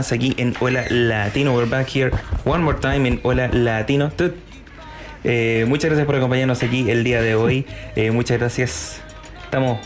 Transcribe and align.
Más 0.00 0.12
aquí 0.12 0.32
en 0.38 0.54
Hola 0.60 0.86
Latino. 0.88 1.52
We're 1.54 1.68
back 1.68 1.86
here 1.94 2.10
one 2.46 2.62
more 2.64 2.78
time 2.78 3.06
en 3.06 3.20
Hola 3.22 3.48
Latino. 3.52 4.10
Eh, 5.24 5.66
muchas 5.68 5.90
gracias 5.90 6.06
por 6.06 6.16
acompañarnos 6.16 6.62
aquí 6.62 6.90
el 6.90 7.04
día 7.04 7.20
de 7.20 7.34
hoy. 7.34 7.66
Eh, 7.96 8.10
muchas 8.10 8.38
gracias. 8.38 9.02
Estamos 9.44 9.78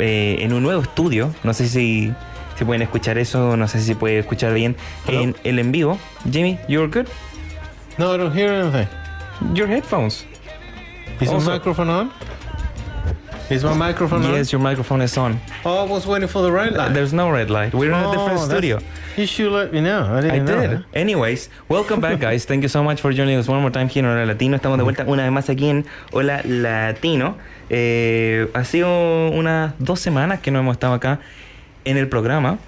eh, 0.00 0.38
en 0.40 0.54
un 0.54 0.62
nuevo 0.62 0.80
estudio. 0.80 1.34
No 1.44 1.52
sé 1.52 1.68
si, 1.68 2.14
si 2.56 2.64
pueden 2.64 2.80
escuchar 2.80 3.18
eso. 3.18 3.58
No 3.58 3.68
sé 3.68 3.80
si 3.80 3.84
se 3.88 3.94
puede 3.94 4.20
escuchar 4.20 4.54
bien 4.54 4.74
Hello. 5.06 5.20
en 5.20 5.36
el 5.44 5.58
en 5.58 5.70
vivo. 5.70 5.98
Jimmy, 6.32 6.58
you're 6.66 6.88
good. 6.88 7.06
No, 7.98 8.14
I 8.14 8.16
don't 8.16 8.34
hear 8.34 8.50
anything. 8.50 8.88
Your 9.54 9.68
headphones. 9.68 10.24
Is 11.20 11.28
Also- 11.28 11.46
my 11.50 11.56
microphone 11.58 11.90
on? 11.90 12.10
Is 13.50 13.64
my 13.64 13.74
microphone 13.74 14.22
Yes, 14.32 14.50
your 14.50 14.62
microphone 14.62 15.02
is 15.02 15.16
on. 15.18 15.32
on? 15.32 15.40
Oh, 15.66 15.84
I 15.84 15.90
was 15.90 16.06
waiting 16.06 16.28
for 16.28 16.40
the 16.42 16.50
red 16.52 16.72
light. 16.74 16.94
There's 16.94 17.12
no 17.12 17.30
red 17.30 17.50
light. 17.50 17.74
We're 17.74 17.88
in 17.90 17.94
a 17.94 18.08
Oh, 18.08 18.12
different 18.12 18.38
that's- 18.40 18.48
studio. 18.50 18.78
You 19.18 19.26
should 19.26 19.50
let 19.50 19.72
me 19.72 19.80
know. 19.80 20.04
I 20.04 20.18
I 20.18 20.20
didn't 20.20 20.44
know. 20.44 20.60
did. 20.60 20.84
Anyways, 20.94 21.50
welcome 21.68 22.00
back, 22.00 22.20
guys. 22.20 22.44
Thank 22.44 22.62
you 22.62 22.68
so 22.68 22.84
much 22.84 23.00
for 23.00 23.12
joining 23.12 23.36
us 23.36 23.48
one 23.48 23.60
more 23.60 23.72
time 23.72 23.88
here 23.88 24.04
en 24.04 24.12
Hola 24.12 24.24
Latino. 24.24 24.54
Estamos 24.54 24.78
de 24.78 24.84
vuelta 24.84 25.04
una 25.08 25.24
vez 25.24 25.32
más 25.32 25.50
aquí 25.50 25.68
en 25.68 25.86
Hola 26.12 26.40
Latino. 26.44 27.36
Eh, 27.68 28.46
ha 28.54 28.62
sido 28.62 29.30
unas 29.30 29.74
dos 29.80 29.98
semanas 29.98 30.38
que 30.38 30.52
no 30.52 30.60
hemos 30.60 30.76
estado 30.76 30.94
acá 30.94 31.18
en 31.84 31.96
el 31.96 32.06
programa. 32.08 32.60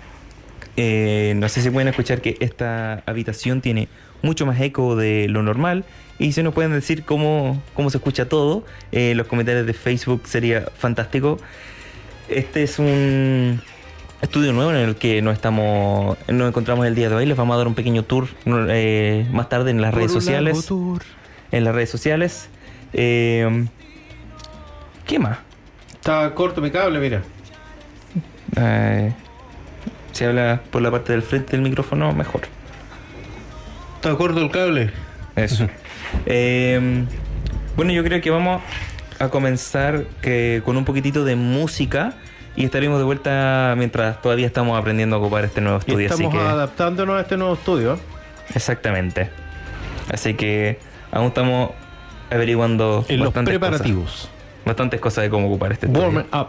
Eh, 0.76 1.34
no 1.36 1.48
sé 1.48 1.62
si 1.62 1.70
pueden 1.70 1.86
escuchar 1.86 2.20
que 2.20 2.36
esta 2.40 3.04
habitación 3.06 3.60
tiene 3.60 3.86
mucho 4.20 4.44
más 4.44 4.60
eco 4.60 4.96
de 4.96 5.28
lo 5.28 5.44
normal. 5.44 5.84
Y 6.18 6.32
si 6.32 6.42
nos 6.42 6.52
pueden 6.52 6.72
decir 6.72 7.04
cómo, 7.04 7.62
cómo 7.74 7.90
se 7.90 7.98
escucha 7.98 8.28
todo, 8.28 8.64
eh, 8.90 9.14
los 9.14 9.28
comentarios 9.28 9.68
de 9.68 9.72
Facebook 9.72 10.22
sería 10.24 10.66
fantástico. 10.76 11.38
Este 12.28 12.64
es 12.64 12.80
un 12.80 13.62
estudio 14.20 14.52
nuevo 14.52 14.70
en 14.70 14.76
el 14.76 14.96
que 14.96 15.22
nos 15.22 15.34
estamos 15.34 16.16
nos 16.28 16.48
encontramos 16.48 16.86
el 16.86 16.94
día 16.94 17.08
de 17.08 17.14
hoy. 17.14 17.26
Les 17.26 17.36
vamos 17.36 17.54
a 17.54 17.58
dar 17.58 17.66
un 17.66 17.74
pequeño 17.74 18.04
tour 18.04 18.28
no, 18.44 18.66
eh, 18.68 19.26
más 19.30 19.48
tarde 19.48 19.70
en 19.70 19.80
las 19.80 19.94
redes 19.94 20.12
Por 20.12 20.22
sociales. 20.22 20.66
tour. 20.66 21.02
En 21.52 21.64
las 21.64 21.74
redes 21.74 21.90
sociales. 21.90 22.48
Eh, 22.92 23.66
¿Qué 25.06 25.18
más? 25.18 25.38
Está 25.94 26.32
corto 26.34 26.60
mi 26.60 26.70
cable, 26.70 26.98
mira. 26.98 27.22
Eh, 28.56 29.12
si 30.12 30.24
habla 30.24 30.60
por 30.70 30.82
la 30.82 30.90
parte 30.90 31.12
del 31.12 31.22
frente 31.22 31.52
del 31.52 31.62
micrófono, 31.62 32.12
mejor. 32.12 32.42
Está 33.96 34.14
corto 34.16 34.40
el 34.40 34.50
cable. 34.50 34.90
Eso. 35.36 35.66
Eh, 36.26 37.06
bueno, 37.76 37.92
yo 37.92 38.02
creo 38.02 38.20
que 38.20 38.30
vamos 38.30 38.60
a 39.20 39.28
comenzar 39.28 40.06
que, 40.20 40.60
con 40.64 40.76
un 40.76 40.84
poquitito 40.84 41.24
de 41.24 41.36
música 41.36 42.14
y 42.56 42.64
estaremos 42.64 42.98
de 42.98 43.04
vuelta 43.04 43.74
mientras 43.76 44.20
todavía 44.22 44.46
estamos 44.46 44.78
aprendiendo 44.78 45.16
a 45.16 45.18
ocupar 45.18 45.44
este 45.44 45.60
nuevo 45.60 45.78
Y 45.78 45.80
estudio. 45.80 46.06
Así 46.12 46.22
estamos 46.24 46.34
que, 46.42 46.48
adaptándonos 46.50 47.16
a 47.16 47.20
este 47.20 47.36
nuevo 47.36 47.54
estudio. 47.54 47.98
exactamente. 48.54 49.30
Así 50.12 50.34
que 50.34 50.78
aún 51.12 51.28
estamos 51.28 51.70
averiguando 52.30 53.04
En 53.08 53.20
los 53.20 53.32
preparativos. 53.32 54.10
cosas, 54.10 54.30
bastantes 54.64 55.00
cosas 55.00 55.22
de 55.24 55.30
cómo 55.30 55.46
ocupar 55.48 55.72
este 55.72 55.86
estudio. 55.86 56.06
Warming 56.08 56.26
up. 56.32 56.48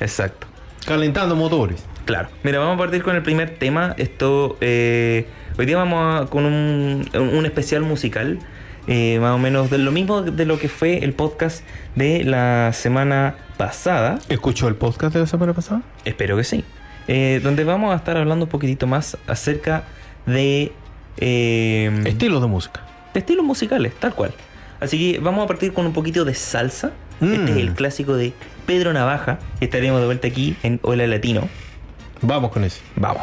Exacto. 0.00 0.46
Calentando 0.86 1.34
motores. 1.36 1.84
Claro. 2.04 2.28
Mira, 2.42 2.58
vamos 2.58 2.74
a 2.74 2.78
partir 2.78 3.02
con 3.02 3.16
el 3.16 3.22
primer 3.22 3.56
tema. 3.58 3.94
Esto, 3.96 4.58
eh, 4.60 5.26
hoy 5.58 5.64
día 5.64 5.78
vamos 5.78 6.22
a- 6.22 6.26
con 6.26 6.44
un, 6.44 7.08
un 7.14 7.46
especial 7.46 7.82
musical, 7.82 8.38
eh, 8.86 9.18
más 9.20 9.32
o 9.34 9.38
menos 9.38 9.70
de 9.70 9.78
lo 9.78 9.90
mismo 9.92 10.22
de 10.22 10.44
lo 10.46 10.58
que 10.58 10.68
fue 10.68 10.98
el 11.04 11.12
podcast 11.12 11.62
de 11.94 12.24
la 12.24 12.72
semana 12.72 13.36
pasada. 13.56 14.18
¿Escuchó 14.28 14.68
el 14.68 14.74
podcast 14.76 15.14
de 15.14 15.20
la 15.20 15.26
semana 15.26 15.52
pasada? 15.54 15.82
Espero 16.04 16.36
que 16.36 16.44
sí. 16.44 16.64
Eh, 17.08 17.40
donde 17.42 17.64
vamos 17.64 17.92
a 17.92 17.96
estar 17.96 18.16
hablando 18.16 18.46
un 18.46 18.50
poquitito 18.50 18.86
más 18.86 19.16
acerca 19.26 19.84
de, 20.26 20.72
eh, 21.18 22.02
Estilos 22.06 22.40
de 22.40 22.48
música. 22.48 22.80
de 23.12 23.20
estilos 23.20 23.44
musicales, 23.44 23.92
tal 23.98 24.14
cual. 24.14 24.32
Así 24.80 24.98
que 25.12 25.18
vamos 25.20 25.44
a 25.44 25.46
partir 25.46 25.72
con 25.72 25.86
un 25.86 25.92
poquito 25.92 26.24
de 26.24 26.34
salsa. 26.34 26.92
Este 27.20 27.38
Mm. 27.38 27.48
es 27.48 27.56
el 27.58 27.72
clásico 27.74 28.16
de 28.16 28.32
Pedro 28.66 28.92
Navaja. 28.92 29.38
Estaremos 29.60 30.00
de 30.00 30.06
vuelta 30.06 30.26
aquí 30.28 30.56
en 30.62 30.80
Hola 30.82 31.06
Latino. 31.06 31.48
Vamos 32.22 32.50
con 32.50 32.64
eso. 32.64 32.80
Vamos. 32.96 33.22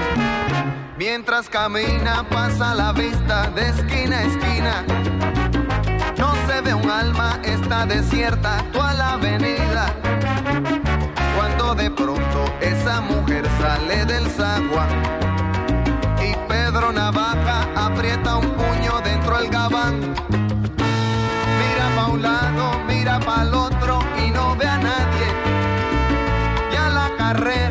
Mientras 1.03 1.49
camina 1.49 2.23
pasa 2.29 2.75
la 2.75 2.93
vista 2.93 3.49
de 3.55 3.69
esquina 3.69 4.19
a 4.19 4.21
esquina. 4.21 4.85
No 6.15 6.31
se 6.45 6.61
ve 6.61 6.75
un 6.75 6.91
alma, 6.91 7.39
está 7.43 7.87
desierta 7.87 8.63
toda 8.71 8.93
la 8.93 9.13
avenida. 9.13 9.95
Cuando 11.35 11.73
de 11.73 11.89
pronto 11.89 12.53
esa 12.61 13.01
mujer 13.01 13.47
sale 13.59 14.05
del 14.05 14.29
sagua 14.29 14.85
y 16.23 16.35
Pedro 16.47 16.91
Navaja 16.91 17.65
aprieta 17.75 18.37
un 18.37 18.51
puño 18.51 19.01
dentro 19.03 19.39
del 19.39 19.49
gabán. 19.49 20.01
Mira 21.61 21.95
pa' 21.95 22.07
un 22.09 22.21
lado, 22.21 22.79
mira 22.87 23.19
pa' 23.19 23.41
el 23.41 23.55
otro 23.55 24.01
y 24.23 24.29
no 24.29 24.55
ve 24.55 24.67
a 24.67 24.77
nadie. 24.77 25.27
Ya 26.71 26.89
la 26.89 27.09
carrera, 27.17 27.70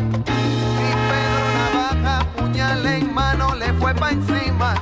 En 2.73 3.13
mano, 3.13 3.53
le 3.53 3.73
fue 3.73 3.93
pa' 3.93 4.11
encima. 4.11 4.75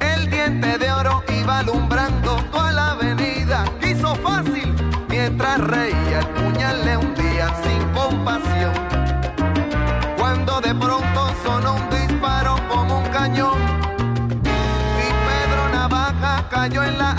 El 0.00 0.28
diente 0.28 0.76
de 0.76 0.92
oro 0.92 1.24
iba 1.40 1.60
alumbrando 1.60 2.36
toda 2.52 2.72
la 2.72 2.90
avenida. 2.90 3.64
Quiso 3.80 4.14
fácil 4.16 4.74
mientras 5.08 5.58
reía. 5.60 6.18
El 6.18 6.26
puñal 6.26 6.84
le 6.84 6.98
hundía 6.98 7.48
sin 7.64 7.82
compasión. 7.94 8.74
Cuando 10.18 10.60
de 10.60 10.74
pronto 10.74 11.34
sonó 11.42 11.76
un 11.76 11.88
disparo 11.88 12.56
como 12.68 12.98
un 12.98 13.06
cañón. 13.06 13.58
Y 14.44 15.08
Pedro 15.26 15.68
Navaja 15.72 16.46
cayó 16.50 16.84
en 16.84 16.98
la 16.98 17.12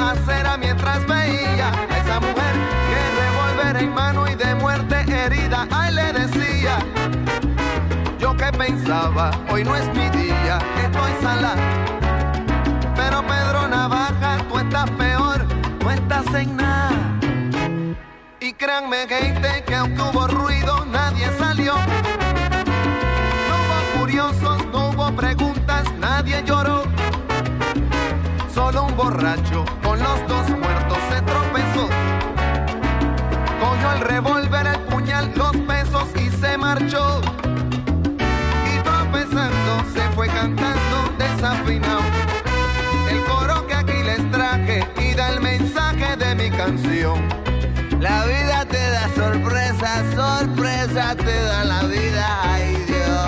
hoy 9.51 9.63
no 9.63 9.75
es 9.75 9.87
mi 9.89 10.09
día, 10.09 10.57
estoy 10.77 11.11
sala. 11.21 11.55
Pero 12.95 13.21
Pedro 13.27 13.67
Navaja, 13.67 14.37
tú 14.49 14.57
estás 14.57 14.89
peor, 14.91 15.45
no 15.83 15.91
estás 15.91 16.33
en 16.33 16.55
nada. 16.55 17.19
Y 18.39 18.53
créanme, 18.53 19.05
gente, 19.07 19.63
que 19.65 19.75
aunque 19.75 20.01
hubo 20.01 20.27
ruido, 20.27 20.82
te 50.93 51.43
da 51.43 51.63
la 51.63 51.81
vida, 51.85 52.39
ay 52.43 52.75
Dios. 52.85 53.27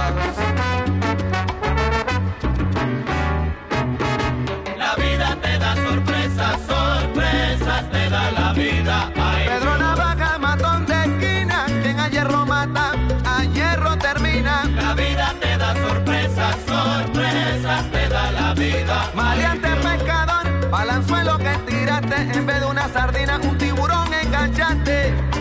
La 4.78 4.96
vida 4.96 5.36
te 5.42 5.58
da 5.58 5.76
sorpresas, 5.76 6.60
sorpresas 6.68 7.90
te 7.90 8.10
da 8.12 8.32
la 8.32 8.54
vida. 8.54 9.12
Ay, 9.16 9.48
Pedro 9.48 9.78
Navaja, 9.80 10.38
matón 10.38 10.86
de 10.86 10.94
esquina, 10.94 11.66
quien 11.82 12.00
a 12.00 12.08
hierro 12.08 12.46
mata, 12.46 12.92
a 13.26 13.44
hierro 13.46 13.98
termina. 13.98 14.66
la 14.66 14.94
vida 14.94 15.34
te 15.42 15.58
da 15.58 15.74
sorpresas, 15.74 16.56
sorpresas 16.68 17.92
te 17.92 18.10
da 18.10 18.32
la 18.32 18.54
vida. 18.54 19.10
Maleante 19.16 19.70
pescador, 19.78 20.70
balanzuelo 20.70 21.40
que 21.40 21.58
tiraste, 21.66 22.16
en 22.16 22.46
vez 22.46 22.60
de 22.60 22.66
una 22.68 22.88
sardina, 22.90 23.40
un 23.42 23.58
tiburón 23.58 24.14
enganchaste. 24.14 25.35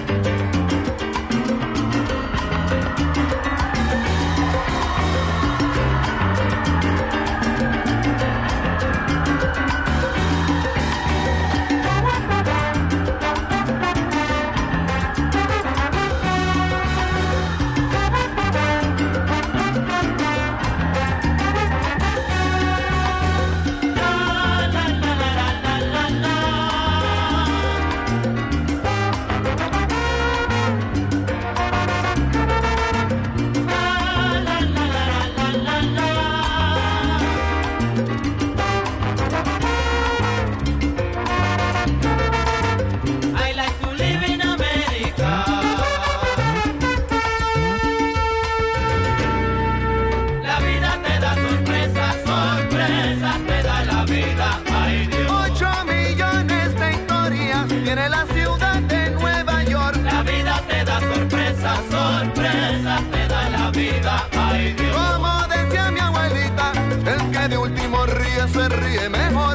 Se 68.65 68.77
ríe 68.77 69.09
mejor. 69.09 69.54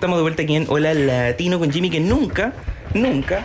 Estamos 0.00 0.16
de 0.16 0.22
vuelta 0.22 0.44
aquí 0.44 0.56
en 0.56 0.64
Hola 0.70 0.94
Latino 0.94 1.58
con 1.58 1.70
Jimmy, 1.70 1.90
que 1.90 2.00
nunca, 2.00 2.54
nunca 2.94 3.44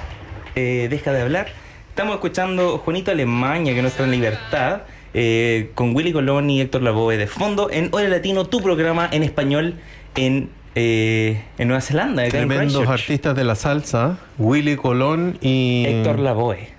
eh, 0.56 0.88
deja 0.90 1.12
de 1.12 1.22
hablar. 1.22 1.48
Estamos 1.90 2.16
escuchando 2.16 2.78
Juanito 2.78 3.12
Alemania, 3.12 3.74
que 3.74 3.82
nuestra 3.82 4.08
libertad, 4.08 4.84
eh, 5.14 5.72
con 5.76 5.94
Willy 5.94 6.14
Colón 6.14 6.50
y 6.50 6.62
Héctor 6.62 6.82
Lavoe 6.82 7.18
de 7.18 7.28
fondo 7.28 7.70
en 7.70 7.90
Hola 7.92 8.08
Latino, 8.08 8.46
tu 8.46 8.62
programa 8.62 9.10
en 9.12 9.24
español 9.24 9.74
en, 10.16 10.50
eh, 10.76 11.44
en 11.58 11.68
Nueva 11.68 11.82
Zelanda. 11.82 12.24
en 12.24 12.32
Tremendos 12.32 12.88
artistas 12.88 13.36
de 13.36 13.44
la 13.44 13.56
salsa, 13.56 14.18
Willy 14.38 14.78
Colón 14.78 15.38
y... 15.42 15.84
Héctor 15.86 16.20
Lavoe. 16.20 16.75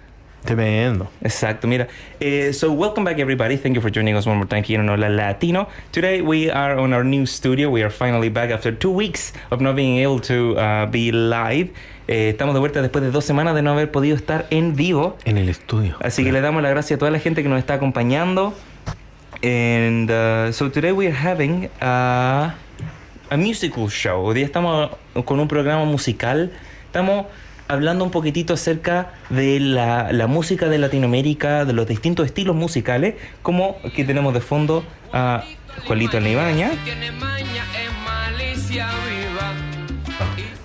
Tremendo. 0.47 1.11
Exacto, 1.23 1.67
mira. 1.67 1.89
Eh, 2.21 2.53
so, 2.53 2.73
welcome 2.73 3.05
back, 3.05 3.19
everybody. 3.19 3.57
Thank 3.57 3.75
you 3.75 3.81
for 3.81 3.91
joining 3.91 4.15
us 4.15 4.27
one 4.27 4.37
more 4.37 4.47
time 4.47 4.63
here 4.63 4.79
on 4.79 4.89
Hola 4.89 5.09
Latino. 5.09 5.67
Today, 5.91 6.23
we 6.23 6.49
are 6.51 6.79
on 6.79 6.93
our 6.93 7.03
new 7.03 7.27
studio. 7.27 7.69
We 7.69 7.83
are 7.83 7.91
finally 7.91 8.29
back 8.29 8.51
after 8.53 8.71
two 8.71 8.93
weeks 8.93 9.33
of 9.51 9.61
not 9.61 9.75
being 9.75 9.99
able 9.99 10.21
to 10.21 10.57
uh, 10.57 10.87
be 10.87 11.11
live. 11.11 11.73
Eh, 12.07 12.31
estamos 12.31 12.55
de 12.55 12.61
vuelta 12.61 12.81
después 12.81 13.03
de 13.03 13.11
dos 13.11 13.25
semanas 13.25 13.57
de 13.57 13.63
no 13.63 13.73
haber 13.73 13.91
podido 13.91 14.15
estar 14.15 14.47
en 14.51 14.77
vivo. 14.77 15.19
En 15.25 15.37
el 15.37 15.49
estudio. 15.49 15.97
Así 16.01 16.23
que 16.23 16.31
le 16.31 16.41
damos 16.41 16.63
las 16.63 16.71
gracias 16.71 16.97
a 16.97 16.99
toda 17.01 17.11
la 17.11 17.19
gente 17.19 17.43
que 17.43 17.49
nos 17.49 17.59
está 17.59 17.75
acompañando. 17.75 18.55
And 19.43 20.09
uh, 20.09 20.53
so 20.53 20.71
today 20.71 20.93
we 20.93 21.09
are 21.09 21.17
having 21.17 21.69
a, 21.81 22.55
a 23.31 23.37
musical 23.37 23.89
show. 23.91 24.25
Hoy 24.25 24.37
día 24.37 24.45
estamos 24.45 24.91
con 25.25 25.41
un 25.41 25.49
programa 25.49 25.85
musical. 25.85 26.53
Estamos 26.87 27.27
hablando 27.69 28.05
un 28.05 28.11
poquitito 28.11 28.55
acerca 28.55 29.13
de 29.31 29.61
la, 29.61 30.13
la 30.13 30.27
música 30.27 30.69
de 30.69 30.79
Latinoamérica, 30.79 31.65
de 31.65 31.73
los 31.73 31.87
distintos 31.87 32.27
estilos 32.27 32.55
musicales, 32.55 33.15
como 33.43 33.77
que 33.95 34.05
tenemos 34.05 34.35
de 34.35 34.41
fondo 34.41 34.85
a 35.13 35.45
Juanito 35.87 36.19
viva. 36.21 36.49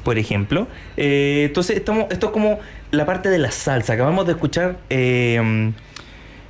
por 0.03 0.17
ejemplo. 0.17 0.67
Eh, 0.98 1.46
entonces, 1.48 1.77
estamos, 1.77 2.05
esto 2.10 2.27
es 2.27 2.31
como 2.31 2.60
la 2.91 3.05
parte 3.05 3.29
de 3.29 3.38
la 3.38 3.51
salsa. 3.51 3.93
Acabamos 3.93 4.25
de 4.25 4.34
escuchar 4.34 4.77
eh, 4.89 5.72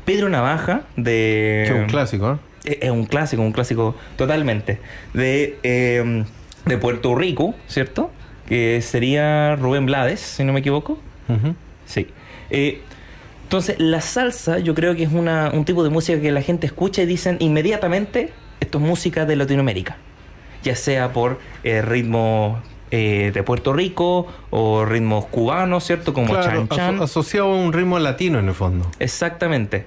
Pedro 0.06 0.30
Navaja 0.30 0.84
de... 0.96 1.64
Que 1.68 1.74
es 1.74 1.80
un 1.80 1.88
clásico, 1.88 2.32
¿eh? 2.34 2.38
Eh, 2.64 2.80
Es 2.82 2.92
un 2.92 3.06
clásico, 3.06 3.42
un 3.42 3.52
clásico 3.52 3.96
totalmente. 4.18 4.80
De, 5.14 5.58
eh, 5.64 6.24
de 6.66 6.78
Puerto 6.78 7.16
Rico, 7.16 7.56
¿cierto? 7.68 8.12
Que 8.52 8.82
sería 8.82 9.56
Rubén 9.56 9.86
Blades, 9.86 10.20
si 10.20 10.44
no 10.44 10.52
me 10.52 10.60
equivoco. 10.60 11.00
Sí. 11.86 12.08
Eh, 12.50 12.82
entonces, 13.44 13.78
la 13.80 14.02
salsa 14.02 14.60
yo 14.60 14.76
creo 14.76 14.94
que 14.94 15.04
es 15.04 15.12
una, 15.14 15.52
un 15.54 15.64
tipo 15.64 15.86
de 15.86 15.90
música 15.90 16.20
que 16.20 16.34
la 16.34 16.42
gente 16.42 16.68
escucha 16.68 17.02
y 17.02 17.06
dicen 17.06 17.38
inmediatamente, 17.40 18.34
esto 18.60 18.78
es 18.80 18.84
música 18.84 19.26
de 19.26 19.38
Latinoamérica. 19.38 19.96
Ya 20.64 20.76
sea 20.76 21.14
por 21.14 21.40
eh, 21.64 21.82
ritmos 21.82 22.60
eh, 22.92 23.32
de 23.34 23.42
Puerto 23.44 23.72
Rico 23.72 24.28
o 24.50 24.84
ritmos 24.84 25.28
cubanos, 25.28 25.86
¿cierto? 25.86 26.14
Como 26.14 26.28
Claro, 26.34 26.68
Chan 26.68 26.68
Chan. 26.78 26.96
aso- 26.98 27.04
asociado 27.06 27.54
a 27.54 27.56
un 27.56 27.72
ritmo 27.72 28.00
latino 28.00 28.38
en 28.40 28.50
el 28.50 28.54
fondo. 28.54 28.92
Exactamente. 29.00 29.86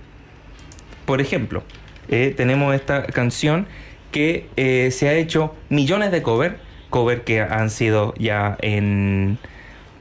Por 1.05 1.21
ejemplo, 1.21 1.63
eh, 2.09 2.33
tenemos 2.35 2.75
esta 2.75 3.03
canción 3.05 3.67
que 4.11 4.49
eh, 4.57 4.89
se 4.91 5.09
ha 5.11 5.13
hecho 5.13 5.55
millones 5.69 6.11
de 6.13 6.23
cover, 6.23 6.64
cover 6.95 7.25
que 7.25 7.41
han 7.41 7.71
sido 7.71 8.15
ya 8.19 8.57
en, 8.61 9.39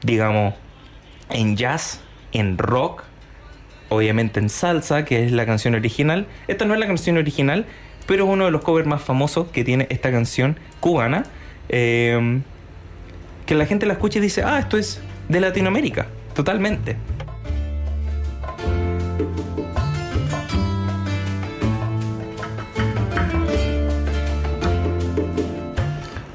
digamos, 0.03 0.53
en 1.31 1.57
jazz, 1.57 2.01
en 2.33 2.59
rock, 2.59 3.01
obviamente 3.89 4.39
en 4.39 4.47
salsa, 4.47 5.03
que 5.03 5.25
es 5.25 5.31
la 5.31 5.47
canción 5.47 5.73
original. 5.73 6.27
Esta 6.47 6.65
no 6.65 6.75
es 6.75 6.79
la 6.79 6.85
canción 6.85 7.17
original, 7.17 7.65
pero 8.05 8.25
es 8.25 8.29
uno 8.29 8.45
de 8.45 8.51
los 8.51 8.61
covers 8.61 8.85
más 8.85 9.01
famosos 9.01 9.47
que 9.47 9.63
tiene 9.63 9.87
esta 9.89 10.11
canción 10.11 10.59
cubana. 10.81 11.23
eh, 11.69 12.41
que 13.47 13.55
la 13.55 13.65
gente 13.65 13.87
la 13.87 13.93
escucha 13.93 14.19
y 14.19 14.21
dice, 14.21 14.43
ah, 14.43 14.59
esto 14.59 14.77
es 14.77 15.01
de 15.27 15.41
Latinoamérica, 15.41 16.05
totalmente. 16.35 16.95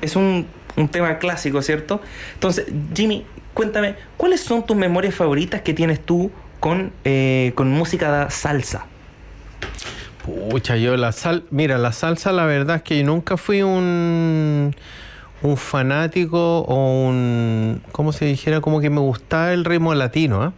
Es 0.01 0.17
un, 0.17 0.47
un 0.77 0.89
tema 0.89 1.19
clásico, 1.19 1.63
¿cierto? 1.63 2.01
Entonces, 2.35 2.67
Jimmy, 2.95 3.25
cuéntame, 3.55 3.97
¿cuáles 4.17 4.41
son 4.41 4.65
tus 4.65 4.77
memorias 4.77 5.15
favoritas 5.15 5.63
que 5.63 5.75
tienes 5.75 6.01
tú 6.01 6.31
con, 6.61 6.93
eh, 7.05 7.53
con 7.55 7.71
música 7.71 8.31
salsa? 8.31 8.87
Pucha, 10.25 10.77
yo 10.77 10.97
la 10.97 11.13
sal... 11.13 11.45
Mira, 11.51 11.79
la 11.79 11.93
salsa 11.93 12.33
la 12.33 12.45
verdad 12.45 12.77
es 12.77 12.83
que 12.83 13.03
nunca 13.03 13.37
fui 13.37 13.63
un... 13.63 14.75
Un 15.41 15.57
fanático 15.57 16.61
o 16.61 17.07
un... 17.07 17.81
¿Cómo 17.93 18.13
se 18.13 18.25
dijera? 18.25 18.61
Como 18.61 18.81
que 18.81 18.91
me 18.91 19.01
gustaba 19.01 19.53
el 19.53 19.65
ritmo 19.65 19.95
latino, 19.95 20.43
¿ah? 20.43 20.53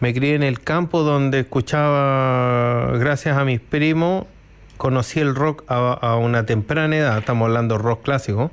Me 0.00 0.12
crié 0.12 0.34
en 0.34 0.42
el 0.42 0.60
campo 0.60 1.04
donde 1.04 1.40
escuchaba, 1.40 2.98
gracias 2.98 3.36
a 3.36 3.44
mis 3.44 3.60
primos, 3.60 4.24
conocí 4.82 5.20
el 5.20 5.36
rock 5.36 5.62
a, 5.68 6.16
una 6.16 6.44
temprana 6.44 6.96
edad, 6.96 7.18
estamos 7.18 7.46
hablando 7.46 7.78
rock 7.78 8.02
clásico, 8.02 8.50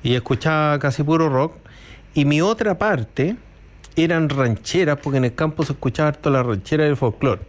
y 0.00 0.14
escuchaba 0.14 0.78
casi 0.78 1.02
puro 1.02 1.28
rock. 1.28 1.54
Y 2.14 2.24
mi 2.24 2.40
otra 2.40 2.78
parte 2.78 3.34
eran 3.96 4.28
rancheras, 4.28 4.98
porque 5.02 5.16
en 5.16 5.24
el 5.24 5.34
campo 5.34 5.64
se 5.64 5.72
escuchaba 5.72 6.10
harto 6.10 6.30
la 6.30 6.44
ranchera 6.44 6.84
y 6.84 6.90
el 6.90 6.96
folclore, 6.96 7.40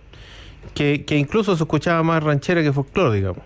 que, 0.74 1.06
que 1.06 1.16
incluso 1.16 1.56
se 1.56 1.62
escuchaba 1.62 2.02
más 2.02 2.24
ranchera 2.24 2.64
que 2.64 2.74
folclore, 2.74 3.18
digamos. 3.18 3.44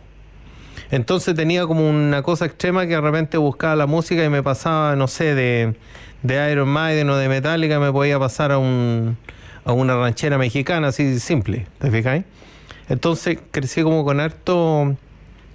Entonces 0.90 1.36
tenía 1.36 1.68
como 1.68 1.90
una 1.90 2.24
cosa 2.24 2.46
extrema 2.46 2.84
que 2.88 2.94
de 2.94 3.02
repente 3.02 3.38
buscaba 3.38 3.76
la 3.76 3.88
música 3.88 4.24
y 4.24 4.30
me 4.30 4.42
pasaba, 4.42 4.96
no 4.96 5.10
sé, 5.10 5.36
de, 5.36 5.76
de 6.24 6.52
Iron 6.54 6.70
Maiden 6.70 7.10
o 7.10 7.18
de 7.18 7.28
Metallica, 7.28 7.78
me 7.82 7.92
podía 7.92 8.18
pasar 8.20 8.54
a, 8.54 8.58
un, 8.58 9.18
a 9.66 9.74
una 9.74 9.98
ranchera 9.98 10.38
mexicana, 10.38 10.88
así 10.88 11.20
simple, 11.20 11.68
¿te 11.78 11.92
fijáis? 11.92 12.24
Entonces 12.90 13.40
crecí 13.52 13.82
como 13.84 14.04
con 14.06 14.20
harto, 14.20 14.96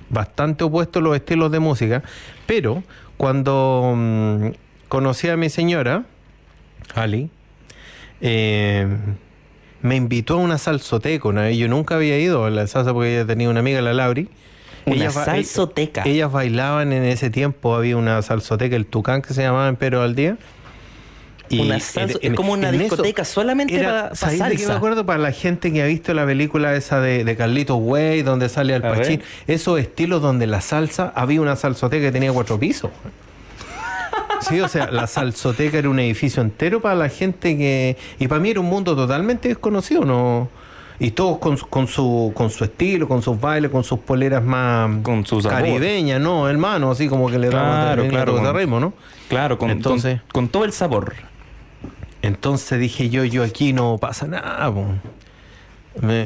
bastante 0.09 0.65
opuestos 0.65 1.03
los 1.03 1.15
estilos 1.15 1.51
de 1.53 1.61
música, 1.61 2.03
pero 2.47 2.83
cuando 3.17 3.95
mm, 3.97 4.47
conocí 4.89 5.29
a 5.29 5.37
mi 5.37 5.49
señora, 5.49 6.05
Ali, 6.95 7.31
eh, 8.21 8.87
me 9.83 9.97
invitó 9.97 10.35
a 10.35 10.37
una 10.39 10.59
salsoteca 10.59 11.29
vez. 11.31 11.57
Yo 11.57 11.69
nunca 11.69 11.97
había 11.97 12.19
ido 12.19 12.45
a 12.45 12.51
la 12.51 12.67
salsa 12.67 12.93
porque 12.93 13.15
ella 13.17 13.27
tenía 13.27 13.49
una 13.49 13.61
amiga, 13.61 13.81
la 13.81 13.95
Lauri. 13.95 14.29
Una 14.87 14.97
Ellas 14.97 15.15
ba- 15.15 15.25
salsoteca. 15.25 16.03
Ellas 16.07 16.33
bailaban 16.33 16.93
en 16.93 17.05
ese 17.05 17.31
tiempo, 17.31 17.75
había 17.75 17.97
una 17.97 18.21
salsoteca, 18.23 18.75
el 18.77 18.87
Tucán, 18.87 19.23
que 19.23 19.33
se 19.35 19.43
llamaba 19.43 19.69
en 19.69 19.77
Pero 19.77 20.03
al 20.03 20.15
Día. 20.15 20.37
Una 21.59 21.75
en- 21.75 21.81
salsa- 21.81 22.19
en- 22.23 22.33
es 22.33 22.37
como 22.37 22.53
una 22.53 22.71
discoteca 22.71 23.25
solamente 23.25 23.75
era- 23.75 24.03
pa- 24.05 24.09
pa 24.11 24.15
¿sabéis 24.15 24.43
de 24.43 24.51
qué 24.51 24.57
salsa? 24.59 24.73
me 24.73 24.77
acuerdo? 24.77 25.05
Para 25.07 25.19
la 25.19 25.33
gente 25.33 25.73
que 25.73 25.83
ha 25.83 25.87
visto 25.87 26.15
la 26.15 26.25
película 26.27 26.75
esa 26.77 27.01
de, 27.01 27.25
de 27.25 27.37
Carlitos 27.37 27.79
Way, 27.81 28.23
donde 28.23 28.49
sale 28.49 28.75
Al. 28.75 28.83
Pacino, 28.83 29.23
esos 29.47 29.81
estilos 29.81 30.23
donde 30.23 30.47
la 30.47 30.61
salsa, 30.61 31.13
había 31.17 31.41
una 31.41 31.57
salsoteca 31.57 32.07
que 32.07 32.13
tenía 32.13 32.33
cuatro 32.33 32.59
pisos. 32.59 32.91
Sí, 34.41 34.61
o 34.61 34.69
sea, 34.69 34.91
la 34.91 35.07
salsoteca 35.07 35.79
era 35.79 35.89
un 35.91 35.99
edificio 36.01 36.43
entero 36.43 36.81
para 36.81 36.95
la 36.95 37.09
gente 37.09 37.57
que... 37.59 37.97
Y 38.19 38.27
para 38.27 38.41
mí 38.41 38.51
era 38.51 38.61
un 38.61 38.67
mundo 38.67 38.97
totalmente 38.97 39.49
desconocido, 39.49 40.05
¿no? 40.05 40.49
Y 40.99 41.11
todos 41.13 41.39
con, 41.39 41.57
su- 41.59 41.67
con, 41.69 41.87
su, 41.87 42.33
con 42.35 42.51
su 42.51 42.65
estilo, 42.65 43.07
con 43.07 43.23
sus 43.23 43.39
bailes, 43.41 43.71
con 43.71 43.85
sus 43.85 43.99
poleras 44.01 44.43
más 44.43 44.91
Con 45.03 45.25
su 45.27 45.41
sabor. 45.41 45.59
caribeñas, 45.59 46.21
¿no? 46.21 46.49
Hermano, 46.49 46.91
así 46.91 47.09
como 47.09 47.31
que 47.31 47.39
le 47.39 47.49
damos 47.51 47.75
Claro, 47.85 48.09
claro, 48.09 48.37
con- 48.37 48.57
ritmo, 48.57 48.81
¿no? 48.81 48.93
Claro, 49.29 49.59
con, 49.59 49.71
Entonces- 49.71 50.21
con, 50.33 50.45
con 50.45 50.49
todo 50.49 50.65
el 50.65 50.73
sabor. 50.73 51.15
Entonces 52.23 52.79
dije 52.79 53.09
yo, 53.09 53.25
yo 53.25 53.43
aquí 53.43 53.73
no 53.73 53.99
pasa 53.99 54.27
nada. 54.27 54.71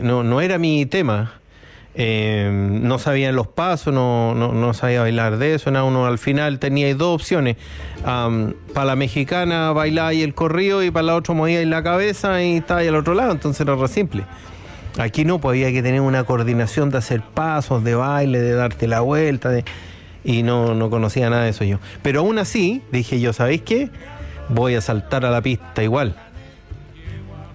no, 0.02 0.22
no 0.22 0.40
era 0.40 0.58
mi 0.58 0.86
tema. 0.86 1.34
Eh, 1.96 2.50
no 2.82 2.98
sabían 2.98 3.36
los 3.36 3.46
pasos, 3.46 3.94
no, 3.94 4.34
no, 4.34 4.74
sabía 4.74 5.02
bailar 5.02 5.38
de 5.38 5.54
eso. 5.54 5.70
Nada, 5.70 5.84
uno 5.84 6.06
al 6.06 6.18
final 6.18 6.58
tenía 6.58 6.92
dos 6.94 7.14
opciones. 7.22 7.56
Para 8.02 8.84
la 8.84 8.96
mexicana 8.96 9.70
bailáis 9.72 10.24
el 10.24 10.34
corrido 10.34 10.82
y 10.82 10.90
para 10.90 11.04
la 11.04 11.14
otra 11.14 11.34
movíais 11.34 11.68
la 11.68 11.82
cabeza 11.84 12.42
y 12.42 12.56
estaba 12.56 12.80
al 12.80 12.96
otro 12.96 13.14
lado. 13.14 13.30
Entonces 13.32 13.60
era 13.60 13.76
re 13.76 13.86
simple. 13.88 14.24
Aquí 14.98 15.24
no, 15.24 15.40
pues 15.40 15.56
había 15.56 15.72
que 15.72 15.82
tener 15.82 16.00
una 16.00 16.24
coordinación 16.24 16.90
de 16.90 16.98
hacer 16.98 17.20
pasos, 17.22 17.82
de 17.84 17.94
baile, 17.94 18.40
de 18.40 18.52
darte 18.54 18.86
la 18.88 19.00
vuelta. 19.00 19.50
de- 19.50 19.64
y 20.26 20.42
no, 20.42 20.74
no 20.74 20.88
conocía 20.88 21.28
nada 21.30 21.44
de 21.44 21.50
eso 21.50 21.64
yo. 21.64 21.78
Pero 22.02 22.20
aún 22.20 22.38
así, 22.38 22.80
dije 22.90 23.20
yo, 23.20 23.32
¿sabéis 23.34 23.60
qué? 23.62 23.90
Voy 24.48 24.74
a 24.74 24.80
saltar 24.80 25.24
a 25.24 25.30
la 25.30 25.40
pista 25.40 25.82
igual. 25.82 26.14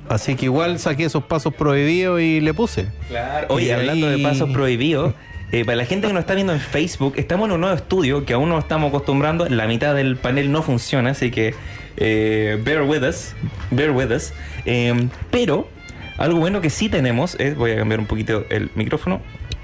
Así 0.07 0.35
que 0.35 0.45
igual 0.45 0.79
saqué 0.79 1.05
esos 1.05 1.23
pasos 1.23 1.53
prohibidos 1.53 2.19
y 2.21 2.39
le 2.41 2.53
puse. 2.53 2.87
Claro. 3.09 3.47
Y 3.51 3.53
Oye, 3.53 3.73
hablando 3.73 4.07
ahí- 4.07 4.17
de 4.17 4.23
pasos 4.23 4.49
prohibidos, 4.49 5.13
eh, 5.51 5.65
para 5.65 5.75
la 5.77 5.85
gente 5.85 6.07
que 6.07 6.13
nos 6.13 6.21
está 6.21 6.33
viendo 6.33 6.51
en 6.53 6.59
Facebook, 6.59 7.13
estamos 7.17 7.47
en 7.47 7.53
un 7.53 7.61
nuevo 7.61 7.75
estudio 7.75 8.25
que 8.25 8.33
aún 8.33 8.49
no 8.49 8.57
estamos 8.57 8.89
acostumbrando. 8.89 9.47
La 9.49 9.67
mitad 9.67 9.93
del 9.93 10.17
panel 10.17 10.51
no 10.51 10.63
funciona, 10.63 11.11
así 11.11 11.29
que 11.29 11.53
eh, 11.97 12.59
bear 12.63 12.81
with 12.83 13.03
us. 13.03 13.33
Bear 13.69 13.91
with 13.91 14.11
us. 14.11 14.33
Eh, 14.65 15.07
pero 15.29 15.69
algo 16.17 16.39
bueno 16.39 16.59
que 16.59 16.71
sí 16.71 16.89
tenemos 16.89 17.35
es, 17.39 17.55
voy 17.55 17.71
a 17.71 17.75
cambiar 17.77 17.99
un 17.99 18.07
poquito 18.07 18.45
el 18.49 18.71
micrófono. 18.73 19.21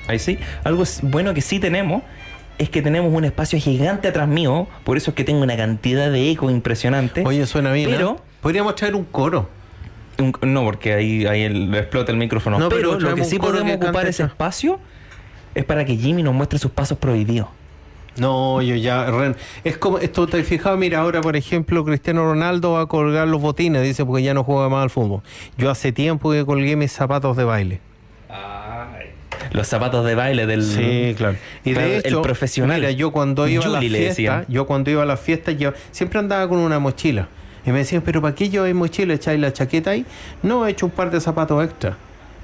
Ahí 0.08 0.20
sí. 0.20 0.38
Algo 0.64 0.84
bueno 1.02 1.34
que 1.34 1.42
sí 1.42 1.60
tenemos 1.60 2.04
es 2.58 2.70
que 2.70 2.82
tenemos 2.82 3.14
un 3.14 3.26
espacio 3.26 3.60
gigante 3.60 4.08
atrás 4.08 4.28
mío, 4.28 4.68
por 4.84 4.98
eso 4.98 5.12
es 5.12 5.16
que 5.16 5.24
tengo 5.24 5.42
una 5.44 5.58
cantidad 5.58 6.12
de 6.12 6.30
eco 6.32 6.50
impresionante. 6.50 7.24
Oye, 7.26 7.46
suena 7.46 7.72
bien. 7.74 7.90
Pero- 7.90 8.12
¿eh? 8.20 8.24
Podríamos 8.42 8.76
traer 8.76 8.96
un 8.96 9.06
coro. 9.06 9.50
Un- 10.20 10.34
no, 10.54 10.64
porque 10.64 10.94
ahí, 10.94 11.26
ahí 11.26 11.42
el- 11.42 11.74
explota 11.76 12.12
el 12.12 12.18
micrófono. 12.18 12.58
No, 12.60 12.70
pero 12.70 12.92
pero 12.98 13.10
lo 13.10 13.16
que 13.16 13.26
sí 13.26 13.38
podemos 13.40 13.78
que 13.78 13.84
ocupar 13.86 14.08
ese 14.08 14.24
espacio 14.24 14.80
es 15.56 15.66
para 15.66 15.84
que 15.86 15.98
Jimmy 15.98 16.24
nos 16.24 16.34
muestre 16.34 16.60
sus 16.60 16.72
pasos 16.72 16.98
prohibidos. 16.98 17.48
No, 18.18 18.62
yo 18.62 18.76
ya. 18.76 19.10
Ren, 19.12 19.36
es 19.66 19.78
como. 19.78 19.98
Esto 19.98 20.26
te 20.28 20.42
fijado, 20.44 20.78
mira, 20.78 21.00
ahora 21.00 21.20
por 21.20 21.36
ejemplo, 21.36 21.84
Cristiano 21.84 22.24
Ronaldo 22.24 22.74
va 22.74 22.82
a 22.82 22.86
colgar 22.86 23.28
los 23.28 23.42
botines, 23.42 23.84
dice, 23.84 24.06
porque 24.06 24.24
ya 24.24 24.34
no 24.34 24.46
juega 24.46 24.70
más 24.70 24.84
al 24.84 24.90
fútbol. 24.90 25.22
Yo 25.58 25.70
hace 25.70 25.92
tiempo 25.92 26.32
que 26.32 26.46
colgué 26.46 26.78
mis 26.78 26.94
zapatos 26.94 27.36
de 27.36 27.44
baile. 27.44 27.82
Los 29.56 29.68
zapatos 29.68 30.06
de 30.06 30.16
baile 30.16 30.46
del. 30.46 30.64
Sí, 30.64 31.14
claro. 31.18 31.38
Y 31.64 31.74
Claro, 31.74 31.88
de 31.90 31.98
el 31.98 32.06
hecho, 32.06 32.22
profesional. 32.22 32.80
Mira, 32.82 32.92
yo 32.92 33.12
cuando 33.12 33.48
iba 33.48 33.64
a 33.66 33.68
la 33.70 33.80
fiesta, 33.82 34.46
yo 34.48 34.66
cuando 34.68 34.92
iba 34.92 35.04
a 35.04 35.06
la 35.06 35.18
fiesta, 35.18 35.52
yo 35.52 35.74
siempre 35.92 36.20
andaba 36.20 36.48
con 36.50 36.60
una 36.60 36.80
mochila. 36.80 37.28
Y 37.66 37.72
me 37.72 37.80
decían, 37.80 38.02
¿pero 38.04 38.22
para 38.22 38.36
qué 38.36 38.50
lleváis 38.50 38.76
mochila? 38.76 39.14
¿Echáis 39.16 39.40
la 39.40 39.52
chaqueta 39.52 39.92
ahí? 39.92 40.06
No, 40.44 40.68
he 40.68 40.72
hecho 40.72 40.86
un 40.86 40.92
par 40.92 41.10
de 41.10 41.20
zapatos 41.20 41.64
extra. 41.64 41.98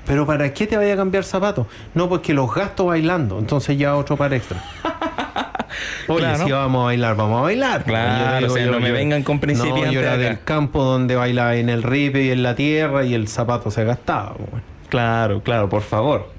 ¿Pero 0.07 0.25
para 0.25 0.51
qué 0.51 0.65
te 0.65 0.75
vaya 0.77 0.93
a 0.93 0.97
cambiar 0.97 1.23
zapatos? 1.23 1.67
No, 1.93 2.09
porque 2.09 2.33
los 2.33 2.51
gasto 2.53 2.85
bailando. 2.87 3.37
Entonces 3.37 3.77
ya 3.77 3.95
otro 3.95 4.17
par 4.17 4.33
extra. 4.33 4.63
Oye, 6.07 6.19
Claro. 6.21 6.45
si 6.45 6.51
vamos 6.51 6.81
a 6.81 6.85
bailar, 6.85 7.15
vamos 7.15 7.39
a 7.39 7.41
bailar. 7.43 7.83
Claro, 7.83 8.47
o 8.47 8.49
sea, 8.49 8.65
no 8.65 8.79
me 8.79 8.91
vengan 8.91 9.23
con 9.23 9.39
principiantes 9.39 9.85
No, 9.87 9.91
yo 9.91 9.99
era 10.01 10.13
acá. 10.13 10.21
del 10.23 10.43
campo 10.43 10.83
donde 10.83 11.15
bailaba 11.15 11.55
en 11.55 11.69
el 11.69 11.83
ripe 11.83 12.23
y 12.23 12.31
en 12.31 12.43
la 12.43 12.55
tierra 12.55 13.05
y 13.05 13.13
el 13.13 13.27
zapato 13.27 13.69
se 13.71 13.83
gastaba. 13.85 14.33
pues, 14.35 14.49
bueno. 14.49 14.65
Claro, 14.89 15.41
claro, 15.41 15.69
por 15.69 15.81
favor. 15.83 16.29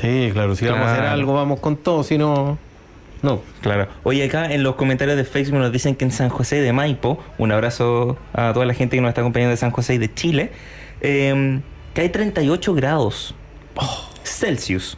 Sí, 0.00 0.30
claro, 0.32 0.54
si 0.56 0.64
vamos 0.66 0.86
a 0.86 0.92
hacer 0.92 1.04
algo, 1.04 1.34
vamos 1.34 1.60
con 1.60 1.76
todo, 1.76 2.02
si 2.02 2.18
no... 2.18 2.58
No. 3.22 3.40
Claro. 3.60 3.86
Oye, 4.02 4.24
acá 4.24 4.52
en 4.52 4.64
los 4.64 4.74
comentarios 4.74 5.16
de 5.16 5.24
Facebook 5.24 5.58
nos 5.60 5.70
dicen 5.70 5.94
que 5.94 6.04
en 6.04 6.10
San 6.10 6.28
José 6.28 6.60
de 6.60 6.72
Maipo, 6.72 7.22
un 7.38 7.52
abrazo 7.52 8.16
a 8.32 8.52
toda 8.52 8.66
la 8.66 8.74
gente 8.74 8.96
que 8.96 9.00
nos 9.00 9.10
está 9.10 9.20
acompañando 9.20 9.50
de 9.50 9.56
San 9.58 9.70
José 9.70 9.94
y 9.94 9.98
de 9.98 10.12
Chile, 10.12 10.50
eh, 11.02 11.60
que 11.94 12.00
hay 12.00 12.08
38 12.08 12.74
grados 12.74 13.34
Celsius. 14.24 14.96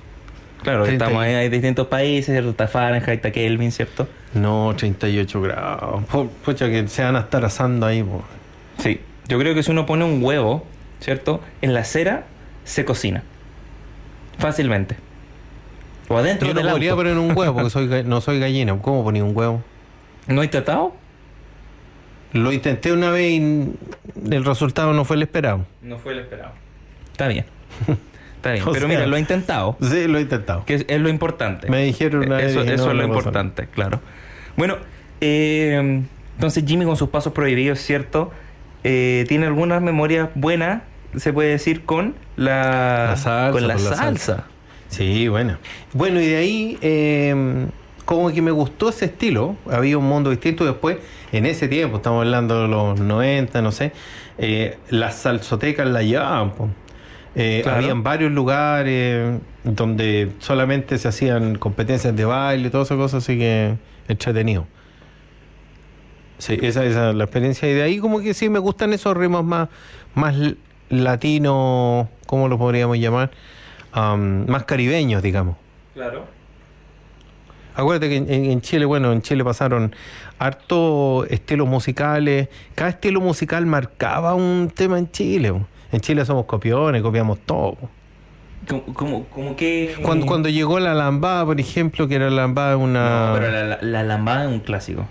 Claro, 0.62 0.84
30 0.84 1.04
y- 1.04 1.06
estamos 1.08 1.22
ahí, 1.22 1.34
hay 1.34 1.48
distintos 1.50 1.86
países, 1.88 2.32
¿cierto? 2.32 2.50
Está 2.50 2.66
Fahrenheit, 2.68 3.08
está 3.16 3.30
Kelvin, 3.30 3.72
¿cierto? 3.72 4.08
No, 4.32 4.72
38 4.76 5.40
grados. 5.42 6.04
Pucha, 6.44 6.70
que 6.70 6.88
se 6.88 7.02
van 7.04 7.16
a 7.16 7.20
estar 7.20 7.44
asando 7.44 7.84
ahí. 7.84 8.02
po. 8.02 8.22
Sí. 8.78 9.00
Yo 9.28 9.38
creo 9.38 9.54
que 9.54 9.62
si 9.62 9.70
uno 9.70 9.84
pone 9.84 10.04
un 10.04 10.22
huevo, 10.24 10.64
¿cierto? 11.00 11.40
En 11.60 11.74
la 11.74 11.84
cera, 11.84 12.24
se 12.64 12.86
cocina. 12.86 13.22
Fácilmente. 14.38 14.96
O 16.08 16.16
adentro 16.18 16.48
Yo 16.48 16.54
no 16.54 16.60
del 16.60 16.70
podría 16.70 16.90
auto. 16.90 17.02
poner 17.02 17.16
un 17.18 17.36
huevo 17.36 17.54
porque 17.54 17.70
soy, 17.70 17.88
no 18.04 18.20
soy 18.20 18.38
gallina. 18.38 18.76
¿Cómo 18.80 19.02
ponía 19.04 19.24
un 19.24 19.36
huevo? 19.36 19.62
¿No 20.26 20.40
hay 20.40 20.48
tratado? 20.48 20.94
Lo 22.32 22.52
intenté 22.52 22.92
una 22.92 23.10
vez 23.10 23.30
y 23.32 23.72
el 24.30 24.44
resultado 24.44 24.92
no 24.92 25.04
fue 25.04 25.16
el 25.16 25.22
esperado. 25.22 25.64
No 25.82 25.98
fue 25.98 26.12
el 26.14 26.18
esperado. 26.20 26.52
Está 27.12 27.28
bien. 27.28 27.44
Está 28.36 28.52
bien. 28.52 28.64
Pero 28.64 28.80
sea- 28.80 28.88
mira, 28.88 29.06
lo 29.06 29.16
he 29.16 29.20
intentado. 29.20 29.76
Sí, 29.80 30.06
lo 30.08 30.18
he 30.18 30.22
intentado. 30.22 30.64
Que 30.64 30.74
es, 30.74 30.84
es 30.88 31.00
lo 31.00 31.08
importante. 31.08 31.70
Me 31.70 31.84
dijeron 31.84 32.24
una 32.26 32.36
vez, 32.36 32.50
Eso, 32.50 32.62
dije, 32.62 32.74
eso 32.74 32.86
no, 32.86 32.90
es 32.92 32.96
lo 32.98 33.04
importante, 33.04 33.66
claro. 33.68 34.00
Bueno, 34.56 34.76
eh, 35.20 36.02
entonces 36.34 36.64
Jimmy 36.66 36.84
con 36.84 36.96
sus 36.96 37.08
pasos 37.08 37.32
prohibidos, 37.32 37.78
¿cierto? 37.78 38.32
Eh, 38.82 39.24
¿Tiene 39.28 39.46
algunas 39.46 39.80
memorias 39.80 40.28
buenas, 40.34 40.82
se 41.16 41.32
puede 41.32 41.50
decir, 41.50 41.84
con 41.84 42.14
la, 42.36 43.06
La 43.10 43.16
salsa, 43.16 43.50
con 43.52 43.66
la 43.68 43.74
con 43.74 43.84
la 43.84 43.90
salsa? 43.90 44.04
salsa. 44.04 44.44
Sí, 44.88 45.28
bueno. 45.28 45.58
Bueno, 45.92 46.20
y 46.20 46.26
de 46.26 46.36
ahí, 46.36 46.78
eh, 46.80 47.66
como 48.04 48.30
que 48.30 48.42
me 48.42 48.50
gustó 48.50 48.90
ese 48.90 49.06
estilo. 49.06 49.56
Había 49.70 49.98
un 49.98 50.04
mundo 50.04 50.30
distinto. 50.30 50.64
Después, 50.64 50.98
en 51.32 51.46
ese 51.46 51.68
tiempo, 51.68 51.96
estamos 51.96 52.24
hablando 52.24 52.62
de 52.62 52.68
los 52.68 53.00
90, 53.00 53.60
no 53.62 53.72
sé, 53.72 53.92
eh, 54.38 54.78
las 54.90 55.16
salsotecas 55.16 55.86
la 55.88 56.02
llevaban. 56.02 56.52
Eh, 57.34 57.60
Claro. 57.64 57.78
Habían 57.78 58.02
varios 58.04 58.30
lugares 58.30 59.40
donde 59.64 60.30
solamente 60.38 60.98
se 60.98 61.08
hacían 61.08 61.56
competencias 61.58 62.14
de 62.14 62.24
baile 62.24 62.68
y 62.68 62.70
todas 62.70 62.86
esas 62.88 62.98
cosas, 62.98 63.24
así 63.24 63.36
que 63.38 63.74
entretenido. 64.06 64.66
Sí, 66.38 66.58
esa, 66.62 66.84
esa 66.84 67.10
es 67.10 67.16
la 67.16 67.24
experiencia. 67.24 67.68
Y 67.68 67.74
de 67.74 67.82
ahí 67.82 67.98
como 67.98 68.20
que 68.20 68.34
sí 68.34 68.48
me 68.48 68.58
gustan 68.58 68.92
esos 68.92 69.16
ritmos 69.16 69.44
más, 69.44 69.68
más 70.14 70.34
latinos, 71.02 72.08
¿cómo 72.26 72.48
lo 72.48 72.58
podríamos 72.58 72.98
llamar? 72.98 73.30
Am, 73.92 74.46
más 74.46 74.64
caribeños, 74.64 75.22
digamos. 75.22 75.56
Claro. 75.94 76.26
Acuérdate 77.74 78.08
que 78.08 78.16
en, 78.16 78.60
Chile, 78.60 78.84
bueno, 78.84 79.12
en 79.12 79.22
Chile 79.22 79.42
pasaron 79.42 79.94
harto 80.38 81.26
estilos 81.28 81.66
musicales. 81.66 82.48
Cada 82.74 82.90
estilo 82.90 83.20
musical 83.20 83.66
marcaba 83.66 84.34
un 84.34 84.70
tema 84.72 84.98
en 84.98 85.10
Chile. 85.10 85.52
En 85.90 86.00
Chile 86.00 86.24
somos 86.24 86.44
copiones, 86.46 87.02
copiamos 87.02 87.40
todo. 87.40 87.76
Como, 88.68 88.84
como, 88.94 89.24
como 89.24 89.56
que... 89.56 89.94
Cuando, 90.02 90.26
cuando 90.26 90.48
llegó 90.48 90.78
la 90.78 90.94
lambada, 90.94 91.44
por 91.44 91.58
ejemplo, 91.58 92.06
que 92.06 92.14
era 92.14 92.30
la 92.30 92.42
lambada 92.42 92.76
una... 92.76 93.28
No, 93.28 93.34
pero 93.34 93.50
la, 93.50 93.64
la, 93.64 93.78
la 93.82 94.02
lambada 94.04 94.44
es 94.44 94.50
un 94.50 94.60
clásico. 94.60 95.04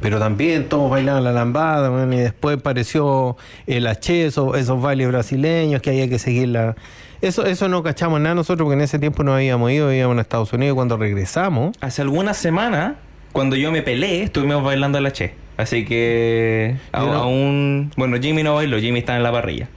Pero 0.00 0.18
también 0.18 0.68
todos 0.68 0.90
bailaban 0.90 1.24
la 1.24 1.32
lambada, 1.32 1.90
man, 1.90 2.12
y 2.12 2.18
después 2.18 2.58
apareció 2.58 3.36
el 3.66 3.86
H, 3.86 4.26
esos, 4.26 4.80
bailes 4.82 5.08
brasileños 5.08 5.80
que 5.82 5.90
había 5.90 6.08
que 6.08 6.18
seguirla. 6.18 6.76
Eso, 7.20 7.46
eso 7.46 7.68
no 7.68 7.82
cachamos 7.82 8.20
nada 8.20 8.34
nosotros 8.34 8.64
porque 8.66 8.74
en 8.74 8.80
ese 8.80 8.98
tiempo 8.98 9.22
no 9.22 9.34
habíamos 9.34 9.70
ido, 9.70 9.92
íbamos 9.92 10.18
a 10.18 10.20
Estados 10.22 10.52
Unidos. 10.52 10.74
Cuando 10.74 10.96
regresamos, 10.96 11.76
Hace 11.80 12.02
algunas 12.02 12.36
semanas, 12.36 12.94
cuando 13.32 13.54
yo 13.56 13.70
me 13.70 13.82
peleé, 13.82 14.24
estuvimos 14.24 14.62
bailando 14.64 15.00
la 15.00 15.12
che. 15.12 15.34
Así 15.56 15.84
que 15.84 16.76
a- 16.92 17.00
Yo 17.00 17.06
no- 17.06 17.12
aún... 17.14 17.92
Bueno, 17.96 18.16
Jimmy 18.20 18.42
no 18.42 18.54
bailó, 18.54 18.78
Jimmy 18.78 19.00
estaba 19.00 19.18
en 19.18 19.22
la 19.22 19.30
parrilla. 19.32 19.68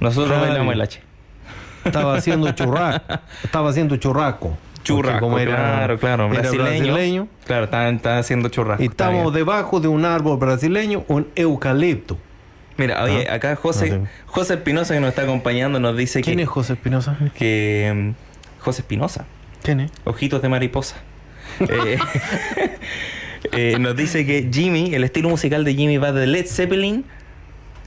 Nosotros 0.00 0.40
bailamos 0.40 0.74
el 0.74 0.88
che. 0.88 1.00
estaba 1.84 2.14
haciendo 2.16 2.50
churrasco. 2.52 3.18
estaba 3.44 3.70
haciendo 3.70 3.96
churrasco. 3.96 4.56
Churrasco, 4.84 5.20
como 5.20 5.38
era- 5.38 5.54
claro, 5.56 5.98
claro, 5.98 6.32
era 6.32 6.50
brasileño. 6.50 7.28
Claro, 7.46 7.64
estaban, 7.64 7.96
estaban 7.96 8.18
haciendo 8.18 8.48
churrasco. 8.48 8.82
y 8.82 8.86
estamos 8.86 9.32
debajo 9.34 9.80
de 9.80 9.88
un 9.88 10.04
árbol 10.04 10.38
brasileño, 10.38 11.04
un 11.08 11.26
eucalipto. 11.36 12.16
Mira, 12.76 13.02
oye, 13.02 13.26
Ah, 13.28 13.34
acá 13.34 13.56
José, 13.56 13.90
no. 13.98 14.06
José 14.26 14.54
Espinosa 14.54 14.94
que 14.94 15.00
nos 15.00 15.08
está 15.10 15.22
acompañando 15.22 15.80
nos 15.80 15.96
dice 15.96 16.20
¿Quién 16.22 16.36
que, 16.36 16.42
es 16.44 16.48
José 16.48 16.74
Espinosa? 16.74 17.18
que 17.34 17.92
mm, 17.94 18.62
José 18.62 18.82
Espinosa, 18.82 19.26
¿Quién 19.62 19.80
es? 19.80 19.90
ojitos 20.04 20.40
de 20.42 20.48
mariposa. 20.48 20.96
Eh, 21.60 21.98
eh, 23.52 23.76
nos 23.80 23.96
dice 23.96 24.24
que 24.26 24.48
Jimmy, 24.52 24.94
el 24.94 25.02
estilo 25.04 25.28
musical 25.28 25.64
de 25.64 25.74
Jimmy 25.74 25.96
va 25.98 26.12
de 26.12 26.26
Led 26.26 26.46
Zeppelin. 26.46 27.04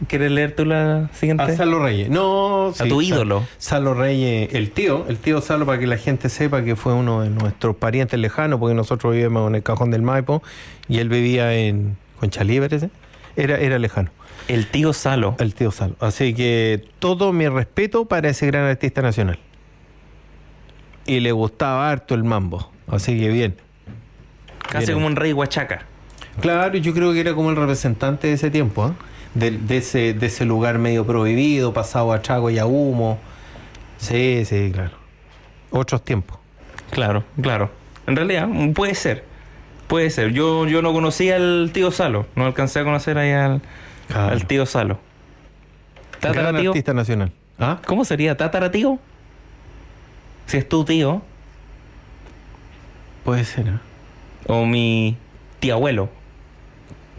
¿Quieres 0.08 0.32
leer 0.32 0.56
tú 0.56 0.66
la 0.66 1.10
siguiente? 1.14 1.44
A 1.44 1.56
Salo 1.56 1.80
Reyes. 1.84 2.10
No, 2.10 2.70
A 2.70 2.84
tu 2.86 3.02
ídolo. 3.02 3.46
Salo 3.60 3.94
Reyes, 3.94 4.50
el 4.54 4.72
tío, 4.72 5.06
el 5.08 5.18
tío 5.18 5.42
Salo, 5.42 5.66
para 5.66 5.78
que 5.80 5.86
la 5.88 5.98
gente 5.98 6.28
sepa 6.30 6.64
que 6.64 6.76
fue 6.76 6.94
uno 6.94 7.22
de 7.22 7.30
nuestros 7.30 7.76
parientes 7.76 8.20
lejanos, 8.20 8.60
porque 8.60 8.74
nosotros 8.74 9.14
vivíamos 9.14 9.48
en 9.50 9.56
el 9.56 9.64
cajón 9.64 9.92
del 9.92 10.02
Maipo 10.02 10.42
y 10.88 11.00
él 11.00 11.10
vivía 11.10 11.54
en 11.54 11.98
Conchalí, 12.20 12.60
parece. 12.60 12.90
Era, 13.36 13.58
era 13.60 13.80
lejano, 13.80 14.10
El 14.48 14.68
tío 14.68 14.92
Salo. 14.92 15.36
el 15.40 15.54
tío 15.54 15.72
Salo. 15.72 15.96
Así 16.00 16.34
que 16.34 16.84
todo 17.00 17.32
mi 17.32 17.48
respeto 17.48 18.06
para 18.06 18.30
ese 18.30 18.48
gran 18.48 18.66
artista 18.66 19.02
nacional. 19.02 19.40
Y 21.06 21.20
le 21.20 21.32
gustaba 21.32 21.90
harto 21.90 22.14
el 22.16 22.24
mambo. 22.24 22.72
Así 22.88 23.20
que 23.20 23.30
bien. 23.30 23.56
Casi 24.70 24.88
Bien. 24.88 24.96
como 24.98 25.08
un 25.08 25.16
rey 25.16 25.32
huachaca. 25.34 25.84
Claro, 26.42 26.78
yo 26.78 26.94
creo 26.94 27.14
que 27.14 27.20
era 27.20 27.34
como 27.34 27.50
el 27.50 27.56
representante 27.56 28.28
de 28.28 28.34
ese 28.34 28.50
tiempo, 28.52 28.88
¿eh? 28.88 28.92
De, 29.34 29.52
de 29.52 29.78
ese, 29.78 30.13
de 30.13 30.26
ese 30.28 30.46
lugar 30.46 30.78
medio 30.78 31.06
prohibido, 31.06 31.74
pasado 31.74 32.12
a 32.13 32.22
trago 32.22 32.50
y 32.50 32.60
a 32.60 32.65
humo. 32.65 33.20
Sí, 33.98 34.44
sí, 34.46 34.72
claro. 34.74 34.91
Otros 35.72 36.04
tiempos. 36.04 36.38
Claro, 36.89 37.24
claro. 37.41 37.70
En 38.08 38.15
realidad, 38.15 38.48
mm, 38.48 38.72
puede 38.74 38.96
ser. 38.96 39.24
Puede 39.88 40.10
ser. 40.10 40.32
Yo, 40.32 40.67
yo 40.67 40.82
no 40.82 40.94
conocía 40.94 41.36
al 41.36 41.72
tío 41.74 41.91
Salo. 41.91 42.26
No 42.36 42.46
alcancé 42.46 42.80
a 42.80 42.84
conocer 42.84 43.17
ahí 43.17 43.32
al, 43.32 43.62
Claro. 44.08 44.32
al 44.34 44.46
tío 44.48 44.65
Salo. 44.65 45.00
Gran 46.22 46.34
¿Tataratío? 46.36 46.72
artista 46.72 46.94
nacional. 46.94 47.32
¿Ah? 47.60 47.80
¿Cómo 47.86 48.06
sería? 48.06 48.36
¿Tataratío? 48.38 49.00
Si 50.48 50.58
es 50.58 50.67
tu 50.67 50.84
tío. 50.84 51.22
Puede 53.24 53.44
ser, 53.46 53.67
¿eh? 53.67 53.74
O 54.48 54.65
mi 54.65 55.15
tío 55.60 55.76
abuelo. 55.76 56.10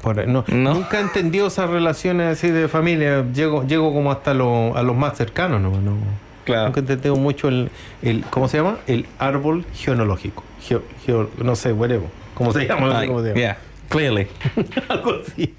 Por 0.03 0.21
ahí. 0.21 0.27
no, 0.27 0.45
No. 0.49 0.75
Nunca 0.75 0.99
he 0.99 1.03
entendido 1.03 1.47
esas 1.47 1.71
relaciones 1.71 2.27
así 2.39 2.51
de 2.51 2.69
familia. 2.69 3.25
Llego, 3.33 3.65
llego 3.67 3.93
como 3.95 4.11
hasta 4.13 4.35
lo- 4.35 4.77
a 4.77 4.83
los 4.83 4.97
más 4.97 5.17
cercanos, 5.17 5.61
¿no? 5.63 5.71
no 5.81 5.97
Claro. 6.45 6.67
Nunca 6.67 6.81
he 6.81 6.83
entendido 6.83 7.15
mucho 7.17 7.49
el, 7.49 7.71
el, 8.03 8.25
¿cómo 8.29 8.49
se 8.49 8.57
llama? 8.59 8.79
El 8.89 9.07
árbol 9.21 9.65
genealógico. 9.75 10.43
Geo- 10.61 10.83
geo- 11.07 11.31
no 11.43 11.55
sé, 11.55 11.73
whatever. 11.73 12.09
¿Cómo 12.35 12.53
se 12.53 12.67
llama? 12.67 12.87
No 12.87 12.93
sé 12.93 12.99
Ay, 12.99 13.07
cómo 13.07 13.21
se 13.23 13.29
llama. 13.29 13.41
yeah, 13.41 13.59
clearly. 13.89 14.27
Algo 14.89 15.13
así. 15.25 15.55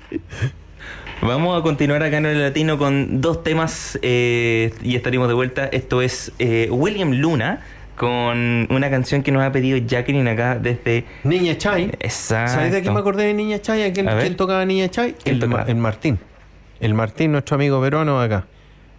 Vamos 1.22 1.58
a 1.58 1.64
continuar 1.64 2.04
acá 2.04 2.18
en 2.18 2.26
el 2.26 2.42
latino 2.42 2.78
con 2.78 3.22
dos 3.22 3.44
temas 3.44 3.98
eh, 4.02 4.74
y 4.84 4.98
estaríamos 4.98 5.30
de 5.30 5.34
vuelta. 5.36 5.66
Esto 5.68 6.02
es 6.02 6.34
eh, 6.40 6.68
William 6.70 7.12
Luna 7.14 7.62
con 8.04 8.68
una 8.70 8.90
canción 8.90 9.24
que 9.24 9.32
nos 9.32 9.44
ha 9.44 9.52
pedido 9.52 9.78
Jacqueline 9.78 10.28
acá 10.28 10.60
desde... 10.60 11.06
Niña 11.24 11.58
Chay. 11.58 11.92
Exacto. 12.00 12.52
¿Sabes 12.54 12.72
de 12.74 12.82
qué 12.82 12.92
me 12.92 13.00
acordé 13.00 13.24
de 13.24 13.34
Niña 13.34 13.60
Chay? 13.62 13.84
¿A 13.84 13.94
quién, 13.94 14.10
A 14.10 14.14
ver. 14.16 14.24
quién 14.26 14.36
tocaba 14.36 14.66
Niña 14.66 14.90
Chay? 14.90 15.16
¿Quién 15.24 15.36
el, 15.36 15.42
tocaba? 15.42 15.64
Ma- 15.64 15.70
el 15.70 15.76
Martín. 15.78 16.20
El 16.82 16.94
Martín, 16.94 17.32
nuestro 17.32 17.56
amigo 17.56 17.82
peruano 17.82 18.20
acá. 18.20 18.46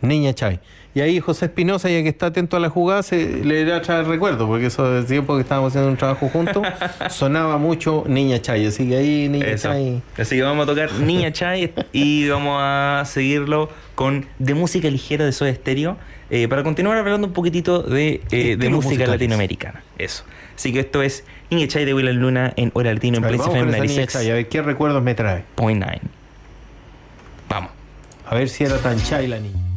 Niña 0.01 0.33
Chay. 0.35 0.59
Y 0.95 1.01
ahí 1.01 1.19
José 1.19 1.47
Espinosa, 1.47 1.89
ya 1.91 2.03
que 2.03 2.09
está 2.09 2.27
atento 2.27 2.57
a 2.57 2.61
la 2.61 2.71
jugada, 2.71 3.03
se 3.03 3.45
le 3.45 3.61
irá 3.63 3.77
a 3.77 3.83
traer 3.83 4.07
recuerdo, 4.07 4.47
porque 4.47 4.67
eso 4.67 4.89
del 4.91 5.05
tiempo 5.07 5.35
que 5.35 5.41
estábamos 5.43 5.73
haciendo 5.73 5.91
un 5.91 5.97
trabajo 5.97 6.29
juntos, 6.29 6.63
sonaba 7.11 7.59
mucho 7.59 8.05
Niña 8.07 8.41
Chay. 8.41 8.67
Así 8.67 8.89
que 8.89 8.97
ahí 8.97 9.29
Niña 9.29 9.47
Eso. 9.47 9.69
Chay. 9.71 10.01
Así 10.17 10.37
que 10.37 10.43
vamos 10.43 10.63
a 10.65 10.67
tocar 10.71 10.93
Niña 10.93 11.33
Chai 11.33 11.73
y 11.93 12.29
vamos 12.29 12.57
a 12.61 13.03
seguirlo 13.07 13.71
con 13.95 14.27
de 14.39 14.55
música 14.55 14.89
ligera 14.89 15.25
de 15.25 15.33
Soda 15.33 15.53
Stereo 15.55 15.97
eh, 16.31 16.49
para 16.49 16.63
continuar 16.63 16.97
hablando 16.97 17.27
un 17.27 17.33
poquitito 17.33 17.83
de, 17.83 18.23
eh, 18.31 18.57
de 18.57 18.69
música 18.71 19.07
latinoamericana. 19.07 19.83
Eso. 19.99 20.25
Así 20.57 20.73
que 20.73 20.81
esto 20.81 21.03
es 21.03 21.25
Chai 21.67 21.85
de 21.85 21.95
William 21.95 22.17
Luna 22.17 22.53
en 22.57 22.71
Hora 22.75 22.93
Latino 22.93 23.19
en 23.19 23.23
Place 23.23 23.43
FM 23.43 23.61
con 23.61 23.75
esa 23.75 23.85
Niña 23.85 24.07
Chay, 24.07 24.31
a 24.31 24.35
ver 24.35 24.49
qué 24.49 24.63
recuerdos 24.63 25.03
me 25.03 25.15
trae. 25.15 25.45
96.9. 25.57 26.01
Vamos. 27.49 27.71
A 28.27 28.35
ver 28.35 28.49
si 28.49 28.65
era 28.65 28.79
tan 28.79 29.01
Chay 29.03 29.27
la. 29.27 29.39
Niña 29.39 29.74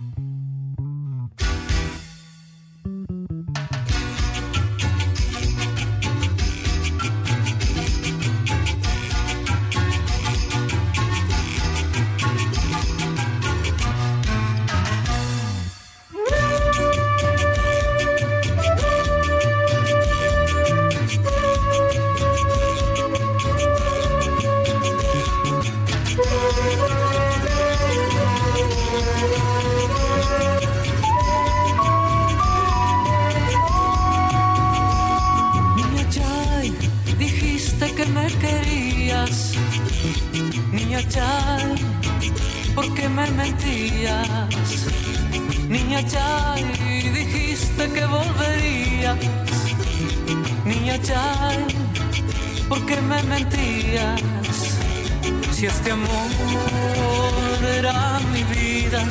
este 55.77 55.91
amor 55.91 57.59
era 57.79 58.19
mi 58.33 58.43
vida, 58.55 59.01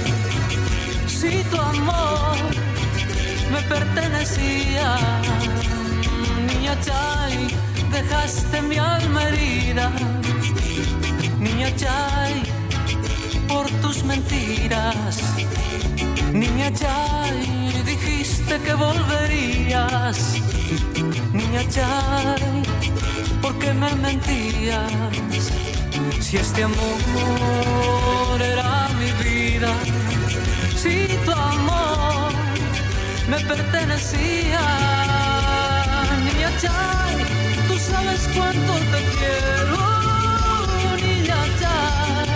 si 1.06 1.32
tu 1.50 1.58
amor 1.60 2.36
me 3.52 3.60
pertenecía. 3.74 4.88
Niña 6.48 6.74
Chay, 6.86 7.34
dejaste 7.92 8.62
mi 8.62 8.78
alma 8.78 9.20
herida. 9.28 9.86
Niña 11.38 11.70
Chay, 11.82 12.34
por 13.46 13.66
tus 13.82 14.02
mentiras. 14.04 15.14
Niña 16.32 16.68
Chay, 16.80 17.38
dijiste 17.92 18.54
que 18.64 18.74
volverías. 18.74 20.18
Niña 21.32 21.62
Chay, 21.74 22.62
¿por 23.40 23.54
qué 23.60 23.72
me 23.72 23.90
mentías? 24.06 25.25
Si 26.28 26.36
este 26.36 26.64
amor 26.64 28.42
era 28.42 28.88
mi 28.98 29.12
vida, 29.22 29.72
si 30.74 31.06
tu 31.24 31.30
amor 31.30 32.32
me 33.28 33.38
pertenecía. 33.38 34.60
Niña 36.24 36.50
Chay, 36.60 37.14
tú 37.68 37.78
sabes 37.78 38.28
cuánto 38.34 38.72
te 38.92 39.00
quiero. 39.14 39.78
Niña 40.96 41.40
Chay, 41.60 42.26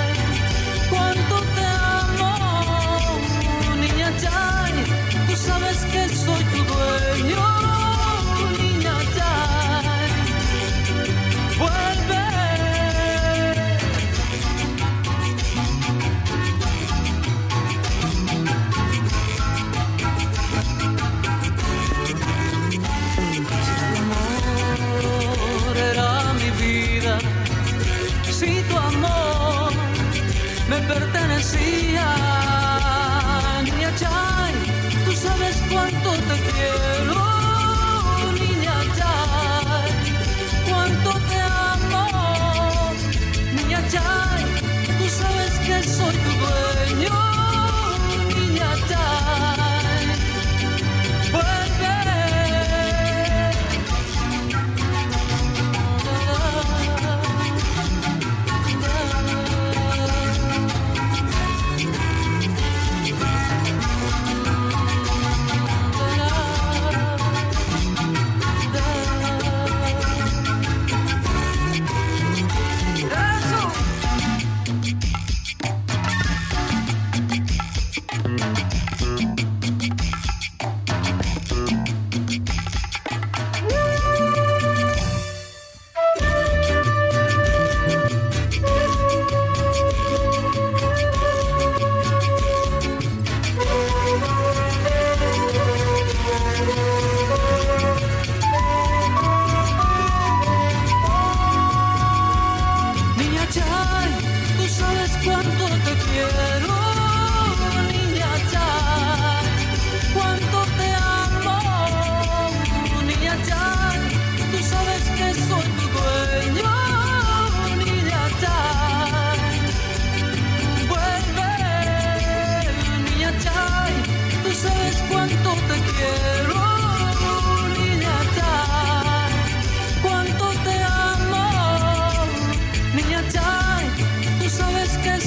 cuánto 0.88 1.40
te 1.56 1.64
amo. 2.06 3.18
Niña 3.80 4.12
Chay, 4.22 4.72
tú 5.26 5.34
sabes 5.34 5.78
que 5.92 6.08
soy 6.14 6.44
tu 6.44 6.62
dueño. 6.62 7.59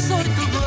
soy 0.08 0.24
tu. 0.24 0.63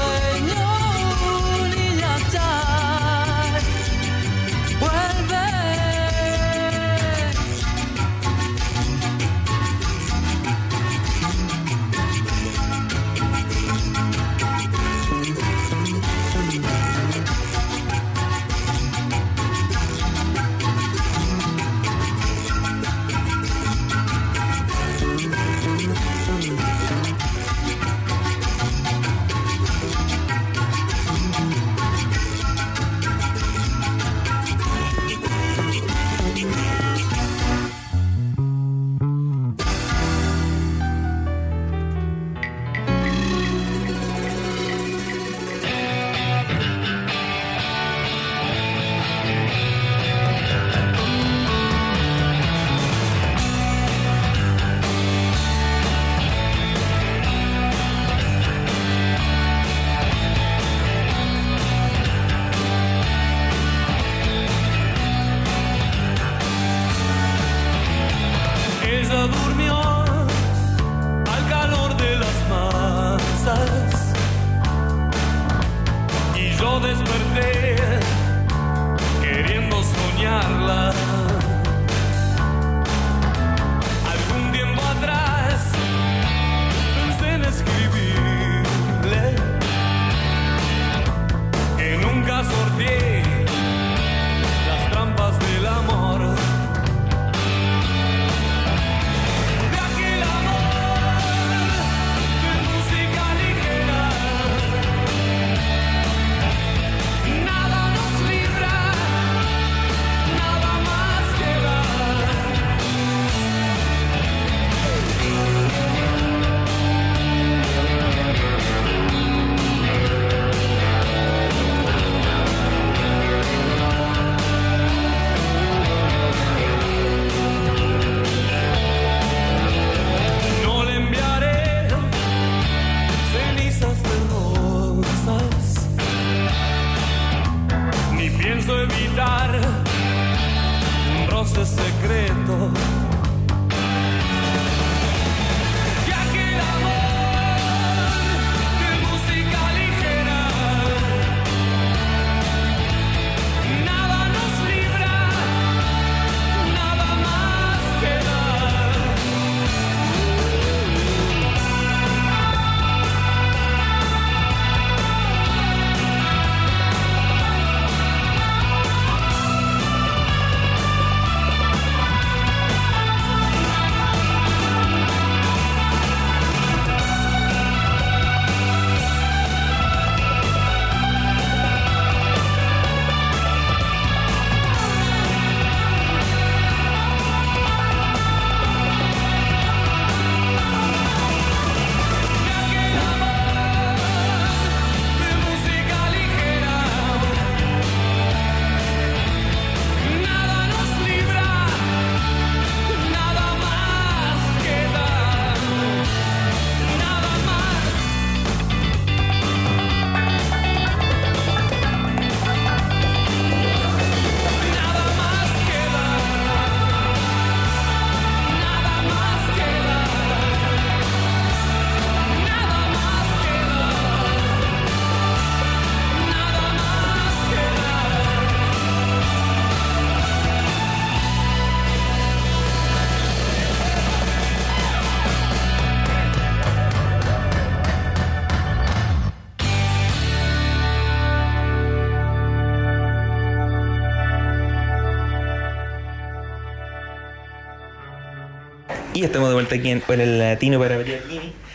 Estamos 249.27 249.49
de 249.49 249.55
vuelta 249.55 249.75
aquí 249.75 249.91
en 249.91 250.03
Hola 250.07 250.25
Latino 250.25 250.79
para 250.79 250.99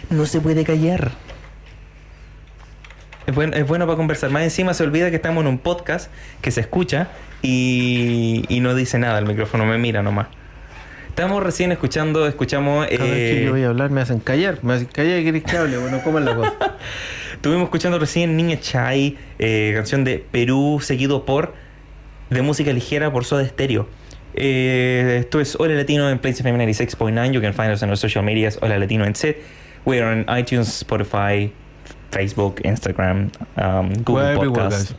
No 0.09 0.25
se 0.25 0.39
puede 0.39 0.63
callar. 0.63 1.11
Es 3.27 3.35
bueno, 3.35 3.57
es 3.57 3.67
bueno 3.67 3.85
para 3.85 3.97
conversar. 3.97 4.29
Más 4.29 4.43
encima 4.43 4.73
se 4.73 4.83
olvida 4.83 5.09
que 5.09 5.17
estamos 5.17 5.41
en 5.41 5.49
un 5.49 5.57
podcast 5.57 6.09
que 6.41 6.49
se 6.49 6.61
escucha 6.61 7.09
y, 7.41 8.45
y 8.47 8.61
no 8.61 8.73
dice 8.73 8.97
nada. 8.99 9.19
El 9.19 9.25
micrófono 9.25 9.65
me 9.65 9.77
mira 9.77 10.01
nomás. 10.01 10.27
Estamos 11.09 11.43
recién 11.43 11.73
escuchando, 11.73 12.25
escuchamos... 12.25 12.87
Cada 12.87 13.03
vez 13.03 13.13
que 13.13 13.41
eh, 13.41 13.45
yo 13.45 13.51
voy 13.51 13.63
a 13.63 13.67
hablar 13.67 13.89
me 13.89 13.99
hacen 13.99 14.21
callar. 14.21 14.59
Me 14.63 14.75
hacen 14.75 14.87
callar 14.87 15.19
y 15.19 15.25
querés 15.25 15.43
que 15.43 15.57
hable. 15.57 15.77
Bueno, 15.77 15.99
¿cómo 16.05 16.19
es 16.19 16.25
la 16.25 16.35
cosa? 16.35 16.53
Estuvimos 17.33 17.65
escuchando 17.65 17.99
recién 17.99 18.37
Niña 18.37 18.61
Chai, 18.61 19.17
eh, 19.39 19.73
canción 19.75 20.05
de 20.05 20.19
Perú, 20.19 20.79
seguido 20.81 21.25
por 21.25 21.53
de 22.29 22.41
música 22.41 22.71
ligera 22.71 23.11
por 23.11 23.25
Soda 23.25 23.45
Stereo. 23.45 23.89
Eh, 24.33 25.17
esto 25.19 25.39
es 25.39 25.55
Hola 25.59 25.75
Latino 25.75 26.09
en 26.09 26.19
Plains 26.19 26.39
FM 26.39 26.57
96.9. 26.65 27.33
You 27.33 27.41
can 27.41 27.53
find 27.53 27.71
us 27.71 27.83
on 27.83 27.89
our 27.89 27.97
social 27.97 28.23
medias, 28.23 28.57
Hola 28.61 28.77
Latino 28.77 29.03
en 29.03 29.15
set. 29.15 29.37
We 29.85 29.99
are 29.99 30.11
on 30.11 30.25
iTunes, 30.25 30.67
Spotify, 30.83 31.51
Facebook, 32.11 32.61
Instagram, 32.63 33.31
um, 33.57 33.93
Google 34.03 34.19
everywhere, 34.25 34.69
Podcasts. 34.69 34.89
guys. 34.91 34.95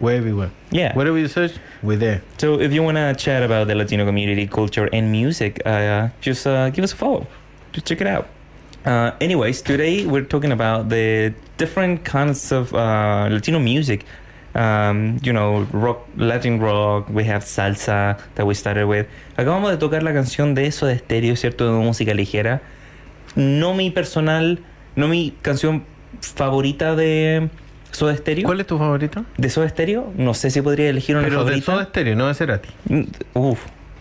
We're 0.00 0.16
everywhere. 0.16 0.50
Yeah. 0.72 0.96
Whatever 0.96 1.18
you 1.18 1.28
search, 1.28 1.52
we're 1.82 1.96
there. 1.98 2.22
So 2.38 2.58
if 2.60 2.72
you 2.72 2.82
want 2.82 2.96
to 2.96 3.14
chat 3.14 3.44
about 3.44 3.68
the 3.68 3.74
Latino 3.76 4.04
community, 4.04 4.48
culture, 4.48 4.88
and 4.92 5.12
music, 5.12 5.62
uh, 5.64 6.08
just 6.20 6.44
uh, 6.46 6.70
give 6.70 6.82
us 6.82 6.92
a 6.92 6.96
follow. 6.96 7.26
Just 7.72 7.86
check 7.86 8.00
it 8.00 8.08
out. 8.08 8.26
Uh, 8.84 9.12
anyways, 9.20 9.62
today 9.62 10.04
we're 10.06 10.24
talking 10.24 10.50
about 10.50 10.88
the 10.88 11.32
different 11.56 12.04
kinds 12.04 12.50
of 12.50 12.74
uh, 12.74 13.28
Latino 13.30 13.60
music. 13.60 14.04
Um, 14.54 15.18
you 15.22 15.32
know, 15.32 15.66
rock, 15.72 16.06
Latin 16.16 16.60
rock. 16.60 17.08
We 17.10 17.24
have 17.30 17.44
salsa 17.44 18.18
that 18.34 18.44
we 18.46 18.54
started 18.54 18.84
with. 18.86 19.06
Acabamos 19.36 19.70
de 19.70 19.78
tocar 19.78 20.02
la 20.02 20.12
canción 20.12 20.54
de 20.54 20.66
eso 20.66 20.86
de 20.86 20.94
estéreo, 20.94 21.36
cierto, 21.36 21.64
de 21.72 21.84
música 21.84 22.12
ligera. 22.14 22.60
No 23.34 23.74
mi 23.74 23.90
personal, 23.90 24.60
no 24.94 25.08
mi 25.08 25.32
canción 25.40 25.84
favorita 26.20 26.94
de 26.96 27.48
Soda 27.92 28.14
Stereo. 28.16 28.44
¿Cuál 28.44 28.60
es 28.60 28.66
tu 28.66 28.76
favorito? 28.76 29.24
De 29.38 29.48
Soda 29.48 29.68
Stereo, 29.68 30.12
no 30.16 30.34
sé 30.34 30.50
si 30.50 30.60
podría 30.60 30.90
elegir 30.90 31.16
una 31.16 31.24
Pero 31.24 31.38
de 31.44 31.44
favorita. 31.44 31.72
Soda 31.72 31.84
Stereo, 31.86 32.16
no 32.16 32.28
de 32.28 32.34
Cerati. 32.34 32.68
Mm, 32.88 33.02
Uf. 33.34 33.60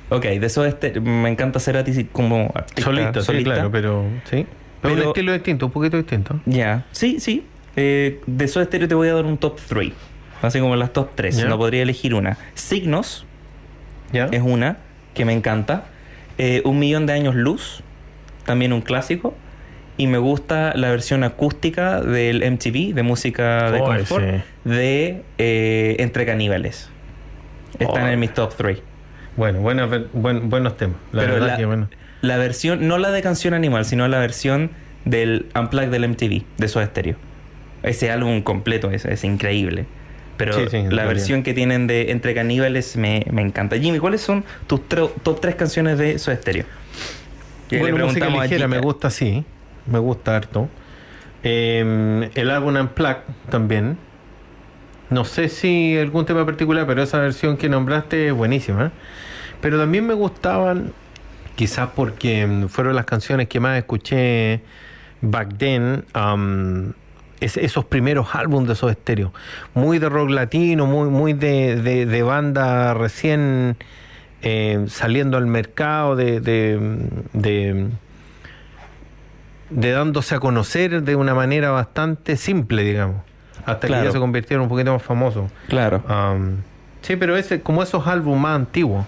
Ok, 0.10 0.24
de 0.26 0.46
eso 0.46 0.66
este, 0.66 1.00
me 1.00 1.30
encanta 1.30 1.62
Cerati 1.62 1.94
sí, 1.94 2.04
como 2.12 2.52
artista 2.54 2.82
Solito, 2.84 3.22
sí, 3.22 3.26
solista. 3.28 3.54
claro, 3.54 3.72
pero 3.72 4.04
sí. 4.30 4.46
Pero, 4.82 4.94
un 4.94 5.00
Pero- 5.00 5.10
estilo 5.12 5.32
distinto, 5.32 5.68
un 5.68 5.72
poquito 5.72 5.96
distinto. 5.96 6.42
Ya, 6.46 6.86
sí, 6.92 7.22
sí. 7.22 7.46
Eh, 7.78 8.20
de 8.28 8.48
Soda 8.50 8.66
Stereo 8.66 8.90
te 8.90 8.96
voy 8.96 9.08
a 9.08 9.14
dar 9.14 9.26
un 9.26 9.38
top 9.38 9.58
3. 9.70 9.94
Así 10.42 10.60
como 10.60 10.76
las 10.76 10.92
top 10.94 11.10
3. 11.16 11.38
Ya. 11.38 11.46
No 11.46 11.58
podría 11.58 11.82
elegir 11.84 12.14
una. 12.16 12.38
Signos 12.56 13.26
¿Ya? 14.12 14.26
es 14.32 14.42
una 14.42 14.78
que 15.14 15.26
me 15.26 15.34
encanta. 15.34 15.86
Eh, 16.38 16.62
un 16.66 16.80
millón 16.80 17.06
de 17.06 17.14
años 17.14 17.36
luz, 17.36 17.84
también 18.46 18.74
un 18.74 18.82
clásico. 18.82 19.36
Y 19.98 20.08
me 20.08 20.18
gusta 20.18 20.74
la 20.76 20.90
versión 20.90 21.24
acústica 21.24 22.02
del 22.02 22.42
MTV, 22.44 22.94
de 22.96 23.04
música 23.04 23.70
de 23.72 23.82
Oh, 23.82 23.86
confort, 23.86 24.26
de 24.64 25.22
eh, 25.38 25.96
Entre 26.00 26.26
Caníbales. 26.26 26.90
Están 27.78 28.06
Oh. 28.06 28.08
en 28.10 28.20
mis 28.20 28.34
top 28.34 28.56
3. 28.56 28.80
Bueno, 29.38 29.62
ver- 29.62 30.08
buen- 30.14 30.50
buenos 30.50 30.76
temas. 30.78 30.96
La 31.12 31.22
Pero 31.22 31.34
verdad 31.36 31.48
la, 31.50 31.58
que 31.58 31.66
bueno. 31.66 31.90
la 32.22 32.38
versión, 32.38 32.88
no 32.88 32.98
la 32.98 33.12
de 33.12 33.22
Canción 33.22 33.54
Animal, 33.54 33.86
sino 33.86 34.08
la 34.08 34.18
versión 34.20 34.72
del 35.06 35.48
Unplugged 35.56 35.90
del 35.92 36.04
MTV, 36.06 36.44
de 36.58 36.68
Soda 36.68 36.86
Stereo. 36.88 37.16
Ese 37.84 38.10
álbum 38.12 38.42
completo 38.42 38.90
es, 38.92 39.06
es 39.06 39.24
increíble. 39.24 39.86
Pero 40.44 40.54
Sí, 40.54 40.66
sí, 40.72 40.78
en 40.78 40.96
la 40.96 41.06
versión 41.06 41.44
que 41.44 41.54
tienen 41.54 41.86
de 41.86 42.12
Entre 42.12 42.34
Caníbales 42.34 42.98
me, 42.98 43.26
me 43.32 43.44
encanta. 43.44 43.78
Jimmy, 43.78 44.00
¿cuáles 44.00 44.22
son 44.22 44.44
tus 44.66 44.82
top 44.88 45.40
3 45.40 45.56
canciones 45.56 45.98
de 45.98 46.18
Stereo? 46.18 46.66
Que 47.70 47.80
bueno, 47.80 48.00
le 48.00 48.04
música 48.06 48.28
ligera, 48.28 48.68
me 48.68 48.80
gusta 48.80 49.10
sí, 49.12 49.46
me 49.86 50.00
gusta 50.00 50.36
harto. 50.36 50.68
Eh, 51.44 52.30
el 52.34 52.50
álbum 52.50 52.76
Unplugged 52.76 53.22
también. 53.50 53.98
No 55.12 55.26
sé 55.26 55.50
si 55.50 55.98
algún 55.98 56.26
tema 56.26 56.46
particular, 56.46 56.88
pero 56.88 57.04
esa 57.04 57.20
versión 57.20 57.58
que 57.58 57.70
nombraste 57.70 58.28
es 58.28 58.34
buenísima. 58.34 58.92
Pero 59.62 59.78
también 59.78 60.08
me 60.08 60.16
gustaban, 60.16 60.92
quizás 61.56 61.90
porque 61.96 62.48
mm, 62.48 62.68
fueron 62.68 62.96
las 62.96 63.06
canciones 63.06 63.48
que 63.48 63.60
más 63.60 63.78
escuché 63.78 64.62
back 65.22 65.58
then, 65.58 66.04
um, 66.16 66.94
es- 67.42 67.58
esos 67.58 67.84
primeros 67.86 68.34
álbumes 68.34 68.68
de 68.68 68.74
esos 68.74 68.92
estéreos. 68.92 69.32
Muy 69.74 70.00
de 70.00 70.08
rock 70.08 70.30
latino, 70.30 70.86
muy, 70.86 71.10
muy 71.10 71.34
de, 71.34 71.76
de- 71.82 72.06
de 72.06 72.24
banda 72.24 72.94
recién 72.94 73.76
eh, 74.44 74.86
saliendo 74.88 75.38
al 75.38 75.46
mercado, 75.48 76.16
de, 76.16 76.40
de, 76.40 76.80
de, 77.34 77.90
dándose 79.92 80.36
a 80.36 80.40
conocer 80.40 81.04
de 81.04 81.16
una 81.16 81.34
manera 81.36 81.72
bastante 81.72 82.38
simple, 82.38 82.84
digamos. 82.84 83.18
Hasta 83.66 83.82
que 83.82 83.88
Claro. 83.88 84.06
ya 84.06 84.12
se 84.12 84.20
convirtieron 84.20 84.64
un 84.64 84.70
poquito 84.70 84.94
más 84.94 85.04
famosos. 85.04 85.52
Claro. 85.68 86.04
Um, 86.10 86.56
sí, 87.02 87.16
pero 87.18 87.36
ese, 87.38 87.62
como 87.62 87.84
esos 87.84 88.08
álbumes 88.08 88.42
más 88.42 88.56
antiguos. 88.56 89.06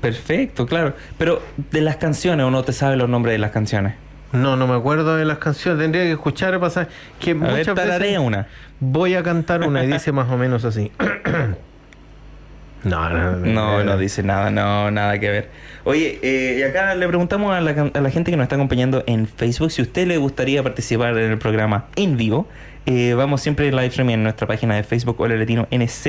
Perfecto, 0.00 0.66
claro. 0.66 0.94
Pero 1.16 1.40
de 1.70 1.80
las 1.80 1.96
canciones, 1.96 2.44
¿o 2.44 2.50
no 2.50 2.64
te 2.64 2.72
sabes 2.72 2.98
los 2.98 3.08
nombres 3.08 3.34
de 3.34 3.38
las 3.38 3.52
canciones? 3.52 3.94
No, 4.34 4.56
no 4.56 4.66
me 4.66 4.74
acuerdo 4.74 5.16
de 5.16 5.24
las 5.24 5.38
canciones. 5.38 5.80
Tendría 5.80 6.04
que 6.04 6.12
escuchar 6.12 6.58
pasar. 6.60 6.88
Que 7.18 7.30
A 7.30 7.34
muchas 7.34 7.74
veces 7.74 8.18
una. 8.18 8.46
voy 8.80 9.14
a 9.14 9.22
cantar 9.22 9.62
una 9.66 9.84
y 9.84 9.86
dice 9.86 10.12
más 10.12 10.30
o 10.30 10.36
menos 10.36 10.64
así. 10.64 10.92
no, 12.84 13.08
no, 13.08 13.36
No, 13.36 13.84
no 13.84 13.96
dice 13.98 14.22
nada, 14.22 14.50
no, 14.50 14.90
nada 14.90 15.18
que 15.18 15.30
ver. 15.30 15.50
Oye, 15.84 16.18
eh, 16.22 16.56
y 16.58 16.62
acá 16.62 16.94
le 16.94 17.06
preguntamos 17.06 17.54
a 17.54 17.60
la, 17.60 17.90
a 17.94 18.00
la 18.00 18.10
gente 18.10 18.30
que 18.30 18.36
nos 18.36 18.44
está 18.44 18.56
acompañando 18.56 19.04
en 19.06 19.26
Facebook 19.26 19.70
si 19.70 19.82
a 19.82 19.84
usted 19.84 20.06
le 20.06 20.16
gustaría 20.18 20.62
participar 20.62 21.16
en 21.16 21.30
el 21.30 21.38
programa 21.38 21.86
en 21.96 22.16
vivo. 22.16 22.48
Eh, 22.86 23.14
vamos 23.14 23.40
siempre 23.40 23.70
live 23.70 23.86
streaming 23.86 24.14
en 24.14 24.22
nuestra 24.24 24.46
página 24.46 24.74
de 24.76 24.82
Facebook 24.82 25.18
Hola 25.18 25.36
Latino 25.36 25.66
NZ, 25.70 26.06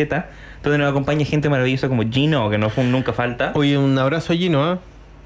donde 0.62 0.78
nos 0.78 0.90
acompaña 0.90 1.26
gente 1.26 1.48
maravillosa 1.48 1.88
como 1.88 2.04
Gino, 2.04 2.50
que 2.50 2.58
no 2.58 2.70
fue 2.70 2.84
un 2.84 2.92
nunca 2.92 3.14
falta. 3.14 3.52
Oye, 3.56 3.78
un 3.78 3.98
abrazo 3.98 4.34
a 4.34 4.36
Gino, 4.36 4.64
¿ah? 4.64 4.80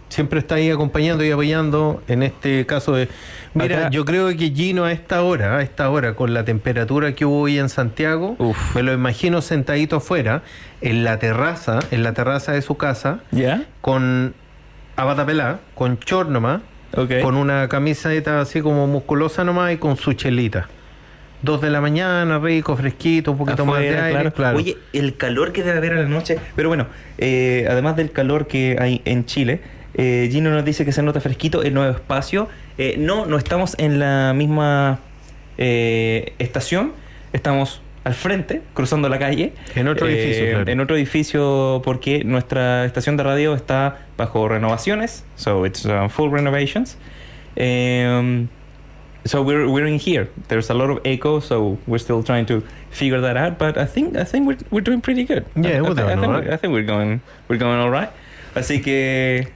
Siempre 0.09 0.39
está 0.39 0.55
ahí 0.55 0.69
acompañando 0.71 1.23
y 1.23 1.31
apoyando 1.31 2.01
en 2.07 2.23
este 2.23 2.65
caso 2.65 2.93
de... 2.95 3.07
Mira, 3.53 3.77
Acá- 3.77 3.89
yo 3.91 4.05
creo 4.05 4.27
que 4.29 4.49
Gino 4.51 4.85
a 4.85 4.91
esta 4.91 5.21
hora, 5.21 5.57
a 5.57 5.61
esta 5.61 5.89
hora, 5.89 6.15
con 6.15 6.33
la 6.33 6.43
temperatura 6.45 7.13
que 7.13 7.25
hubo 7.25 7.41
hoy 7.41 7.57
en 7.59 7.69
Santiago, 7.69 8.35
Uf. 8.39 8.75
me 8.75 8.83
lo 8.83 8.91
imagino 8.93 9.41
sentadito 9.41 9.95
afuera, 9.97 10.41
en 10.81 11.03
la 11.03 11.19
terraza, 11.19 11.79
en 11.91 12.03
la 12.03 12.13
terraza 12.13 12.51
de 12.53 12.61
su 12.61 12.75
casa, 12.77 13.19
¿Ya? 13.31 13.63
con 13.81 14.33
abata 14.95 15.25
pelá, 15.25 15.59
con 15.75 15.99
short 15.99 16.29
nomás, 16.29 16.61
con 17.21 17.35
una 17.35 17.67
camiseta 17.69 18.41
así 18.41 18.61
como 18.61 18.87
musculosa 18.87 19.43
nomás 19.43 19.73
y 19.73 19.77
con 19.77 19.95
su 19.95 20.13
chelita. 20.13 20.67
Dos 21.41 21.61
de 21.61 21.69
la 21.69 21.79
mañana, 21.81 22.37
rico, 22.39 22.75
fresquito, 22.75 23.31
un 23.31 23.37
poquito 23.37 23.65
más 23.65 23.79
de 23.79 23.89
aire, 23.97 24.11
claro. 24.11 24.33
claro. 24.33 24.57
Oye, 24.57 24.77
el 24.91 25.15
calor 25.15 25.53
que 25.53 25.63
debe 25.63 25.77
haber 25.77 25.93
a 25.93 26.01
la 26.01 26.09
noche. 26.09 26.37
Pero 26.55 26.67
bueno, 26.67 26.87
eh, 27.17 27.65
además 27.69 27.95
del 27.95 28.11
calor 28.11 28.47
que 28.47 28.75
hay 28.77 29.01
en 29.05 29.25
Chile, 29.25 29.61
eh, 30.01 30.29
Gino 30.31 30.49
nos 30.49 30.63
dice 30.63 30.85
que 30.85 30.93
se 30.93 31.03
nota 31.03 31.19
fresquito 31.19 31.61
el 31.61 31.73
nuevo 31.73 31.91
espacio. 31.93 32.47
Eh, 32.77 32.95
no, 32.97 33.25
no 33.25 33.37
estamos 33.37 33.75
en 33.77 33.99
la 33.99 34.31
misma 34.33 34.99
eh, 35.57 36.33
estación, 36.39 36.93
estamos 37.33 37.81
al 38.05 38.13
frente, 38.13 38.61
cruzando 38.73 39.09
la 39.09 39.19
calle. 39.19 39.51
En 39.75 39.89
otro 39.89 40.07
edificio, 40.07 40.45
claro. 40.51 40.71
En 40.71 40.79
otro 40.79 40.95
edificio, 40.95 41.81
porque 41.83 42.23
nuestra 42.23 42.85
estación 42.85 43.17
de 43.17 43.23
radio 43.23 43.53
está 43.55 43.97
bajo 44.17 44.47
renovaciones, 44.47 45.25
so 45.35 45.65
it's 45.65 45.85
uh, 45.85 46.07
full 46.07 46.29
renovations. 46.31 46.97
Um, 47.57 48.47
so 49.25 49.41
we're 49.43 49.67
we're 49.67 49.85
in 49.85 49.99
here. 49.99 50.29
There's 50.47 50.69
a 50.69 50.73
lot 50.73 50.89
of 50.89 50.99
echo, 51.03 51.41
so 51.41 51.77
we're 51.87 51.99
still 51.99 52.23
trying 52.23 52.45
to 52.45 52.63
figure 52.89 53.19
that 53.19 53.35
out. 53.35 53.57
But 53.57 53.77
I 53.77 53.85
think 53.85 54.15
I 54.15 54.23
think 54.23 54.47
we're 54.47 54.57
we're 54.71 54.83
doing 54.83 55.01
pretty 55.01 55.25
good. 55.25 55.43
Yeah, 55.57 55.79
I, 55.79 55.81
we're 55.81 55.91
I, 55.91 55.95
thi- 55.95 56.01
I 56.03 56.15
doing 56.15 56.41
think. 56.41 56.53
I 56.53 56.57
think 56.57 56.71
we're 56.73 56.87
going 56.87 57.19
we're 57.49 57.59
going 57.59 57.79
all 57.79 57.91
right. 57.91 58.09
Así 58.55 58.81
que 58.81 59.49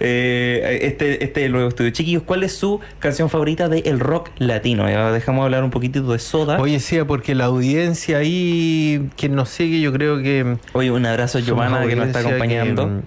eh, 0.00 0.80
este 0.82 1.22
este 1.22 1.40
es 1.40 1.46
el 1.46 1.52
nuevo 1.52 1.68
estudio. 1.68 1.90
Chiquillos, 1.90 2.22
¿cuál 2.24 2.42
es 2.42 2.56
su 2.56 2.80
canción 2.98 3.30
favorita 3.30 3.68
de 3.68 3.80
el 3.80 4.00
rock 4.00 4.30
latino? 4.38 4.88
Ya 4.88 5.12
dejamos 5.12 5.44
hablar 5.44 5.62
un 5.62 5.70
poquitito 5.70 6.10
de 6.12 6.18
Soda. 6.18 6.58
Oye, 6.60 6.80
sí, 6.80 6.98
porque 7.06 7.34
la 7.34 7.44
audiencia 7.44 8.18
ahí, 8.18 9.08
quien 9.16 9.34
nos 9.34 9.50
sigue, 9.50 9.80
yo 9.80 9.92
creo 9.92 10.18
que... 10.18 10.56
Oye, 10.72 10.90
un 10.90 11.06
abrazo 11.06 11.38
a 11.38 11.40
Giovanna 11.40 11.86
que 11.86 11.96
nos 11.96 12.08
está 12.08 12.20
acompañando. 12.20 13.02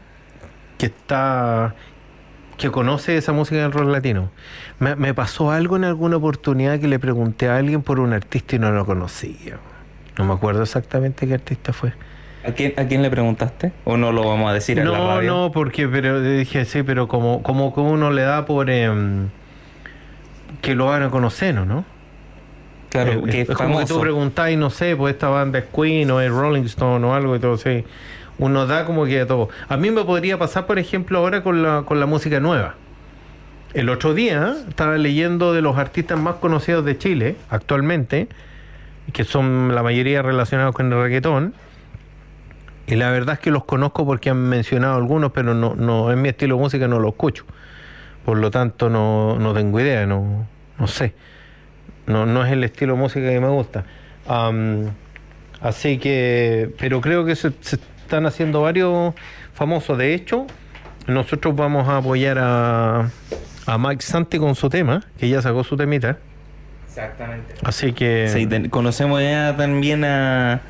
Que, 0.77 0.77
que 0.77 0.85
está... 0.85 1.75
que 2.57 2.69
conoce 2.71 3.17
esa 3.17 3.33
música 3.33 3.61
del 3.61 3.71
rock 3.71 3.89
latino. 3.89 4.31
Me, 4.79 4.95
me 4.95 5.13
pasó 5.13 5.51
algo 5.51 5.75
en 5.75 5.83
alguna 5.83 6.17
oportunidad 6.17 6.79
que 6.79 6.87
le 6.87 6.99
pregunté 6.99 7.47
a 7.49 7.57
alguien 7.57 7.81
por 7.81 7.99
un 7.99 8.13
artista 8.13 8.55
y 8.55 8.59
no 8.59 8.71
lo 8.71 8.85
conocía. 8.85 9.57
No 10.17 10.25
me 10.25 10.33
acuerdo 10.33 10.61
exactamente 10.63 11.27
qué 11.27 11.33
artista 11.33 11.73
fue. 11.73 11.93
¿A 12.45 12.51
quién, 12.51 12.73
¿A 12.77 12.85
quién 12.87 13.01
le 13.01 13.09
preguntaste? 13.09 13.71
¿O 13.85 13.95
no 13.97 14.11
lo 14.11 14.27
vamos 14.27 14.49
a 14.49 14.53
decir 14.53 14.77
en 14.79 14.91
la 14.91 14.97
No, 14.97 15.07
radio? 15.15 15.31
no, 15.33 15.51
porque 15.51 15.87
pero 15.87 16.21
dije, 16.21 16.65
sí, 16.65 16.83
pero 16.83 17.07
como, 17.07 17.41
como 17.41 17.73
que 17.73 17.79
uno 17.79 18.11
le 18.11 18.23
da 18.23 18.45
por 18.45 18.69
em, 18.69 19.29
que 20.61 20.75
lo 20.75 20.87
van 20.87 21.03
a 21.03 21.09
conocer, 21.09 21.55
¿no? 21.55 21.65
¿no? 21.65 21.85
Claro, 22.89 23.11
Eh, 23.13 23.21
que 23.31 23.41
es 23.41 23.49
es 23.49 23.55
como 23.57 23.79
que 23.79 23.85
tú 23.85 23.99
preguntáis, 23.99 24.57
no 24.57 24.69
sé, 24.69 24.95
pues 24.95 25.13
esta 25.13 25.29
banda 25.29 25.59
es 25.59 25.65
Queen 25.73 26.11
o 26.11 26.19
es 26.21 26.29
Rolling 26.29 26.63
Stone 26.63 27.05
o 27.05 27.13
algo 27.13 27.35
y 27.35 27.39
todo 27.39 27.53
así. 27.53 27.85
Uno 28.39 28.65
da 28.67 28.85
como 28.85 29.05
que 29.05 29.21
a 29.21 29.27
todo. 29.27 29.49
A 29.69 29.77
mí 29.77 29.89
me 29.91 30.03
podría 30.03 30.37
pasar, 30.37 30.65
por 30.65 30.79
ejemplo, 30.79 31.19
ahora 31.19 31.43
con 31.43 31.63
la, 31.63 31.83
con 31.85 31.99
la 31.99 32.05
música 32.07 32.39
nueva. 32.39 32.75
El 33.73 33.89
otro 33.89 34.13
día 34.13 34.55
estaba 34.67 34.97
leyendo 34.97 35.53
de 35.53 35.61
los 35.61 35.77
artistas 35.77 36.19
más 36.19 36.35
conocidos 36.35 36.83
de 36.85 36.97
Chile 36.97 37.35
actualmente, 37.49 38.27
que 39.13 39.23
son 39.23 39.73
la 39.73 39.81
mayoría 39.81 40.21
relacionados 40.21 40.75
con 40.75 40.91
el 40.91 41.01
reggaetón. 41.01 41.53
Y 42.87 42.95
la 42.95 43.09
verdad 43.11 43.33
es 43.35 43.39
que 43.39 43.49
los 43.51 43.63
conozco 43.63 44.05
porque 44.05 44.29
han 44.29 44.37
mencionado 44.49 44.95
algunos, 44.95 45.31
pero 45.31 45.53
no, 45.53 45.73
no 45.75 46.11
es 46.11 46.17
mi 46.17 46.29
estilo 46.29 46.55
de 46.55 46.61
música, 46.61 46.87
no 46.87 46.99
lo 46.99 47.09
escucho. 47.09 47.45
Por 48.25 48.37
lo 48.37 48.51
tanto, 48.51 48.89
no, 48.89 49.37
no 49.39 49.53
tengo 49.53 49.79
idea, 49.79 50.05
no, 50.05 50.45
no 50.77 50.87
sé. 50.87 51.13
No, 52.07 52.25
no 52.25 52.45
es 52.45 52.51
el 52.51 52.63
estilo 52.63 52.93
de 52.95 52.99
música 52.99 53.29
que 53.29 53.39
me 53.39 53.47
gusta. 53.47 53.85
Así 55.61 55.97
que, 55.97 56.73
pero 56.77 56.99
creo 56.99 57.25
que 57.25 57.35
se, 57.35 57.51
se 57.61 57.77
están 57.77 58.25
haciendo 58.25 58.61
varios 58.61 59.13
famosos. 59.53 59.97
De 59.97 60.13
hecho, 60.13 60.45
nosotros 61.07 61.55
vamos 61.55 61.87
a 61.87 61.97
apoyar 61.97 62.37
a, 62.39 63.09
a 63.65 63.77
Mike 63.77 64.01
Santi 64.03 64.39
con 64.39 64.55
su 64.55 64.69
tema, 64.69 65.03
que 65.17 65.29
ya 65.29 65.41
sacó 65.41 65.63
su 65.63 65.77
temita. 65.77 66.17
Exactamente. 66.85 67.55
Así 67.63 67.93
que... 67.93 68.27
Sí, 68.27 68.45
ten- 68.45 68.69
conocemos 68.69 69.21
ya 69.21 69.55
también 69.55 70.03
a, 70.03 70.61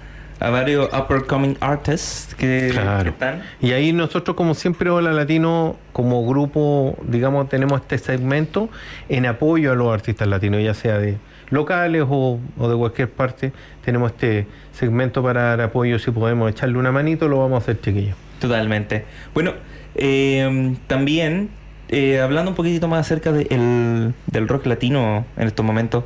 a 0.43 0.49
varios 0.49 0.89
upper 0.93 1.23
coming 1.25 1.55
artists 1.61 2.35
que, 2.35 2.69
Claro. 2.73 3.03
que 3.03 3.09
están. 3.11 3.41
Y 3.61 3.71
ahí 3.71 3.93
nosotros, 3.93 4.35
como 4.35 4.53
siempre, 4.53 4.89
Hola 4.89 5.13
Latino, 5.13 5.77
como 5.93 6.25
grupo, 6.27 6.97
digamos, 7.07 7.47
tenemos 7.47 7.79
este 7.81 7.97
segmento 7.97 8.69
en 9.07 9.25
apoyo 9.25 9.71
a 9.71 9.75
los 9.75 9.93
artistas 9.93 10.27
latinos, 10.27 10.61
ya 10.61 10.73
sea 10.73 10.97
de 10.97 11.17
locales 11.49 12.03
o, 12.09 12.39
o 12.57 12.69
de 12.69 12.75
cualquier 12.75 13.09
parte. 13.09 13.53
Tenemos 13.85 14.11
este 14.11 14.45
segmento 14.73 15.23
para 15.23 15.43
dar 15.43 15.61
apoyo. 15.61 15.97
Si 15.97 16.11
podemos 16.11 16.51
echarle 16.51 16.77
una 16.77 16.91
manito, 16.91 17.29
lo 17.29 17.39
vamos 17.39 17.55
a 17.55 17.63
hacer, 17.63 17.79
chiquillos. 17.79 18.15
Totalmente. 18.39 19.05
Bueno, 19.33 19.53
eh, 19.95 20.75
también 20.87 21.49
eh, 21.87 22.19
hablando 22.19 22.51
un 22.51 22.55
poquitito 22.55 22.87
más 22.89 22.99
acerca 23.01 23.31
de 23.31 23.43
el- 23.49 24.13
del 24.27 24.47
rock 24.49 24.65
latino 24.65 25.25
en 25.37 25.47
estos 25.47 25.65
momentos, 25.65 26.03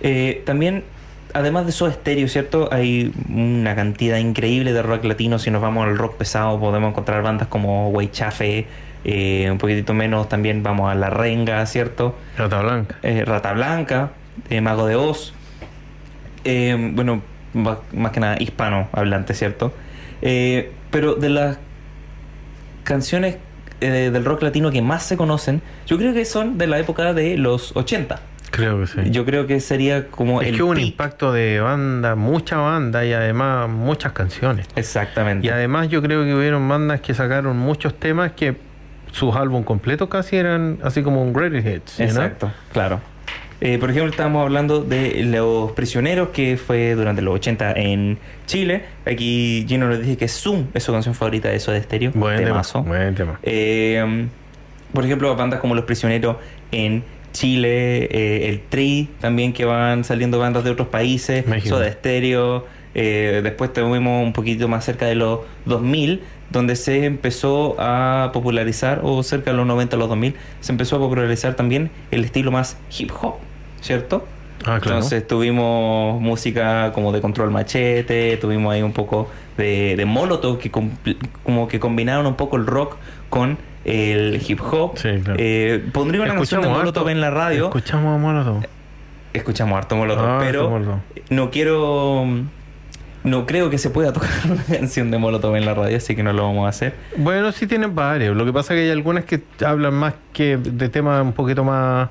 eh, 0.00 0.42
también, 0.46 0.84
además 1.34 1.66
de 1.66 1.72
Soda 1.72 1.92
Stereo, 1.92 2.28
¿cierto? 2.28 2.68
Hay 2.72 3.12
una 3.28 3.74
cantidad 3.74 4.16
increíble 4.16 4.72
de 4.72 4.82
rock 4.82 5.04
latino. 5.04 5.38
Si 5.38 5.50
nos 5.50 5.60
vamos 5.60 5.86
al 5.86 5.98
rock 5.98 6.16
pesado, 6.16 6.58
podemos 6.58 6.90
encontrar 6.90 7.22
bandas 7.22 7.48
como 7.48 7.90
Guaychafe, 7.90 8.66
eh, 9.04 9.48
un 9.50 9.58
poquitito 9.58 9.92
menos 9.92 10.28
también 10.28 10.62
vamos 10.62 10.90
a 10.90 10.94
La 10.94 11.10
Renga, 11.10 11.64
¿cierto? 11.66 12.16
Rata 12.38 12.62
Blanca. 12.62 12.96
eh, 13.02 13.24
Rata 13.26 13.52
Blanca, 13.52 14.12
eh, 14.48 14.60
Mago 14.62 14.86
de 14.86 14.96
Oz, 14.96 15.34
eh, 16.44 16.90
bueno, 16.94 17.20
más 17.52 18.10
que 18.12 18.20
nada 18.20 18.36
hispano 18.40 18.88
hablante, 18.92 19.34
¿cierto? 19.34 19.72
Eh, 20.22 20.72
pero 20.90 21.14
de 21.16 21.28
las 21.28 21.58
canciones 22.84 23.36
del 23.80 24.24
rock 24.24 24.42
latino 24.42 24.70
que 24.70 24.80
más 24.80 25.02
se 25.02 25.16
conocen, 25.18 25.60
yo 25.86 25.98
creo 25.98 26.14
que 26.14 26.24
son 26.24 26.56
de 26.56 26.66
la 26.66 26.78
época 26.78 27.12
de 27.12 27.36
los 27.36 27.76
80. 27.76 28.18
Creo 28.54 28.78
que 28.80 28.86
sí. 28.86 29.10
Yo 29.10 29.24
creo 29.24 29.46
que 29.46 29.58
sería 29.58 30.06
como 30.08 30.40
es 30.40 30.48
el 30.48 30.56
que 30.56 30.62
hubo 30.62 30.70
un 30.70 30.78
impacto 30.78 31.32
de 31.32 31.60
banda, 31.60 32.14
mucha 32.14 32.58
banda 32.58 33.04
y 33.04 33.12
además 33.12 33.68
muchas 33.68 34.12
canciones. 34.12 34.68
Exactamente. 34.76 35.46
Y 35.46 35.50
además 35.50 35.88
yo 35.88 36.00
creo 36.02 36.24
que 36.24 36.32
hubieron 36.34 36.68
bandas 36.68 37.00
que 37.00 37.14
sacaron 37.14 37.56
muchos 37.56 37.98
temas 37.98 38.32
que 38.32 38.56
sus 39.10 39.34
álbumes 39.34 39.66
completos 39.66 40.08
casi 40.08 40.36
eran 40.36 40.78
así 40.84 41.02
como 41.02 41.22
un 41.22 41.32
greatest 41.32 41.66
hits. 41.66 42.00
Exacto, 42.00 42.52
claro. 42.72 43.00
Eh, 43.60 43.78
por 43.78 43.90
ejemplo, 43.90 44.10
estábamos 44.10 44.42
hablando 44.42 44.82
de 44.82 45.22
Los 45.24 45.72
Prisioneros, 45.72 46.28
que 46.28 46.56
fue 46.56 46.94
durante 46.94 47.22
los 47.22 47.34
80 47.34 47.72
en 47.72 48.18
Chile. 48.46 48.84
Aquí 49.06 49.64
Gino 49.68 49.88
nos 49.88 50.00
dice 50.00 50.16
que 50.16 50.28
Zoom 50.28 50.66
es 50.74 50.82
su 50.82 50.92
canción 50.92 51.14
favorita 51.14 51.48
de 51.48 51.56
eso 51.56 51.72
de 51.72 51.78
estéreo. 51.78 52.12
Buen 52.14 52.44
tema, 52.44 52.62
buen 52.84 53.14
tema. 53.14 53.38
Eh, 53.42 54.28
por 54.92 55.04
ejemplo, 55.04 55.34
bandas 55.34 55.60
como 55.60 55.74
Los 55.74 55.84
Prisioneros 55.84 56.36
en 56.70 57.04
Chile, 57.34 58.04
eh, 58.04 58.48
el 58.48 58.60
Tri 58.60 59.10
también 59.20 59.52
que 59.52 59.66
van 59.66 60.04
saliendo 60.04 60.38
bandas 60.38 60.64
de 60.64 60.70
otros 60.70 60.88
países, 60.88 61.46
México. 61.46 61.76
Soda 61.76 61.90
Stereo, 61.92 62.64
eh, 62.94 63.40
después 63.42 63.72
tuvimos 63.72 64.24
un 64.24 64.32
poquito 64.32 64.68
más 64.68 64.84
cerca 64.84 65.04
de 65.04 65.16
los 65.16 65.40
2000, 65.66 66.22
donde 66.50 66.76
se 66.76 67.04
empezó 67.04 67.76
a 67.78 68.30
popularizar, 68.32 69.00
o 69.02 69.22
cerca 69.24 69.50
de 69.50 69.56
los 69.56 69.66
90 69.66 69.96
a 69.96 69.98
los 69.98 70.08
2000, 70.08 70.34
se 70.60 70.72
empezó 70.72 70.96
a 70.96 70.98
popularizar 71.00 71.54
también 71.56 71.90
el 72.12 72.24
estilo 72.24 72.52
más 72.52 72.78
hip 72.96 73.10
hop, 73.20 73.34
¿cierto? 73.80 74.24
Ah, 74.60 74.78
claro. 74.80 74.98
Entonces 74.98 75.26
tuvimos 75.26 76.20
música 76.22 76.92
como 76.94 77.10
de 77.10 77.20
Control 77.20 77.50
Machete, 77.50 78.36
tuvimos 78.36 78.72
ahí 78.72 78.82
un 78.82 78.92
poco 78.92 79.28
de, 79.58 79.96
de 79.96 80.04
Molotov, 80.04 80.58
que 80.58 80.70
como 80.70 81.68
que 81.68 81.80
combinaron 81.80 82.26
un 82.26 82.36
poco 82.36 82.56
el 82.56 82.64
rock 82.64 82.96
con 83.28 83.58
el 83.84 84.40
hip 84.46 84.60
hop. 84.62 84.96
Sí, 84.98 85.08
claro. 85.22 85.36
Eh, 85.38 85.84
pondría 85.92 86.22
una 86.22 86.34
canción 86.34 86.62
de 86.62 86.68
Molotov 86.68 87.04
harto- 87.04 87.10
en 87.10 87.20
la 87.20 87.30
radio. 87.30 87.64
Escuchamos 87.66 88.14
a 88.14 88.18
Molotov. 88.18 88.62
Escuchamos 89.32 89.76
harto 89.76 89.96
Molotov, 89.96 90.24
Ah, 90.26 90.38
pero 90.40 90.70
Molotov. 90.70 90.98
no 91.30 91.50
quiero... 91.50 92.24
No 93.24 93.46
creo 93.46 93.70
que 93.70 93.78
se 93.78 93.88
pueda 93.88 94.12
tocar 94.12 94.28
una 94.50 94.62
canción 94.64 95.10
de 95.10 95.16
Molotov 95.16 95.56
en 95.56 95.64
la 95.64 95.72
radio, 95.72 95.96
así 95.96 96.14
que 96.14 96.22
no 96.22 96.32
lo 96.34 96.42
vamos 96.42 96.66
a 96.66 96.68
hacer. 96.68 96.94
Bueno, 97.16 97.52
sí 97.52 97.66
tienen 97.66 97.94
varios. 97.94 98.36
Lo 98.36 98.44
que 98.44 98.52
pasa 98.52 98.74
es 98.74 98.78
que 98.80 98.84
hay 98.84 98.90
algunas 98.90 99.24
que 99.24 99.40
hablan 99.64 99.94
más 99.94 100.12
que 100.34 100.58
de 100.58 100.88
temas 100.90 101.22
un 101.22 101.32
poquito 101.32 101.64
más 101.64 102.10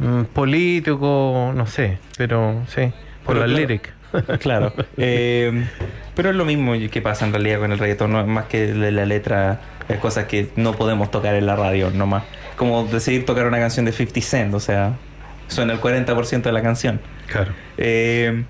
mm, 0.00 0.22
políticos, 0.32 1.54
no 1.54 1.66
sé, 1.66 1.98
pero 2.18 2.62
sí, 2.68 2.92
por 3.24 3.36
Pero 3.36 3.40
la 3.40 3.46
claro. 3.46 3.60
lyric. 3.60 3.92
Claro. 4.40 4.72
Eh, 4.96 5.66
pero 6.16 6.30
es 6.30 6.34
lo 6.36 6.44
mismo 6.44 6.72
que 6.90 7.00
pasa 7.00 7.24
en 7.26 7.32
realidad 7.32 7.60
con 7.60 7.70
el 7.70 7.78
reggaetón, 7.78 8.10
no 8.12 8.20
es 8.20 8.26
más 8.26 8.46
que 8.46 8.72
de 8.72 8.90
la 8.90 9.06
letra, 9.06 9.60
es 9.92 9.98
cosas 9.98 10.26
que 10.26 10.50
no 10.56 10.74
podemos 10.74 11.10
tocar 11.10 11.34
en 11.34 11.46
la 11.46 11.56
radio, 11.56 11.90
nomás. 11.90 12.24
Como 12.56 12.84
decidir 12.84 13.24
tocar 13.24 13.46
una 13.46 13.58
canción 13.58 13.84
de 13.84 13.92
50 13.92 14.20
Cent, 14.20 14.54
o 14.54 14.60
sea, 14.60 14.96
suena 15.48 15.72
el 15.72 15.80
40% 15.80 16.42
de 16.42 16.52
la 16.52 16.62
canción. 16.62 17.00
Claro. 17.26 17.52
Eh, 17.78 18.44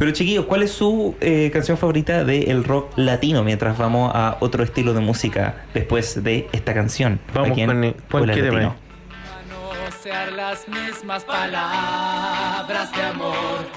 pero 0.00 0.12
chiquillos, 0.12 0.46
¿cuál 0.46 0.62
es 0.62 0.72
su 0.72 1.14
eh, 1.20 1.50
canción 1.52 1.76
favorita 1.76 2.24
del 2.24 2.64
rock 2.64 2.96
latino 2.96 3.44
mientras 3.44 3.76
vamos 3.76 4.10
a 4.14 4.38
otro 4.40 4.64
estilo 4.64 4.94
de 4.94 5.00
música 5.00 5.66
después 5.74 6.24
de 6.24 6.48
esta 6.52 6.72
canción? 6.72 7.20
Vamos 7.34 7.50
Aquí 7.50 7.66
con, 7.66 8.26
Latino. 8.26 8.74
Manosear 9.50 10.32
las 10.32 10.66
mismas 10.66 11.22
palabras 11.24 12.90
de 12.96 13.02
amor 13.02 13.68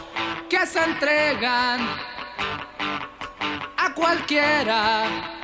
que 0.49 0.65
se 0.65 0.81
entregan 0.81 1.81
a 3.77 3.93
cualquiera. 3.93 5.42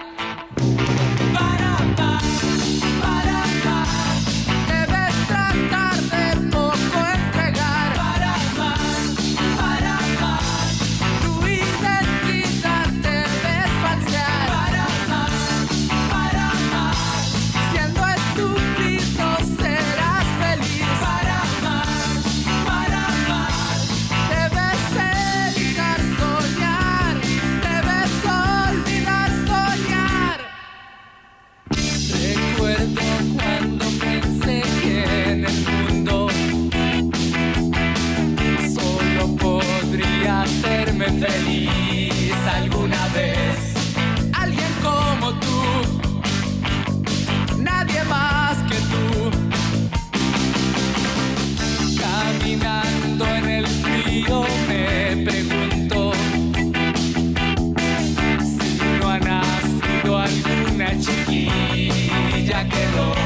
Feliz 41.19 42.33
alguna 42.47 43.07
vez. 43.09 43.73
Alguien 44.33 44.73
como 44.81 45.33
tú 45.39 45.61
nadie 47.57 48.03
más 48.05 48.57
que 48.69 48.75
tú. 48.91 49.05
Caminando 52.01 53.25
en 53.35 53.49
el 53.49 53.67
frío 53.67 54.45
me 54.67 55.17
pregunto 55.25 56.13
si 58.41 58.79
no 58.99 59.09
ha 59.09 59.19
nacido 59.19 60.17
alguna 60.17 60.89
chiquilla 60.99 62.59
que 62.69 62.83
no 62.95 63.18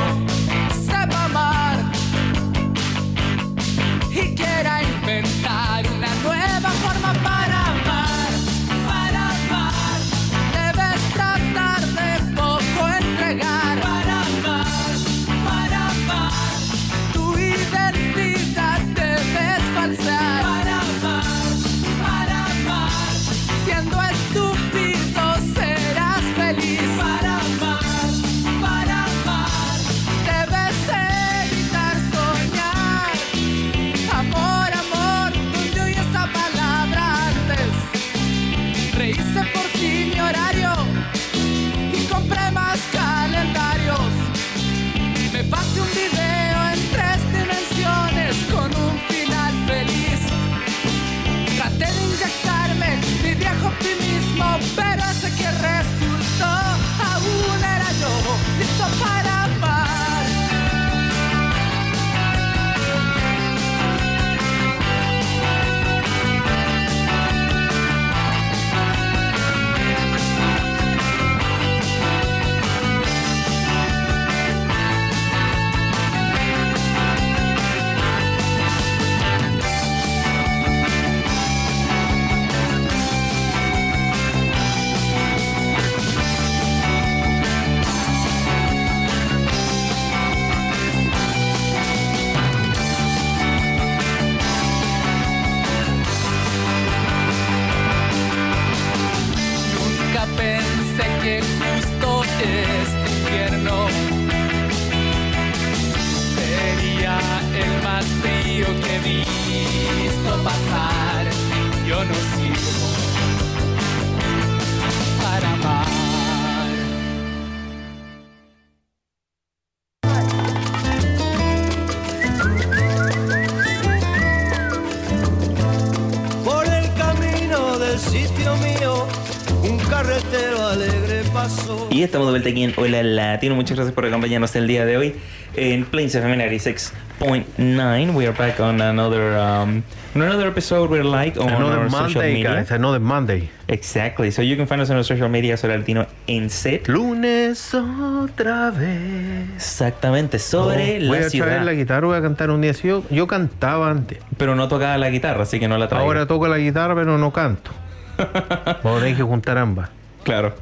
Alegre 130.32 131.22
pasó. 131.34 131.88
Y 131.92 132.02
estamos 132.04 132.28
de 132.28 132.32
vuelta 132.32 132.50
aquí 132.50 132.64
en 132.64 132.74
Hola 132.78 133.04
Latino. 133.04 133.56
Muchas 133.56 133.76
gracias 133.76 133.94
por 133.94 134.06
acompañarnos 134.06 134.56
el 134.56 134.68
día 134.68 134.86
de 134.86 134.98
hoy 134.98 135.16
en 135.56 135.86
Plains 135.86 136.16
FM 136.16 136.38
96.9. 136.50 138.16
We 138.16 138.26
are 138.28 138.36
back 138.36 138.60
on 138.60 138.82
another 138.82 139.38
um, 139.38 139.84
on 140.16 140.22
another 140.24 140.48
episode 140.48 140.90
we're 140.90 141.04
like 141.04 141.38
on 141.40 141.50
Another 141.50 141.80
our 141.82 141.90
social 141.90 142.02
Monday, 142.22 142.34
media. 142.34 142.54
guys. 142.56 142.72
Another 142.72 143.00
Monday. 143.00 143.50
Exactly. 143.68 144.32
So 144.32 144.42
you 144.42 144.56
can 144.56 144.66
find 144.66 144.82
us 144.82 144.90
on 144.90 144.96
our 144.98 145.04
social 145.04 145.30
media 145.30 145.56
Hola 145.62 145.78
Latino 145.78 146.08
en 146.28 146.50
set. 146.50 146.88
Lunes 146.88 147.74
otra 147.76 148.72
vez. 148.72 149.50
Exactamente, 149.56 150.40
sobre 150.40 151.06
voy 151.08 151.20
la 151.20 151.28
a 151.28 151.30
ciudad. 151.30 151.46
traer 151.48 151.64
la 151.66 151.74
guitarra, 151.74 152.08
voy 152.08 152.18
a 152.18 152.22
cantar 152.22 152.50
un 152.50 152.62
día. 152.62 152.74
Sí, 152.74 152.88
Yo, 152.88 153.04
yo 153.12 153.28
cantaba 153.28 153.92
antes. 153.92 154.18
Pero 154.38 154.56
no 154.56 154.68
tocaba 154.70 154.98
la 154.98 155.10
guitarra, 155.12 155.44
así 155.44 155.60
que 155.60 155.68
no 155.68 155.78
la 155.78 155.88
traigo. 155.88 156.04
Ahora 156.06 156.26
toco 156.26 156.48
la 156.48 156.58
guitarra, 156.58 156.96
pero 156.96 157.20
no 157.20 157.32
canto. 157.32 157.70
Vamos 158.18 158.98
a 158.98 159.00
tener 159.04 159.16
que 159.18 159.24
juntar 159.24 159.58
ambas. 159.60 159.90
Claro. 160.24 160.54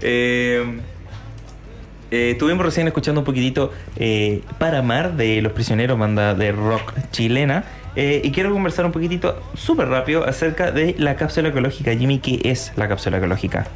Eh, 0.00 0.80
eh, 2.10 2.30
estuvimos 2.32 2.64
recién 2.64 2.86
escuchando 2.86 3.20
un 3.20 3.24
poquitito 3.24 3.72
eh, 3.96 4.42
Para 4.58 4.82
Mar 4.82 5.16
de 5.16 5.40
Los 5.42 5.52
Prisioneros, 5.52 5.98
banda 5.98 6.34
de 6.34 6.52
rock 6.52 6.92
chilena. 7.10 7.64
Y 7.94 8.30
quiero 8.30 8.50
conversar 8.52 8.86
un 8.86 8.92
poquitito, 8.92 9.42
súper 9.52 9.88
rápido, 9.88 10.24
acerca 10.26 10.70
de 10.70 10.94
la 10.98 11.16
cápsula 11.16 11.50
ecológica. 11.50 11.94
Jimmy, 11.94 12.20
¿qué 12.20 12.40
es 12.42 12.72
la 12.76 12.88
cápsula 12.88 13.18
ecológica? 13.18 13.66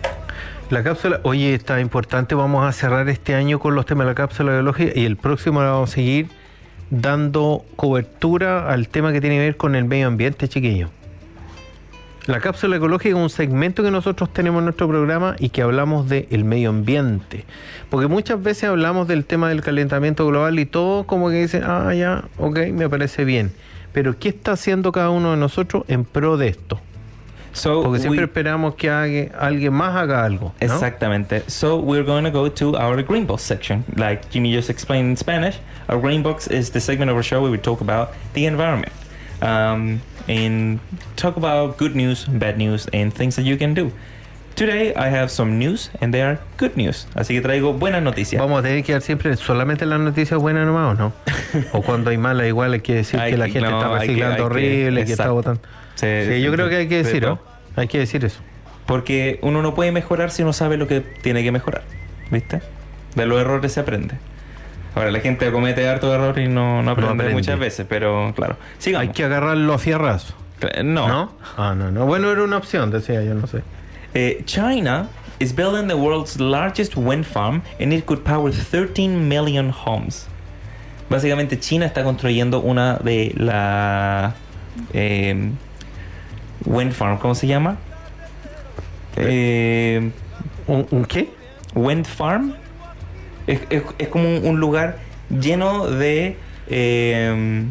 La 0.71 0.83
cápsula, 0.83 1.21
oye, 1.23 1.53
está 1.53 1.81
importante. 1.81 2.35
Vamos 2.35 2.67
a 2.67 2.73
cerrar 2.73 3.07
este 3.11 3.35
año 3.35 3.59
con 3.59 3.75
los 3.75 3.85
temas 3.85 4.07
de 4.07 4.13
la 4.13 4.15
cápsula 4.15 4.53
biológica 4.53 4.99
y 4.99 5.05
el 5.05 5.17
próximo 5.17 5.61
la 5.61 5.73
vamos 5.73 5.91
a 5.91 5.95
seguir 5.95 6.29
dando 6.89 7.67
cobertura 7.77 8.73
al 8.73 8.89
tema 8.89 9.13
que 9.13 9.21
tiene 9.21 9.37
que 9.37 9.43
ver 9.43 9.57
con 9.59 9.75
el 9.75 9.85
medio 9.85 10.07
ambiente, 10.07 10.49
chiquillo. 10.49 10.89
La 12.27 12.41
cápsula 12.41 12.77
ecológica 12.77 13.11
es 13.17 13.23
un 13.23 13.31
segmento 13.31 13.85
que 13.85 13.91
nosotros 13.93 14.33
tenemos 14.33 14.59
en 14.61 14.65
nuestro 14.65 14.89
programa 14.89 15.37
y 15.39 15.51
que 15.51 15.63
hablamos 15.63 16.09
del 16.09 16.45
medio 16.45 16.71
ambiente. 16.71 17.45
Porque 17.89 18.09
muchas 18.09 18.43
veces 18.43 18.65
hablamos 18.65 19.07
del 19.07 19.25
tema 19.25 19.49
del 19.49 19.63
calentamiento 19.63 20.27
global 20.27 20.59
y 20.59 20.67
todo 20.67 21.05
como 21.05 21.29
que 21.31 21.37
dicen, 21.43 21.63
ah, 21.65 21.95
ya, 21.95 22.25
ok, 22.39 22.59
me 22.73 22.89
parece 22.89 23.25
bien. 23.25 23.53
Pero 23.93 24.19
¿qué 24.19 24.31
está 24.31 24.53
haciendo 24.53 24.91
cada 24.91 25.11
uno 25.11 25.31
de 25.31 25.37
nosotros 25.37 25.85
en 25.87 26.05
pro 26.05 26.37
de 26.37 26.49
esto? 26.49 26.81
So, 27.53 27.85
Porque 27.85 28.01
siempre 28.01 28.19
we- 28.21 28.25
esperamos 28.25 28.75
que 28.75 28.91
haga- 28.91 29.31
alguien 29.39 29.73
más 29.73 29.95
haga 29.97 30.25
algo. 30.25 30.53
¿no? 30.61 30.67
Exactamente. 30.67 31.43
So 31.47 31.77
we're 31.79 32.05
going 32.05 32.25
to 32.25 32.31
go 32.31 32.51
to 32.51 32.73
our 32.77 33.03
green 33.05 33.27
box 33.27 33.43
section. 33.43 33.85
Like 33.95 34.29
Jimmy 34.31 34.53
just 34.55 34.69
explained 34.69 35.09
in 35.11 35.17
Spanish, 35.17 35.59
our 35.89 35.99
green 36.01 36.23
box 36.23 36.49
is 36.49 36.71
the 36.73 36.81
segment 36.81 37.09
of 37.11 37.17
our 37.17 37.23
show 37.25 37.41
where 37.41 37.51
we 37.53 37.57
talk 37.57 37.81
about 37.81 38.11
the 38.35 38.47
environment. 38.47 38.93
Um, 39.41 40.01
and 40.29 40.81
talk 41.17 41.37
about 41.37 41.79
good 41.79 41.95
news, 41.95 42.27
bad 42.29 42.57
news, 42.59 42.89
and 42.93 43.13
things 43.13 43.37
that 43.37 43.45
you 43.45 43.57
can 43.59 43.75
do. 43.75 43.91
Today 44.55 44.95
I 44.97 45.11
have 45.11 45.29
some 45.31 45.59
news 45.59 45.91
and 46.01 46.13
they 46.15 46.23
are 46.23 46.39
good 46.59 46.77
news. 46.77 47.07
Así 47.15 47.35
que 47.35 47.43
traigo 47.43 47.75
buenas 47.75 48.03
noticias. 48.03 48.41
Vamos 48.41 48.61
a 48.61 48.63
tener 48.63 48.83
que 48.85 48.93
dar 48.93 49.03
siempre 49.03 49.37
solamente 49.37 49.85
las 49.85 50.01
noticias 50.01 50.41
buenas 50.41 50.67
nomás, 50.67 50.95
¿o 50.95 51.03
no? 51.03 51.13
o 51.73 51.83
cuando 51.83 52.09
hay 52.11 52.17
malas, 52.17 52.47
igual 52.47 52.73
hay 52.73 52.81
que 52.81 52.95
decir 52.95 53.21
Hay 53.21 53.33
que 53.33 53.37
la 53.39 53.47
que- 53.47 53.53
gente 53.53 53.69
no, 53.71 53.77
está 53.83 53.93
que- 53.93 53.99
reciclando 54.07 54.37
que- 54.37 54.43
horrible, 54.43 55.05
que, 55.05 55.11
está 55.13 55.25
exacto. 55.25 55.35
botando. 55.35 55.61
Sí, 55.95 56.07
Sí, 56.29 56.41
yo 56.43 56.53
creo 56.53 56.69
que 56.71 56.77
hay 56.77 56.89
que 56.89 56.99
sí, 57.01 57.05
decirlo. 57.05 57.39
¿no? 57.77 57.81
Hay 57.83 57.89
que 57.89 57.99
decir 57.99 58.25
eso. 58.25 58.41
Porque 58.87 59.39
uno 59.43 59.61
no 59.63 59.75
puede 59.75 59.93
mejorar 59.93 60.31
si 60.31 60.43
no 60.45 60.53
sabe 60.55 60.77
lo 60.79 60.87
que 60.89 61.01
tiene 61.01 61.43
que 61.43 61.53
mejorar. 61.53 61.83
¿Viste? 62.31 62.63
De 63.15 63.27
los 63.27 63.39
errores 63.41 63.73
se 63.73 63.81
aprende. 63.81 64.15
Ahora, 64.97 65.11
la 65.13 65.21
gente 65.21 65.53
comete 65.53 65.87
harto 65.89 66.13
error 66.13 66.37
y 66.39 66.49
no, 66.49 66.83
no 66.83 66.91
aprende, 66.91 67.13
aprende. 67.13 67.35
muchas 67.35 67.59
veces, 67.59 67.87
pero 67.89 68.33
claro. 68.35 68.57
Sigamos. 68.79 69.07
Hay 69.07 69.13
que 69.15 69.23
agarrarlo 69.25 69.75
a 69.75 69.79
fierrazo. 69.79 70.35
Eh, 70.63 70.83
No. 70.83 71.07
¿No? 71.07 71.33
Ah, 71.57 71.75
no, 71.77 71.91
no. 71.93 72.07
Bueno, 72.07 72.33
era 72.33 72.43
una 72.43 72.57
opción, 72.57 72.91
decía 72.91 73.23
yo, 73.23 73.35
no 73.35 73.47
sé. 73.47 73.63
Eh, 74.15 74.43
China 74.47 75.09
is 75.39 75.55
building 75.55 75.87
the 75.87 75.95
world's 75.95 76.41
largest 76.41 76.97
wind 76.97 77.25
farm 77.27 77.63
and 77.79 77.93
it 77.93 78.07
could 78.07 78.23
power 78.25 78.51
13 78.51 79.29
million 79.29 79.71
homes. 79.71 80.27
Básicamente 81.11 81.61
China 81.61 81.85
está 81.87 82.03
construyendo 82.03 82.61
una 82.61 82.97
de 82.97 83.33
la 83.37 84.35
eh, 84.95 85.51
wind 86.65 86.93
farm, 86.93 87.19
¿cómo 87.19 87.35
se 87.35 87.47
llama? 87.47 87.77
Eh, 89.17 90.11
¿Un, 90.67 90.87
un 90.91 91.05
qué? 91.05 91.29
wind 91.75 92.07
farm 92.07 92.55
es, 93.47 93.61
es- 93.71 93.83
es 93.99 94.09
como 94.09 94.39
un, 94.39 94.61
lugar 94.61 94.97
lleno 95.31 95.87
de 95.89 96.37
eh, 96.69 97.65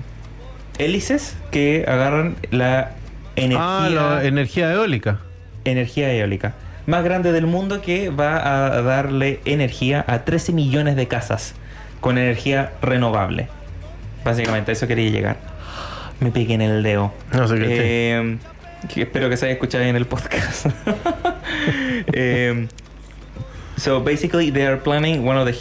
hélices 0.78 1.38
que 1.51 1.86
agarran 1.88 2.36
la 2.51 2.91
energía 3.36 3.86
Ah, 3.86 3.89
la 3.89 4.23
energía 4.26 4.71
eólica. 4.73 5.19
energía 5.65 6.11
eólica 6.13 6.53
más 6.86 7.03
grande 7.03 7.32
del 7.32 7.47
mundo 7.47 7.82
que 7.82 8.09
va 8.09 8.36
a 8.76 8.82
darle 8.84 9.39
energía 9.45 10.05
a 10.07 10.19
13 10.23 10.53
millones 10.53 10.95
de 10.95 11.07
casas 11.07 11.55
con 11.99 12.19
energía 12.19 12.73
renovable. 12.84 13.47
Básicamente, 14.23 14.69
a 14.69 14.73
eso 14.73 14.86
quería 14.86 15.09
llegar. 15.09 15.38
Me 16.19 16.30
piqué 16.30 16.53
en 16.53 16.61
el 16.61 16.84
dedo. 16.84 17.11
No 17.34 17.47
sé 17.47 17.55
qué 17.55 17.65
Eh, 17.69 18.38
que 18.93 19.01
espero 19.01 19.30
que 19.32 19.38
se 19.38 19.45
haya 19.45 19.53
escuchado 19.55 19.84
en 19.84 19.95
el 19.95 20.05
podcast. 20.05 20.67
Eh, 22.13 22.67
so 23.78 23.99
basically 23.99 24.51
they 24.51 24.65
are 24.65 24.78
planning 24.78 25.26
one 25.26 25.38
of 25.38 25.45
the 25.45 25.57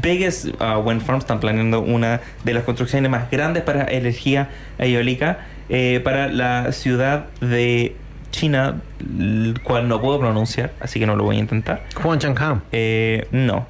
biggest 0.00 0.48
uh, 0.60 0.80
wind 0.84 1.02
farms. 1.02 1.24
Están 1.24 1.40
planeando 1.40 1.80
una 1.80 2.20
de 2.44 2.54
las 2.54 2.64
construcciones 2.64 3.10
más 3.10 3.30
grandes 3.30 3.62
para 3.62 3.86
energía 3.90 4.50
eólica 4.78 5.46
eh, 5.68 6.00
para 6.04 6.28
la 6.28 6.72
ciudad 6.72 7.26
de 7.40 7.96
China, 8.30 8.80
el 9.00 9.60
cual 9.62 9.88
no 9.88 10.00
puedo 10.00 10.18
pronunciar, 10.18 10.72
así 10.80 10.98
que 10.98 11.06
no 11.06 11.16
lo 11.16 11.24
voy 11.24 11.36
a 11.36 11.38
intentar. 11.38 11.84
Changham. 12.18 12.62
Eh, 12.72 13.26
no. 13.30 13.66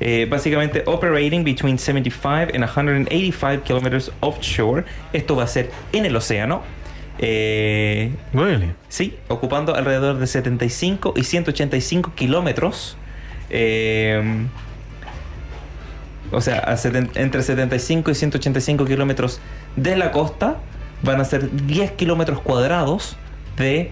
Eh, 0.00 0.26
básicamente, 0.28 0.82
operating 0.86 1.44
between 1.44 1.78
75 1.78 2.50
and 2.54 2.64
185 2.64 3.62
kilometers 3.62 4.10
offshore. 4.20 4.84
Esto 5.12 5.36
va 5.36 5.44
a 5.44 5.46
ser 5.46 5.70
en 5.92 6.06
el 6.06 6.16
océano. 6.16 6.62
Eh, 7.24 8.10
Really? 8.34 8.72
sí, 8.88 9.16
ocupando 9.28 9.76
alrededor 9.76 10.18
de 10.18 10.26
75 10.26 11.14
y 11.16 11.22
185 11.22 12.12
kilómetros. 12.16 12.96
Eh, 13.48 14.44
o 16.32 16.40
sea, 16.40 16.58
a 16.58 16.74
seten- 16.76 17.10
entre 17.14 17.42
75 17.42 18.10
y 18.10 18.14
185 18.16 18.84
kilómetros 18.86 19.40
de 19.76 19.96
la 19.96 20.10
costa 20.10 20.56
van 21.02 21.20
a 21.20 21.24
ser 21.24 21.48
10 21.66 21.92
kilómetros 21.92 22.40
cuadrados 22.40 23.16
de 23.56 23.90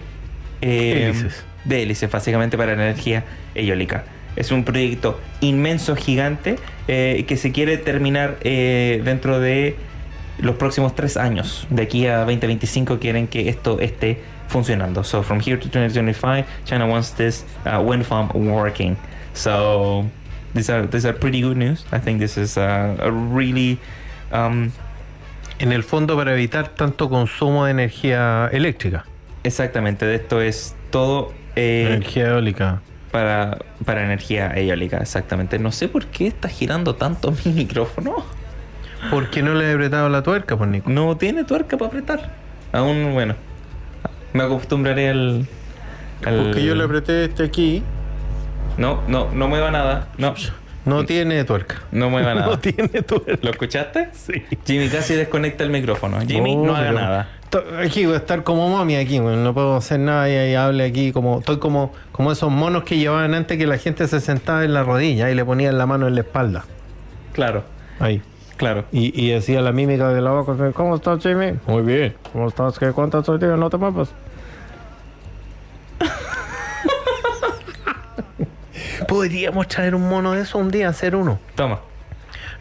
eh, 0.61 1.05
Hélices. 1.09 1.45
de 1.65 1.83
hélices, 1.83 2.11
básicamente 2.11 2.57
para 2.57 2.73
energía 2.73 3.23
eólica. 3.55 4.03
Es 4.35 4.51
un 4.51 4.63
proyecto 4.63 5.19
inmenso, 5.41 5.95
gigante, 5.95 6.55
eh, 6.87 7.23
que 7.27 7.37
se 7.37 7.51
quiere 7.51 7.77
terminar 7.77 8.37
eh, 8.41 9.01
dentro 9.05 9.39
de 9.39 9.75
los 10.41 10.55
próximos 10.55 10.95
tres 10.95 11.17
años. 11.17 11.67
De 11.69 11.83
aquí 11.83 12.07
a 12.07 12.19
2025 12.19 12.99
quieren 12.99 13.27
que 13.27 13.49
esto 13.49 13.79
esté 13.79 14.21
funcionando. 14.47 15.03
So 15.03 15.23
from 15.23 15.39
here 15.39 15.57
to 15.57 15.69
2025, 15.69 16.45
China 16.65 16.87
wants 16.87 17.11
this 17.15 17.45
uh, 17.65 17.81
wind 17.81 18.05
farm 18.05 18.29
working. 18.33 18.97
So 19.33 20.05
these 20.53 20.69
are 20.69 20.87
these 20.87 21.07
are 21.07 21.17
pretty 21.17 21.41
good 21.41 21.57
news. 21.57 21.85
I 21.91 21.99
think 21.99 22.19
this 22.19 22.37
is 22.37 22.57
uh, 22.57 22.97
a 22.99 23.11
really 23.11 23.79
um, 24.31 24.71
En 25.59 25.71
el 25.71 25.83
fondo 25.83 26.15
para 26.15 26.33
evitar 26.33 26.69
tanto 26.69 27.07
consumo 27.07 27.65
de 27.65 27.71
energía 27.71 28.49
eléctrica. 28.51 29.05
exactamente 29.43 30.05
de 30.05 30.15
esto 30.15 30.41
es 30.41 30.75
todo 30.89 31.33
eh, 31.55 31.85
energía 31.87 32.29
eólica. 32.29 32.81
para 33.11 33.59
para 33.85 34.03
energía 34.03 34.51
eólica. 34.55 34.97
Exactamente. 34.97 35.59
No 35.59 35.71
sé 35.71 35.87
por 35.87 36.07
qué 36.07 36.27
está 36.27 36.49
girando 36.49 36.95
tanto 36.95 37.31
mi 37.45 37.51
micrófono. 37.51 38.25
¿Por 39.09 39.29
qué 39.29 39.41
no 39.41 39.53
le 39.53 39.69
he 39.69 39.73
apretado 39.73 40.09
la 40.09 40.21
tuerca, 40.23 40.55
por 40.57 40.67
Nico? 40.67 40.89
No 40.89 41.17
tiene 41.17 41.43
tuerca 41.43 41.77
para 41.77 41.87
apretar. 41.87 42.29
Aún 42.71 43.13
bueno. 43.13 43.35
Me 44.33 44.43
acostumbraré 44.43 45.09
al. 45.09 45.45
al- 46.25 46.43
Porque 46.43 46.63
yo 46.63 46.75
le 46.75 46.83
apreté 46.83 47.25
este 47.25 47.43
aquí. 47.43 47.83
No, 48.77 49.01
no, 49.07 49.29
no 49.33 49.47
mueva 49.47 49.71
nada. 49.71 50.07
No, 50.17 50.33
No 50.85 51.05
tiene 51.05 51.43
tuerca. 51.43 51.81
no 51.91 52.09
mueva 52.09 52.33
nada. 52.35 52.47
No 52.51 52.59
tiene 52.59 52.87
tuerca. 53.01 53.37
¿Lo 53.41 53.49
escuchaste? 53.51 54.09
Sí. 54.13 54.43
Jimmy 54.65 54.87
casi 54.89 55.15
desconecta 55.15 55.63
el 55.63 55.69
micrófono. 55.71 56.19
Jimmy, 56.25 56.55
Oh, 56.57 56.65
no 56.65 56.75
haga 56.75 56.91
nada. 56.91 57.27
Aquí 57.83 58.05
voy 58.05 58.13
a 58.13 58.17
estar 58.19 58.43
como 58.43 58.69
momia 58.69 59.01
aquí, 59.01 59.19
no 59.19 59.53
puedo 59.53 59.75
hacer 59.75 59.99
nada 59.99 60.29
y, 60.29 60.51
y 60.51 60.55
hable 60.55 60.85
aquí 60.85 61.11
como 61.11 61.39
estoy 61.39 61.57
como 61.59 61.91
como 62.13 62.31
esos 62.31 62.49
monos 62.49 62.83
que 62.83 62.97
llevaban 62.97 63.33
antes 63.33 63.57
que 63.57 63.67
la 63.67 63.77
gente 63.77 64.07
se 64.07 64.21
sentaba 64.21 64.63
en 64.63 64.73
la 64.73 64.83
rodilla 64.83 65.29
y 65.29 65.35
le 65.35 65.43
ponían 65.43 65.77
la 65.77 65.85
mano 65.85 66.07
en 66.07 66.15
la 66.15 66.21
espalda. 66.21 66.63
Claro, 67.33 67.65
Ahí. 67.99 68.21
Claro. 68.61 68.85
Y, 68.91 69.11
y 69.19 69.31
decía 69.31 69.61
la 69.61 69.71
mímica 69.71 70.09
de 70.13 70.21
la 70.21 70.31
boca, 70.31 70.55
¿cómo 70.73 70.95
estás, 70.95 71.21
Jimmy? 71.23 71.53
Muy 71.67 71.81
bien. 71.81 72.15
¿Cómo 72.31 72.47
estás? 72.47 72.77
¿Qué 72.79 72.91
cuántas 72.91 73.27
hoy 73.27 73.39
día? 73.39 73.57
No 73.57 73.69
te 73.69 73.77
muevas. 73.77 74.09
Podríamos 79.07 79.67
traer 79.67 79.95
un 79.95 80.07
mono 80.07 80.33
de 80.33 80.41
eso 80.41 80.57
un 80.57 80.69
día, 80.71 80.89
hacer 80.89 81.15
uno. 81.15 81.39
Toma. 81.55 81.79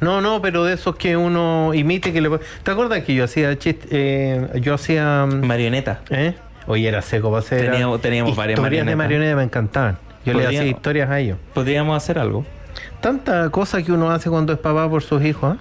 No, 0.01 0.20
no, 0.22 0.40
pero 0.40 0.64
de 0.64 0.74
esos 0.74 0.96
que 0.96 1.16
uno 1.16 1.72
imite 1.74 2.12
que 2.12 2.20
le 2.22 2.30
¿Te 2.62 2.70
acuerdas 2.70 3.03
que 3.05 3.14
yo 3.14 3.24
hacía 3.24 3.57
chiste, 3.59 3.86
eh, 3.90 4.61
yo 4.62 4.74
hacía 4.74 5.26
mm, 5.26 5.44
Marioneta. 5.46 6.01
¿eh? 6.11 6.34
Oye, 6.66 6.88
era 6.88 7.03
seco 7.03 7.28
para 7.30 7.40
hacer 7.40 7.70
Teníamos- 7.70 8.01
teníamos 8.01 8.34
varias 8.34 8.59
historias 8.59 8.86
de 8.86 8.96
marionetas. 8.96 8.96
marioneta 8.96 9.36
me 9.36 9.42
encantaban. 9.42 9.98
Yo 10.24 10.32
le 10.34 10.46
hacía 10.46 10.64
historias 10.64 11.11
a 11.11 11.20
ellos. 11.20 11.38
Podríamos 11.55 11.96
hacer 11.96 12.18
algo. 12.18 12.44
Tanta 13.01 13.48
cosa 13.51 13.82
que 13.82 13.92
uno 13.92 14.11
hace 14.11 14.30
cuando 14.30 14.53
es 14.53 14.59
papá 14.59 14.88
por 14.88 15.03
sus 15.03 15.22
hijos, 15.22 15.57
¿ah? 15.57 15.59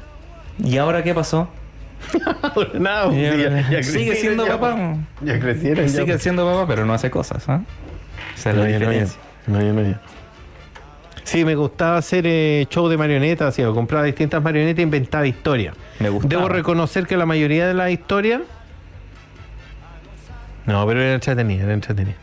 ¿Y 0.64 0.78
ahora 0.78 1.04
qué 1.04 1.14
pasó? 1.14 1.50
Nada, 2.74 3.12
Ya- 3.14 3.70
ya 3.70 3.84
sigue 3.84 4.16
siendo 4.16 4.46
papá. 4.48 4.96
Ya 5.22 5.40
crecieron. 5.40 5.90
Sigue 5.90 6.18
siendo 6.20 6.46
papá, 6.46 6.68
pero 6.68 6.86
no 6.86 6.94
hace 6.94 7.10
cosas, 7.12 7.48
¿ah? 7.50 7.62
Esa 8.36 8.52
es 8.52 8.56
No, 8.56 8.64
la 8.64 8.70
no, 8.70 8.74
diferencia. 8.80 9.20
No, 9.48 9.60
no. 9.60 10.00
Sí, 11.24 11.46
me 11.46 11.56
gustaba 11.56 11.98
hacer 11.98 12.26
eh, 12.26 12.66
show 12.70 12.88
de 12.88 12.98
marionetas, 12.98 13.54
sí, 13.54 13.62
compraba 13.64 14.04
distintas 14.06 14.42
marionetas 14.42 14.80
e 14.80 14.84
inventaba 14.84 15.28
historias. 15.28 15.76
Me 16.00 16.10
gustaba. 16.10 16.30
Debo 16.30 16.50
reconocer 16.50 17.06
que 17.06 17.18
la 17.18 17.26
mayoría 17.26 17.68
de 17.68 17.74
las 17.76 17.92
historias. 17.92 18.42
No, 20.66 20.86
pero 20.88 21.02
era 21.02 21.14
entretenida, 21.14 21.64
era 21.66 21.74
entretenida. 21.74 22.16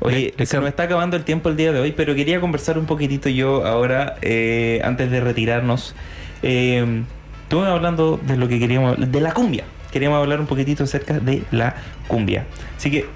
Oye, 0.00 0.32
se 0.44 0.56
nos 0.58 0.68
está 0.68 0.84
acabando 0.84 1.16
el 1.16 1.24
tiempo 1.24 1.48
el 1.48 1.56
día 1.56 1.72
de 1.72 1.80
hoy, 1.80 1.92
pero 1.92 2.14
quería 2.14 2.40
conversar 2.40 2.78
un 2.78 2.86
poquitito 2.86 3.28
yo 3.28 3.66
ahora, 3.66 4.14
eh, 4.22 4.80
antes 4.84 5.10
de 5.10 5.20
retirarnos. 5.20 5.94
Eh, 6.42 7.02
estuve 7.48 7.66
hablando 7.66 8.20
de 8.22 8.36
lo 8.36 8.46
que 8.46 8.58
queríamos, 8.58 8.96
de 9.10 9.20
la 9.22 9.32
cumbia. 9.32 9.64
Queríamos 9.90 10.18
hablar 10.18 10.38
un 10.38 10.46
poquitito 10.46 10.84
acerca 10.84 11.18
de 11.18 11.44
la 11.50 11.76
cumbia. 12.06 12.44
Así 12.76 12.90
que, 12.90 13.06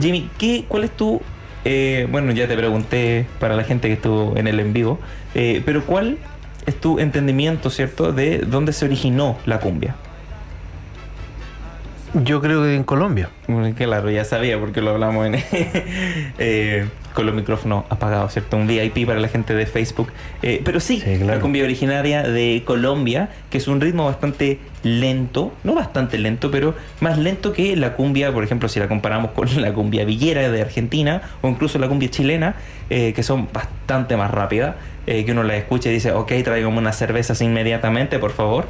Jimmy, 0.00 0.30
¿qué, 0.38 0.64
¿cuál 0.66 0.84
es 0.84 0.92
tu... 0.92 1.20
eh, 1.66 2.08
bueno, 2.10 2.32
ya 2.32 2.48
te 2.48 2.56
pregunté 2.56 3.26
para 3.38 3.54
la 3.54 3.64
gente 3.64 3.88
que 3.88 3.94
estuvo 3.94 4.34
en 4.34 4.46
el 4.46 4.60
en 4.60 4.72
vivo, 4.72 4.98
eh, 5.34 5.60
pero 5.66 5.84
¿cuál 5.84 6.16
es 6.64 6.80
tu 6.80 6.98
entendimiento, 6.98 7.68
cierto, 7.68 8.14
de 8.14 8.38
dónde 8.38 8.72
se 8.72 8.86
originó 8.86 9.36
la 9.44 9.60
cumbia? 9.60 9.94
Yo 12.14 12.40
creo 12.40 12.62
que 12.62 12.76
en 12.76 12.82
Colombia. 12.82 13.28
Claro, 13.76 14.10
ya 14.10 14.24
sabía 14.24 14.58
porque 14.58 14.80
lo 14.80 14.92
hablamos 14.92 15.26
en, 15.26 15.34
eh, 16.38 16.88
con 17.16 17.24
los 17.26 17.34
micrófonos 17.34 17.84
apagados, 17.88 18.34
¿cierto? 18.34 18.58
Un 18.58 18.66
VIP 18.66 19.06
para 19.06 19.18
la 19.18 19.28
gente 19.28 19.54
de 19.54 19.64
Facebook. 19.66 20.12
Eh, 20.42 20.60
pero 20.64 20.80
sí, 20.80 21.00
Sí, 21.00 21.16
claro. 21.16 21.34
la 21.34 21.40
cumbia 21.40 21.64
originaria 21.64 22.22
de 22.22 22.62
Colombia, 22.66 23.30
que 23.50 23.56
es 23.56 23.66
un 23.66 23.80
ritmo 23.80 24.04
bastante 24.04 24.60
lento, 24.82 25.52
no 25.64 25.74
bastante 25.74 26.18
lento, 26.18 26.50
pero 26.50 26.74
más 27.00 27.16
lento 27.16 27.54
que 27.54 27.74
la 27.74 27.94
cumbia, 27.94 28.32
por 28.34 28.44
ejemplo, 28.44 28.68
si 28.68 28.78
la 28.80 28.86
comparamos 28.86 29.30
con 29.30 29.48
la 29.62 29.72
cumbia 29.72 30.04
villera 30.04 30.48
de 30.50 30.60
Argentina 30.60 31.22
o 31.40 31.48
incluso 31.48 31.78
la 31.78 31.88
cumbia 31.88 32.10
chilena, 32.10 32.54
eh, 32.90 33.14
que 33.14 33.22
son 33.22 33.48
bastante 33.50 34.16
más 34.18 34.30
rápidas, 34.30 34.76
eh, 35.06 35.24
que 35.24 35.32
uno 35.32 35.42
la 35.42 35.56
escucha 35.56 35.88
y 35.88 35.94
dice, 35.94 36.12
ok, 36.12 36.30
tráigame 36.44 36.76
unas 36.76 36.96
cervezas 36.98 37.40
inmediatamente, 37.40 38.18
por 38.18 38.32
favor. 38.32 38.66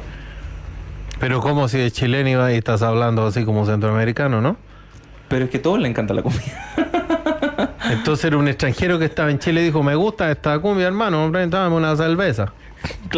Pero 1.19 1.41
como 1.41 1.67
si 1.67 1.79
de 1.79 1.91
chileno 1.91 2.49
y 2.49 2.55
estás 2.55 2.81
hablando 2.81 3.27
así 3.27 3.43
como 3.43 3.65
centroamericano, 3.65 4.39
¿no? 4.39 4.55
Pero 5.27 5.43
es 5.45 5.51
que 5.51 5.57
a 5.57 5.61
todos 5.61 5.79
le 5.79 5.89
encanta 5.89 6.13
la 6.13 6.21
cumbia. 6.21 6.53
Entonces 7.91 8.25
era 8.25 8.37
un 8.37 8.47
extranjero 8.47 8.99
que 8.99 9.05
estaba 9.05 9.29
en 9.31 9.39
Chile 9.39 9.61
y 9.61 9.65
dijo, 9.65 9.83
me 9.83 9.95
gusta 9.95 10.29
esta 10.31 10.57
cumbia, 10.59 10.87
hermano, 10.87 11.29
dame 11.31 11.75
una 11.75 11.95
cerveza. 11.95 12.53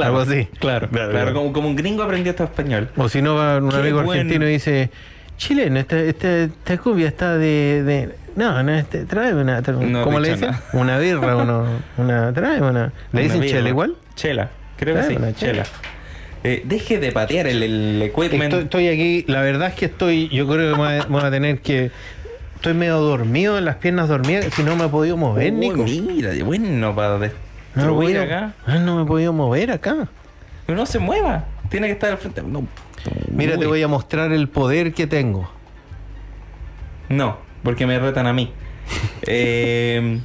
Algo 0.01 0.19
así. 0.19 0.45
Claro, 0.59 0.87
Claro, 0.87 0.89
claro, 0.89 1.11
claro. 1.11 1.33
Como, 1.33 1.53
como 1.53 1.67
un 1.69 1.75
gringo 1.75 2.03
aprendió 2.03 2.31
esto 2.31 2.43
español. 2.45 2.89
O 2.95 3.09
si 3.09 3.21
no 3.21 3.35
va 3.35 3.57
un 3.57 3.69
Qué 3.69 3.77
amigo 3.77 4.01
buen- 4.03 4.19
argentino 4.19 4.47
y 4.47 4.53
dice, 4.53 4.89
chileno, 5.37 5.79
esta, 5.79 5.99
esta, 5.99 6.43
esta 6.43 6.77
cumbia 6.77 7.07
está 7.07 7.37
de... 7.37 7.83
de- 7.83 8.15
no, 8.35 8.63
no, 8.63 8.73
este, 8.73 9.03
trae 9.05 9.33
una... 9.33 9.61
tra- 9.61 9.77
No 9.77 10.03
¿Cómo 10.03 10.19
le 10.19 10.29
dicen? 10.33 10.51
nada. 10.51 10.63
Una 10.73 10.97
birra, 10.97 11.35
uno, 11.35 11.65
una... 11.97 12.31
Trae 12.33 12.61
una... 12.61 12.85
¿Le 12.87 12.91
Una 13.11 13.21
dicen 13.21 13.41
birra. 13.41 13.57
chela 13.57 13.69
igual? 13.69 13.95
Chela, 14.15 14.49
creo 14.77 14.95
que 14.95 15.01
Claro, 15.01 15.13
sí, 15.15 15.21
una 15.21 15.33
chela. 15.35 15.63
chela. 15.63 15.75
Eh, 16.45 16.61
deje 16.63 16.99
de 16.99 17.11
patear 17.11 17.47
el, 17.47 17.61
el 17.63 18.01
equipment. 18.01 18.43
Estoy, 18.53 18.63
estoy 18.63 18.87
aquí, 18.87 19.25
la 19.27 19.41
verdad 19.41 19.67
es 19.69 19.73
que 19.73 19.85
estoy, 19.87 20.29
yo 20.29 20.47
creo 20.47 20.73
que 20.73 21.03
voy 21.09 21.21
a 21.21 21.31
tener 21.31 21.59
que... 21.59 21.91
Estoy 22.59 22.73
medio 22.73 22.97
dormido, 22.99 23.57
en 23.57 23.63
las 23.63 23.77
piernas 23.77 24.09
dormidas, 24.09 24.53
si 24.53 24.63
no 24.63 24.75
me 24.75 24.85
he 24.85 24.89
podido 24.89 25.15
mover, 25.15 25.53
Uy, 25.53 25.59
Nico. 25.59 25.85
mira, 25.85 26.31
bueno, 26.43 26.93
para 26.93 27.17
No, 27.17 27.19
me 27.19 27.91
podido- 27.93 28.21
acá. 28.23 28.53
Ah, 28.67 28.75
no 28.79 28.97
me 28.97 29.03
he 29.03 29.05
podido 29.05 29.31
mover 29.31 29.71
acá. 29.71 30.09
Pero 30.65 30.77
no 30.77 30.85
se 30.85 30.99
mueva. 30.99 31.45
Tiene 31.69 31.87
que 31.87 31.93
estar 31.93 32.11
al 32.11 32.17
frente. 32.17 32.43
No. 32.43 32.67
Mira, 33.31 33.57
te 33.57 33.65
voy 33.65 33.81
a 33.81 33.87
mostrar 33.87 34.33
el 34.33 34.49
poder 34.49 34.93
que 34.93 35.07
tengo. 35.07 35.49
No, 37.07 37.37
porque 37.63 37.87
me 37.87 37.97
retan 37.97 38.27
a 38.27 38.33
mí. 38.33 38.51
Eh, 39.25 40.19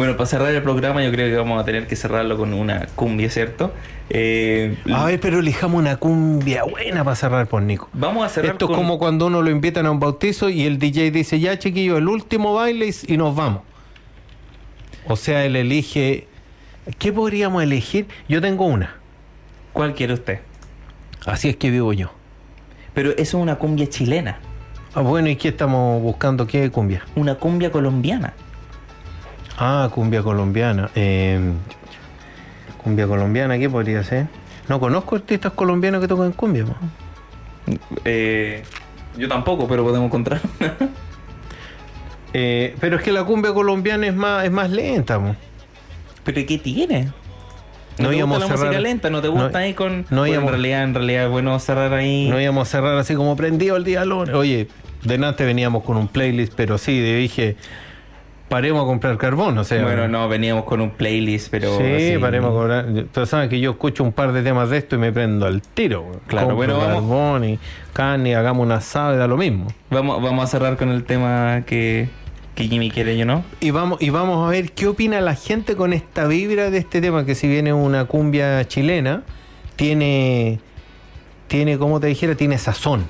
bueno, 0.00 0.16
para 0.16 0.26
cerrar 0.26 0.54
el 0.54 0.62
programa, 0.62 1.04
yo 1.04 1.10
creo 1.12 1.28
que 1.28 1.36
vamos 1.36 1.60
a 1.60 1.64
tener 1.66 1.86
que 1.86 1.94
cerrarlo 1.94 2.38
con 2.38 2.54
una 2.54 2.86
cumbia, 2.96 3.28
¿cierto? 3.28 3.74
Eh, 4.08 4.78
A 4.94 5.04
ver, 5.04 5.20
pero 5.20 5.40
elijamos 5.40 5.78
una 5.78 5.98
cumbia 5.98 6.64
buena 6.64 7.04
para 7.04 7.14
cerrar 7.16 7.46
por 7.48 7.60
Nico. 7.60 7.90
Vamos 7.92 8.24
a 8.24 8.30
cerrar 8.30 8.52
Esto 8.52 8.66
con- 8.66 8.76
es 8.76 8.80
como 8.80 8.98
cuando 8.98 9.26
uno 9.26 9.42
lo 9.42 9.50
invitan 9.50 9.84
a 9.84 9.90
un 9.90 10.00
bautizo 10.00 10.48
y 10.48 10.62
el 10.64 10.78
DJ 10.78 11.10
dice, 11.10 11.38
ya 11.38 11.58
chiquillo, 11.58 11.98
el 11.98 12.08
último 12.08 12.54
baile 12.54 12.86
y- 12.88 13.12
y 13.12 13.16
nos 13.18 13.36
vamos. 13.36 13.60
O 15.06 15.16
sea, 15.16 15.44
él 15.44 15.54
elige... 15.56 16.26
¿Qué 16.98 17.12
podríamos 17.12 17.62
elegir? 17.62 18.06
Yo 18.26 18.40
tengo 18.40 18.64
una. 18.64 18.96
¿Cuál 19.74 19.94
quiere 19.94 20.14
usted? 20.14 20.40
Así 21.26 21.50
es 21.50 21.56
que 21.56 21.70
vivo 21.70 21.92
yo. 21.92 22.10
Pero 22.94 23.10
eso 23.10 23.20
es 23.20 23.34
una 23.34 23.56
cumbia 23.56 23.86
chilena. 23.86 24.38
Ah, 24.94 25.02
bueno, 25.02 25.28
¿y 25.28 25.36
qué 25.36 25.48
estamos 25.48 26.00
buscando? 26.02 26.46
¿Qué 26.46 26.70
cumbia? 26.70 27.04
Una 27.16 27.34
cumbia 27.34 27.70
colombiana. 27.70 28.32
Ah, 29.60 29.88
cumbia 29.94 30.22
colombiana. 30.22 30.90
Eh, 30.94 31.38
cumbia 32.82 33.06
colombiana, 33.06 33.58
¿qué 33.58 33.68
podría 33.68 34.02
ser? 34.02 34.26
No 34.68 34.80
conozco 34.80 35.16
artistas 35.16 35.52
colombianos 35.52 36.00
que 36.00 36.08
tocan 36.08 36.32
cumbia. 36.32 36.64
po. 36.64 36.74
Eh, 38.04 38.62
yo 39.18 39.28
tampoco, 39.28 39.68
pero 39.68 39.84
podemos 39.84 40.06
encontrar. 40.06 40.40
Eh, 42.32 42.76
pero 42.78 42.96
es 42.96 43.02
que 43.02 43.10
la 43.10 43.24
cumbia 43.24 43.52
colombiana 43.52 44.06
es 44.06 44.14
más, 44.14 44.44
es 44.44 44.52
más 44.52 44.70
lenta. 44.70 45.18
po. 45.18 45.34
¿Pero 46.22 46.46
qué 46.46 46.58
tiene? 46.58 47.06
No 47.98 48.04
¿No, 48.04 48.10
te 48.10 48.16
íbamos 48.18 48.38
gusta 48.38 48.48
la 48.48 48.54
a 48.54 48.56
cerrar- 48.56 48.66
música 48.68 48.80
lenta? 48.80 49.10
¿No 49.10 49.20
te 49.20 49.26
no- 49.26 49.34
gusta 49.34 49.58
ahí 49.58 49.74
con...? 49.74 50.06
no 50.10 50.26
íbamos- 50.28 50.44
en 50.44 50.48
realidad, 50.50 50.84
en 50.84 50.94
realidad 50.94 51.24
es 51.24 51.30
bueno 51.32 51.58
cerrar 51.58 51.92
ahí... 51.92 52.28
No 52.28 52.40
íbamos 52.40 52.68
a 52.68 52.70
cerrar 52.70 52.96
así 52.98 53.16
como 53.16 53.34
prendido 53.34 53.76
el 53.76 53.82
día 53.82 54.04
lunes. 54.04 54.32
Oye, 54.32 54.68
delante 55.02 55.44
veníamos 55.44 55.82
con 55.82 55.96
un 55.96 56.06
playlist, 56.06 56.52
pero 56.54 56.78
sí, 56.78 57.00
dije, 57.00 57.56
paremos 58.50 58.82
a 58.82 58.86
comprar 58.86 59.16
carbón, 59.16 59.56
o 59.56 59.64
sea. 59.64 59.82
bueno, 59.82 60.06
no, 60.08 60.28
veníamos 60.28 60.64
con 60.64 60.82
un 60.82 60.90
playlist, 60.90 61.48
pero... 61.50 61.78
Sí, 61.78 61.84
así- 61.84 62.18
paremos 62.18 62.50
a 62.50 62.52
comprar. 62.54 62.86
Ustedes 62.90 63.28
saben 63.30 63.48
que 63.48 63.58
yo 63.60 63.70
escucho 63.70 64.04
un 64.04 64.12
par 64.12 64.32
de 64.32 64.42
temas 64.42 64.68
de 64.68 64.76
esto 64.76 64.96
y 64.96 64.98
me 64.98 65.10
prendo 65.12 65.46
al 65.46 65.62
tiro. 65.62 66.04
Claro, 66.26 66.48
Compro 66.48 66.56
bueno, 66.56 66.76
vamos- 66.78 66.94
carbón 66.94 67.44
y 67.44 67.58
carne, 67.94 68.34
hagamos 68.36 68.66
una 68.66 68.74
asado 68.76 69.14
y 69.14 69.18
da 69.18 69.26
lo 69.26 69.36
mismo. 69.38 69.68
Vamos, 69.88 70.20
vamos 70.22 70.44
a 70.44 70.46
cerrar 70.48 70.76
con 70.76 70.90
el 70.90 71.04
tema 71.04 71.62
que, 71.64 72.08
que 72.54 72.64
Jimmy 72.68 72.90
quiere, 72.90 73.16
yo 73.16 73.24
no. 73.24 73.44
Y 73.60 73.70
vamos, 73.70 74.02
y 74.02 74.10
vamos 74.10 74.46
a 74.46 74.50
ver 74.50 74.72
qué 74.72 74.88
opina 74.88 75.20
la 75.20 75.34
gente 75.36 75.76
con 75.76 75.92
esta 75.92 76.26
vibra 76.26 76.70
de 76.70 76.78
este 76.78 77.00
tema, 77.00 77.24
que 77.24 77.34
si 77.34 77.46
viene 77.48 77.72
una 77.72 78.04
cumbia 78.06 78.66
chilena, 78.68 79.22
tiene, 79.76 80.58
tiene, 81.48 81.78
como 81.78 82.00
te 82.00 82.08
dijera, 82.08 82.34
tiene 82.34 82.58
sazón, 82.58 83.06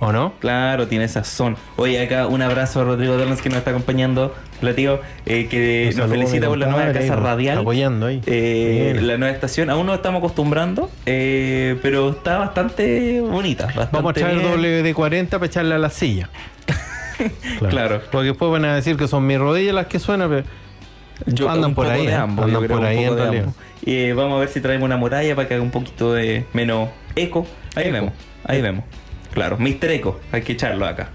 ¿o 0.00 0.12
no? 0.12 0.32
Claro, 0.40 0.86
tiene 0.88 1.08
sazón. 1.08 1.56
Oye, 1.76 2.00
acá 2.02 2.26
un 2.26 2.40
abrazo 2.42 2.80
a 2.80 2.84
Rodrigo 2.84 3.16
Dernes 3.16 3.42
que 3.42 3.48
nos 3.48 3.58
está 3.58 3.70
acompañando, 3.70 4.34
platío, 4.56 5.00
eh, 5.26 5.46
que 5.48 5.92
nos 5.96 6.10
felicita 6.10 6.48
por 6.48 6.58
la 6.58 6.66
nueva 6.66 6.92
casa 6.92 7.14
ahí, 7.14 7.20
radial. 7.20 7.58
Apoyando 7.58 8.06
ahí. 8.06 8.20
Eh, 8.26 8.98
la 9.02 9.16
nueva 9.18 9.32
estación, 9.34 9.70
aún 9.70 9.86
no 9.86 9.94
estamos 9.94 10.18
acostumbrando, 10.20 10.90
eh, 11.06 11.78
pero 11.82 12.10
está 12.10 12.38
bastante 12.38 13.20
bonita. 13.20 13.66
Bastante 13.66 13.90
Vamos 13.96 14.10
a 14.10 14.14
traer 14.14 14.38
bien. 14.38 14.84
WD-40 14.94 15.28
para 15.28 15.46
echarle 15.46 15.74
a 15.74 15.78
la 15.78 15.90
silla. 15.90 16.28
Claro. 17.70 18.02
Porque 18.12 18.28
después 18.28 18.50
van 18.50 18.64
a 18.66 18.74
decir 18.74 18.96
que 18.96 19.08
son 19.08 19.26
mis 19.26 19.38
rodillas 19.38 19.74
las 19.74 19.86
que 19.86 19.98
suenan, 19.98 20.28
pero 20.28 20.44
Yo- 21.26 21.48
andan 21.48 21.74
por 21.74 21.86
ahí, 21.86 22.06
¿eh? 22.06 22.14
ambos, 22.14 22.44
Andan 22.44 22.64
creo, 22.64 22.76
por 22.76 22.86
ahí 22.86 23.04
en 23.04 23.16
realidad. 23.16 23.44
vamos 24.14 24.36
a 24.36 24.40
ver 24.40 24.48
si 24.50 24.60
traemos 24.60 24.84
una 24.84 24.98
muralla 24.98 25.34
para 25.34 25.48
que 25.48 25.54
haga 25.54 25.62
un 25.62 25.70
poquito 25.70 26.12
de 26.12 26.44
menos 26.52 26.90
eco. 27.14 27.46
Ahí 27.74 27.84
Eco. 27.84 27.92
vemos, 27.94 28.12
ahí 28.44 28.60
vemos. 28.60 28.84
Claro, 29.32 29.56
Mr. 29.58 29.90
Eco, 29.92 30.20
hay 30.32 30.42
que 30.42 30.52
echarlo 30.52 30.86
acá. 30.86 31.08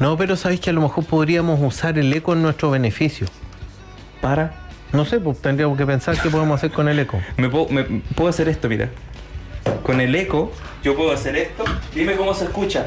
No, 0.00 0.16
pero 0.16 0.36
sabéis 0.36 0.60
que 0.60 0.70
a 0.70 0.72
lo 0.72 0.80
mejor 0.80 1.04
podríamos 1.04 1.60
usar 1.60 1.98
el 1.98 2.12
eco 2.12 2.32
en 2.32 2.42
nuestro 2.42 2.70
beneficio. 2.70 3.26
Para. 4.20 4.54
No 4.92 5.04
sé, 5.04 5.20
pues 5.20 5.40
tendríamos 5.40 5.78
que 5.78 5.86
pensar 5.86 6.20
qué 6.20 6.28
podemos 6.28 6.56
hacer 6.56 6.70
con 6.70 6.88
el 6.88 6.98
eco. 6.98 7.20
Me 7.36 7.48
puedo, 7.48 7.68
me- 7.68 7.84
puedo 8.14 8.28
hacer 8.28 8.48
esto, 8.48 8.68
mira. 8.68 8.90
Con 9.84 10.00
el 10.00 10.14
eco, 10.14 10.52
yo 10.82 10.94
puedo 10.96 11.12
hacer 11.12 11.36
esto. 11.36 11.64
Dime 11.94 12.14
cómo 12.16 12.34
se 12.34 12.44
escucha. 12.44 12.86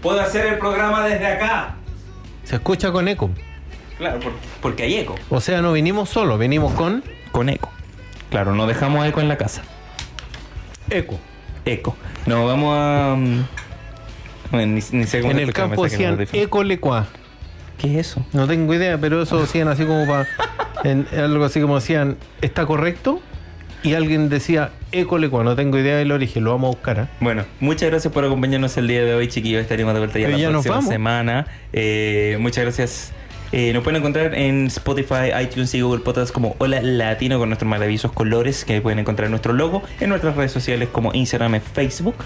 Puedo 0.00 0.20
hacer 0.20 0.46
el 0.46 0.58
programa 0.58 1.04
desde 1.04 1.26
acá. 1.26 1.74
Se 2.44 2.56
escucha 2.56 2.92
con 2.92 3.08
eco. 3.08 3.30
Claro, 3.98 4.20
porque, 4.20 4.38
porque 4.62 4.82
hay 4.84 4.96
eco. 4.98 5.14
O 5.30 5.40
sea, 5.40 5.62
no 5.62 5.72
vinimos 5.72 6.08
solo, 6.08 6.38
venimos 6.38 6.72
con 6.74 7.02
Con 7.32 7.48
eco. 7.48 7.70
Claro, 8.30 8.54
no 8.54 8.66
dejamos 8.66 9.04
eco 9.06 9.20
en 9.20 9.28
la 9.28 9.36
casa. 9.36 9.62
eco. 10.90 11.18
Eco. 11.64 11.96
No, 12.26 12.46
vamos 12.46 12.74
a. 12.78 13.16
bueno, 14.50 14.66
ni, 14.74 14.80
ni 14.92 15.04
sé 15.06 15.20
cómo 15.20 15.32
En 15.32 15.38
el 15.38 15.52
campo 15.52 15.84
decían 15.84 16.12
los 16.12 16.20
audífonos. 16.20 16.44
eco 16.46 16.64
lecua. 16.64 17.06
¿Qué 17.78 17.92
es 18.00 18.08
eso? 18.08 18.24
No 18.32 18.46
tengo 18.46 18.72
idea, 18.74 18.98
pero 18.98 19.22
eso 19.22 19.40
decían 19.40 19.68
así 19.68 19.84
como 19.84 20.06
para. 20.06 20.26
algo 21.22 21.44
así 21.44 21.60
como 21.60 21.74
decían, 21.76 22.16
¿está 22.40 22.64
correcto? 22.66 23.20
Y 23.82 23.94
alguien 23.94 24.28
decía 24.28 24.70
eco 24.92 25.18
lecua. 25.18 25.44
No 25.44 25.54
tengo 25.54 25.78
idea 25.78 25.96
del 25.96 26.10
origen, 26.10 26.42
lo 26.44 26.52
vamos 26.52 26.68
a 26.68 26.70
buscar. 26.76 27.00
¿ah? 27.00 27.08
Bueno, 27.20 27.44
muchas 27.60 27.90
gracias 27.90 28.12
por 28.12 28.24
acompañarnos 28.24 28.76
el 28.78 28.88
día 28.88 29.04
de 29.04 29.14
hoy, 29.14 29.28
chiquillos. 29.28 29.60
Estaremos 29.62 29.92
de 29.94 30.00
vuelta 30.00 30.18
ya 30.18 30.26
Pero 30.26 30.38
la 30.38 30.42
ya 30.42 30.50
nos 30.50 30.62
próxima 30.64 30.76
vamos. 30.76 30.90
semana. 30.90 31.46
Eh, 31.72 32.36
muchas 32.40 32.64
gracias 32.64 33.12
Eh, 33.52 33.72
nos 33.72 33.84
pueden 33.84 33.98
encontrar 34.00 34.34
en 34.34 34.66
Spotify, 34.66 35.30
iTunes 35.40 35.72
y 35.74 35.80
Google 35.80 36.00
Podcasts 36.02 36.32
como 36.32 36.56
Hola 36.58 36.82
Latino 36.82 37.38
con 37.38 37.48
nuestros 37.48 37.68
maravillosos 37.68 38.10
colores 38.10 38.64
que 38.64 38.80
pueden 38.80 38.98
encontrar 38.98 39.30
nuestro 39.30 39.52
logo 39.52 39.82
en 40.00 40.08
nuestras 40.08 40.34
redes 40.34 40.50
sociales 40.50 40.88
como 40.90 41.12
Instagram 41.14 41.54
y 41.54 41.60
Facebook. 41.60 42.16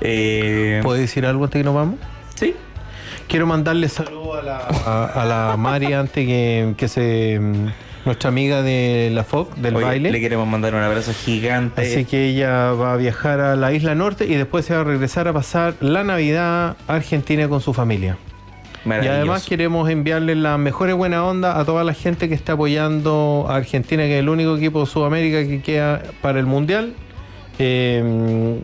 Eh, 0.00 0.80
¿Puedo 0.82 0.98
decir 0.98 1.26
algo 1.26 1.44
antes 1.44 1.60
que 1.60 1.64
nos 1.64 1.74
vamos? 1.74 1.96
sí, 2.34 2.54
Quiero 3.26 3.46
mandarle 3.46 3.88
saludos 3.88 4.38
a 4.38 4.42
la, 4.42 4.56
a, 4.86 5.04
a 5.22 5.24
la 5.26 5.56
Mari 5.58 5.92
antes 5.92 6.26
que, 6.26 6.74
que 6.78 6.88
se. 6.88 7.38
mm, 7.40 7.66
nuestra 8.06 8.28
amiga 8.28 8.62
de 8.62 9.10
la 9.12 9.22
FOC, 9.22 9.54
del 9.56 9.76
Oye, 9.76 9.84
baile. 9.84 10.10
le 10.10 10.20
queremos 10.20 10.46
mandar 10.48 10.74
un 10.74 10.80
abrazo 10.80 11.12
gigante. 11.12 11.82
Así 11.82 12.06
que 12.06 12.28
ella 12.28 12.72
va 12.72 12.94
a 12.94 12.96
viajar 12.96 13.40
a 13.40 13.54
la 13.54 13.72
isla 13.74 13.94
norte 13.94 14.24
y 14.24 14.34
después 14.34 14.64
se 14.64 14.72
va 14.74 14.80
a 14.80 14.84
regresar 14.84 15.28
a 15.28 15.34
pasar 15.34 15.74
la 15.80 16.04
Navidad 16.04 16.76
a 16.86 16.94
Argentina 16.94 17.48
con 17.48 17.60
su 17.60 17.74
familia. 17.74 18.16
Y 18.86 19.06
además 19.08 19.44
queremos 19.44 19.90
enviarle 19.90 20.34
las 20.34 20.58
mejores 20.58 20.94
buena 20.94 21.22
onda 21.22 21.60
a 21.60 21.64
toda 21.66 21.84
la 21.84 21.92
gente 21.92 22.30
que 22.30 22.34
está 22.34 22.54
apoyando 22.54 23.44
a 23.50 23.56
Argentina, 23.56 24.04
que 24.04 24.14
es 24.14 24.20
el 24.20 24.30
único 24.30 24.56
equipo 24.56 24.80
de 24.80 24.86
Sudamérica 24.86 25.46
que 25.46 25.60
queda 25.60 26.02
para 26.22 26.38
el 26.38 26.46
Mundial. 26.46 26.94
Eh, 27.58 28.60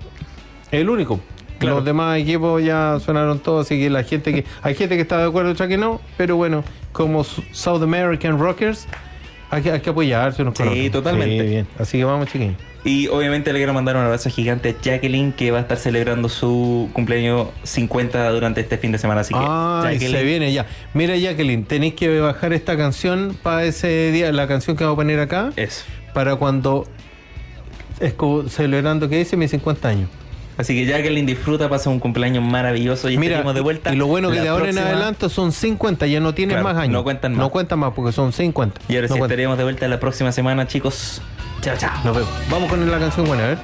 el 0.81 0.91
único. 0.91 1.21
Claro. 1.59 1.77
Los 1.77 1.85
demás 1.85 2.19
equipos 2.19 2.63
ya 2.63 2.99
sonaron 3.05 3.39
todos, 3.39 3.67
así 3.67 3.79
que 3.81 3.89
la 3.89 4.03
gente 4.03 4.33
que 4.35 4.45
hay 4.63 4.75
gente 4.75 4.97
que 4.97 5.03
está 5.03 5.19
de 5.19 5.25
acuerdo, 5.29 5.53
otra 5.53 5.69
que 5.69 5.77
no, 5.79 6.01
pero 6.17 6.37
bueno, 6.37 6.65
como 6.93 7.25
South 7.25 7.83
American 7.83 8.39
Rockers, 8.39 8.87
hay 9.51 9.63
que, 9.63 9.71
hay 9.71 9.81
que 9.81 9.91
apoyarse 9.91 10.43
unos 10.43 10.55
Sí, 10.59 10.91
totalmente. 10.91 11.45
Sí, 11.45 11.49
bien. 11.49 11.67
Así 11.79 11.99
que 11.99 12.05
vamos, 12.05 12.27
chiquillos. 12.27 12.57
Y 12.85 13.07
obviamente 13.09 13.51
le 13.53 13.61
quiero 13.61 13.73
mandar 13.73 13.97
un 13.97 14.03
abrazo 14.03 14.29
gigante 14.29 14.71
a 14.71 14.83
Jacqueline 14.83 15.33
que 15.33 15.51
va 15.51 15.59
a 15.59 15.61
estar 15.63 15.79
celebrando 15.79 16.29
su 16.29 16.91
cumpleaños 16.93 17.49
50 17.63 18.29
durante 18.31 18.61
este 18.61 18.77
fin 18.77 18.93
de 18.93 18.99
semana. 18.99 19.23
Así 19.23 19.33
que 19.33 19.41
Ah, 19.43 19.91
se 19.99 20.23
viene 20.23 20.53
ya. 20.53 20.67
Mira, 20.93 21.17
Jacqueline, 21.17 21.65
tenéis 21.65 21.95
que 21.95 22.21
bajar 22.21 22.53
esta 22.53 22.77
canción 22.77 23.35
para 23.43 23.65
ese 23.65 24.13
día, 24.13 24.31
la 24.33 24.47
canción 24.49 24.77
que 24.77 24.85
vamos 24.85 24.97
a 24.97 25.01
poner 25.01 25.19
acá, 25.21 25.51
Eso. 25.57 25.85
para 26.13 26.37
cuando 26.37 26.87
es 28.01 28.15
celebrando 28.53 29.09
que 29.09 29.17
dice 29.17 29.39
mis 29.39 29.51
50 29.53 29.89
años. 29.89 30.11
Así 30.57 30.75
que 30.75 30.87
Jacqueline 30.87 31.27
disfruta, 31.27 31.69
pasa 31.69 31.91
un 31.91 31.99
cumpleaños 31.99 32.45
maravilloso 32.45 33.11
y 33.11 33.17
Mira, 33.19 33.33
estaremos 33.35 33.55
de 33.55 33.61
vuelta. 33.61 33.93
y 33.93 33.97
lo 33.97 34.07
bueno 34.07 34.31
que 34.31 34.41
de 34.41 34.49
ahora 34.49 34.65
próxima- 34.65 34.83
en 34.83 34.95
adelante 34.95 35.29
son 35.29 35.51
50, 35.53 36.07
ya 36.07 36.21
no 36.21 36.33
tienen 36.35 36.55
Claro, 36.59 36.69
más 36.75 36.77
años. 36.83 36.93
no 36.93 37.03
cuentan 37.05 37.33
más. 37.33 37.41
No 37.41 37.51
cuentan 37.51 37.79
más 37.81 37.93
porque 37.95 38.13
son 38.13 38.33
50. 38.33 38.81
Y 38.89 38.95
ahora 38.95 39.09
No 39.09 39.15
sí 39.15 39.19
cuentan. 39.19 39.31
estaremos 39.33 39.59
de 39.59 39.65
vuelta 39.65 39.89
la 39.89 39.99
próxima 40.01 40.31
semana, 40.33 40.67
chicos. 40.69 41.21
Chao, 41.61 41.77
chao. 41.77 41.93
Nos 42.05 42.15
vemos. 42.17 42.31
Vamos 42.51 42.71
con 42.71 42.89
la 42.91 42.99
canción 42.99 43.27
buena, 43.27 43.45
a 43.45 43.47
ver. 43.49 43.59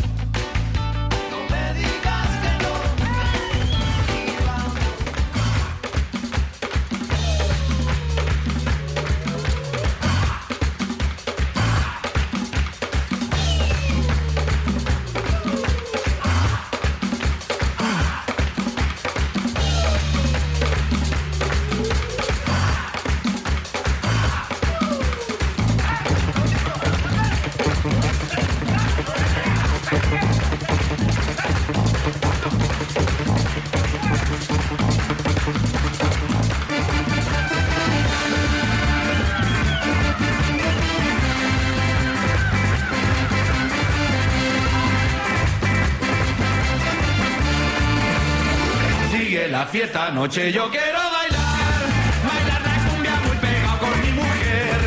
Anoche, 50.31 50.53
yo 50.53 50.71
quiero 50.71 50.99
bailar, 51.11 51.81
bailar 52.25 52.63
la 52.63 52.89
cumbia 52.89 53.21
muy 53.27 53.37
pegado 53.39 53.79
con 53.81 54.01
mi 54.01 54.13
mujer, 54.13 54.79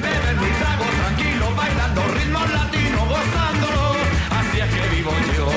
beber 0.00 0.36
mi 0.36 0.50
trago 0.58 0.84
tranquilo, 0.84 1.54
bailando 1.54 2.02
ritmos 2.14 2.50
latinos, 2.50 3.08
gozándolo, 3.08 3.94
así 4.30 4.60
es 4.60 4.74
que 4.74 4.96
vivo 4.96 5.12
yo. 5.36 5.48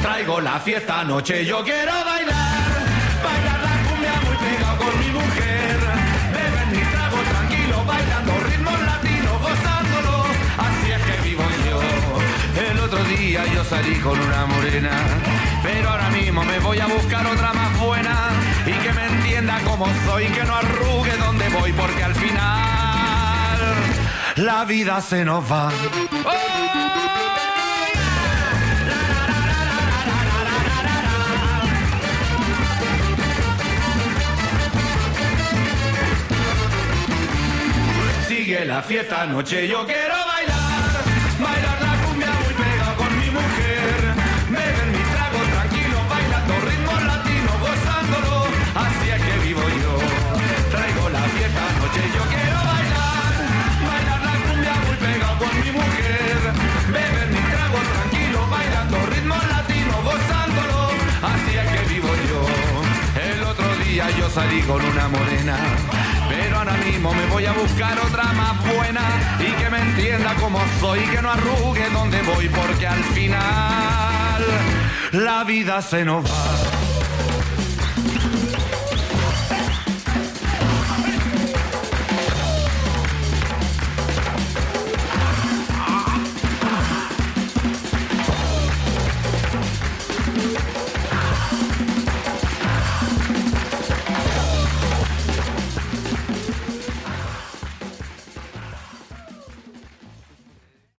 Traigo 0.00 0.40
la 0.40 0.60
fiesta 0.60 1.00
anoche, 1.00 1.44
yo 1.44 1.64
quiero 1.64 1.92
bailar, 2.04 2.70
bailar 3.24 3.60
la 3.68 3.90
cumbia 3.90 4.12
muy 4.24 4.36
pegado 4.36 4.78
con 4.78 5.00
mi 5.00 5.10
mujer, 5.10 5.87
otro 12.88 13.04
día 13.04 13.44
yo 13.54 13.62
salí 13.64 13.96
con 13.96 14.18
una 14.18 14.46
morena, 14.46 14.90
pero 15.62 15.90
ahora 15.90 16.08
mismo 16.08 16.42
me 16.42 16.58
voy 16.58 16.78
a 16.78 16.86
buscar 16.86 17.26
otra 17.26 17.52
más 17.52 17.78
buena. 17.78 18.30
Y 18.64 18.72
que 18.72 18.92
me 18.92 19.06
entienda 19.06 19.60
como 19.60 19.86
soy, 20.06 20.24
que 20.26 20.42
no 20.44 20.54
arrugue 20.54 21.14
donde 21.18 21.48
voy, 21.50 21.72
porque 21.72 22.02
al 22.02 22.14
final 22.14 23.58
la 24.36 24.64
vida 24.64 25.02
se 25.02 25.22
nos 25.24 25.44
va. 25.52 25.70
Sigue 38.26 38.64
la 38.64 38.82
fiesta 38.82 39.22
anoche, 39.22 39.68
yo 39.68 39.84
quiero 39.84 40.27
yo 64.16 64.30
salí 64.30 64.62
con 64.62 64.82
una 64.84 65.08
morena, 65.08 65.56
pero 66.28 66.58
ahora 66.58 66.76
mismo 66.78 67.12
me 67.12 67.26
voy 67.26 67.44
a 67.46 67.52
buscar 67.52 67.98
otra 67.98 68.24
más 68.32 68.74
buena 68.74 69.02
y 69.40 69.50
que 69.60 69.70
me 69.70 69.80
entienda 69.80 70.34
como 70.34 70.60
soy, 70.80 71.00
que 71.00 71.20
no 71.20 71.30
arrugue 71.30 71.88
donde 71.90 72.22
voy, 72.22 72.48
porque 72.48 72.86
al 72.86 73.02
final 73.04 74.44
la 75.12 75.44
vida 75.44 75.82
se 75.82 76.04
nos 76.04 76.24
va. 76.24 76.77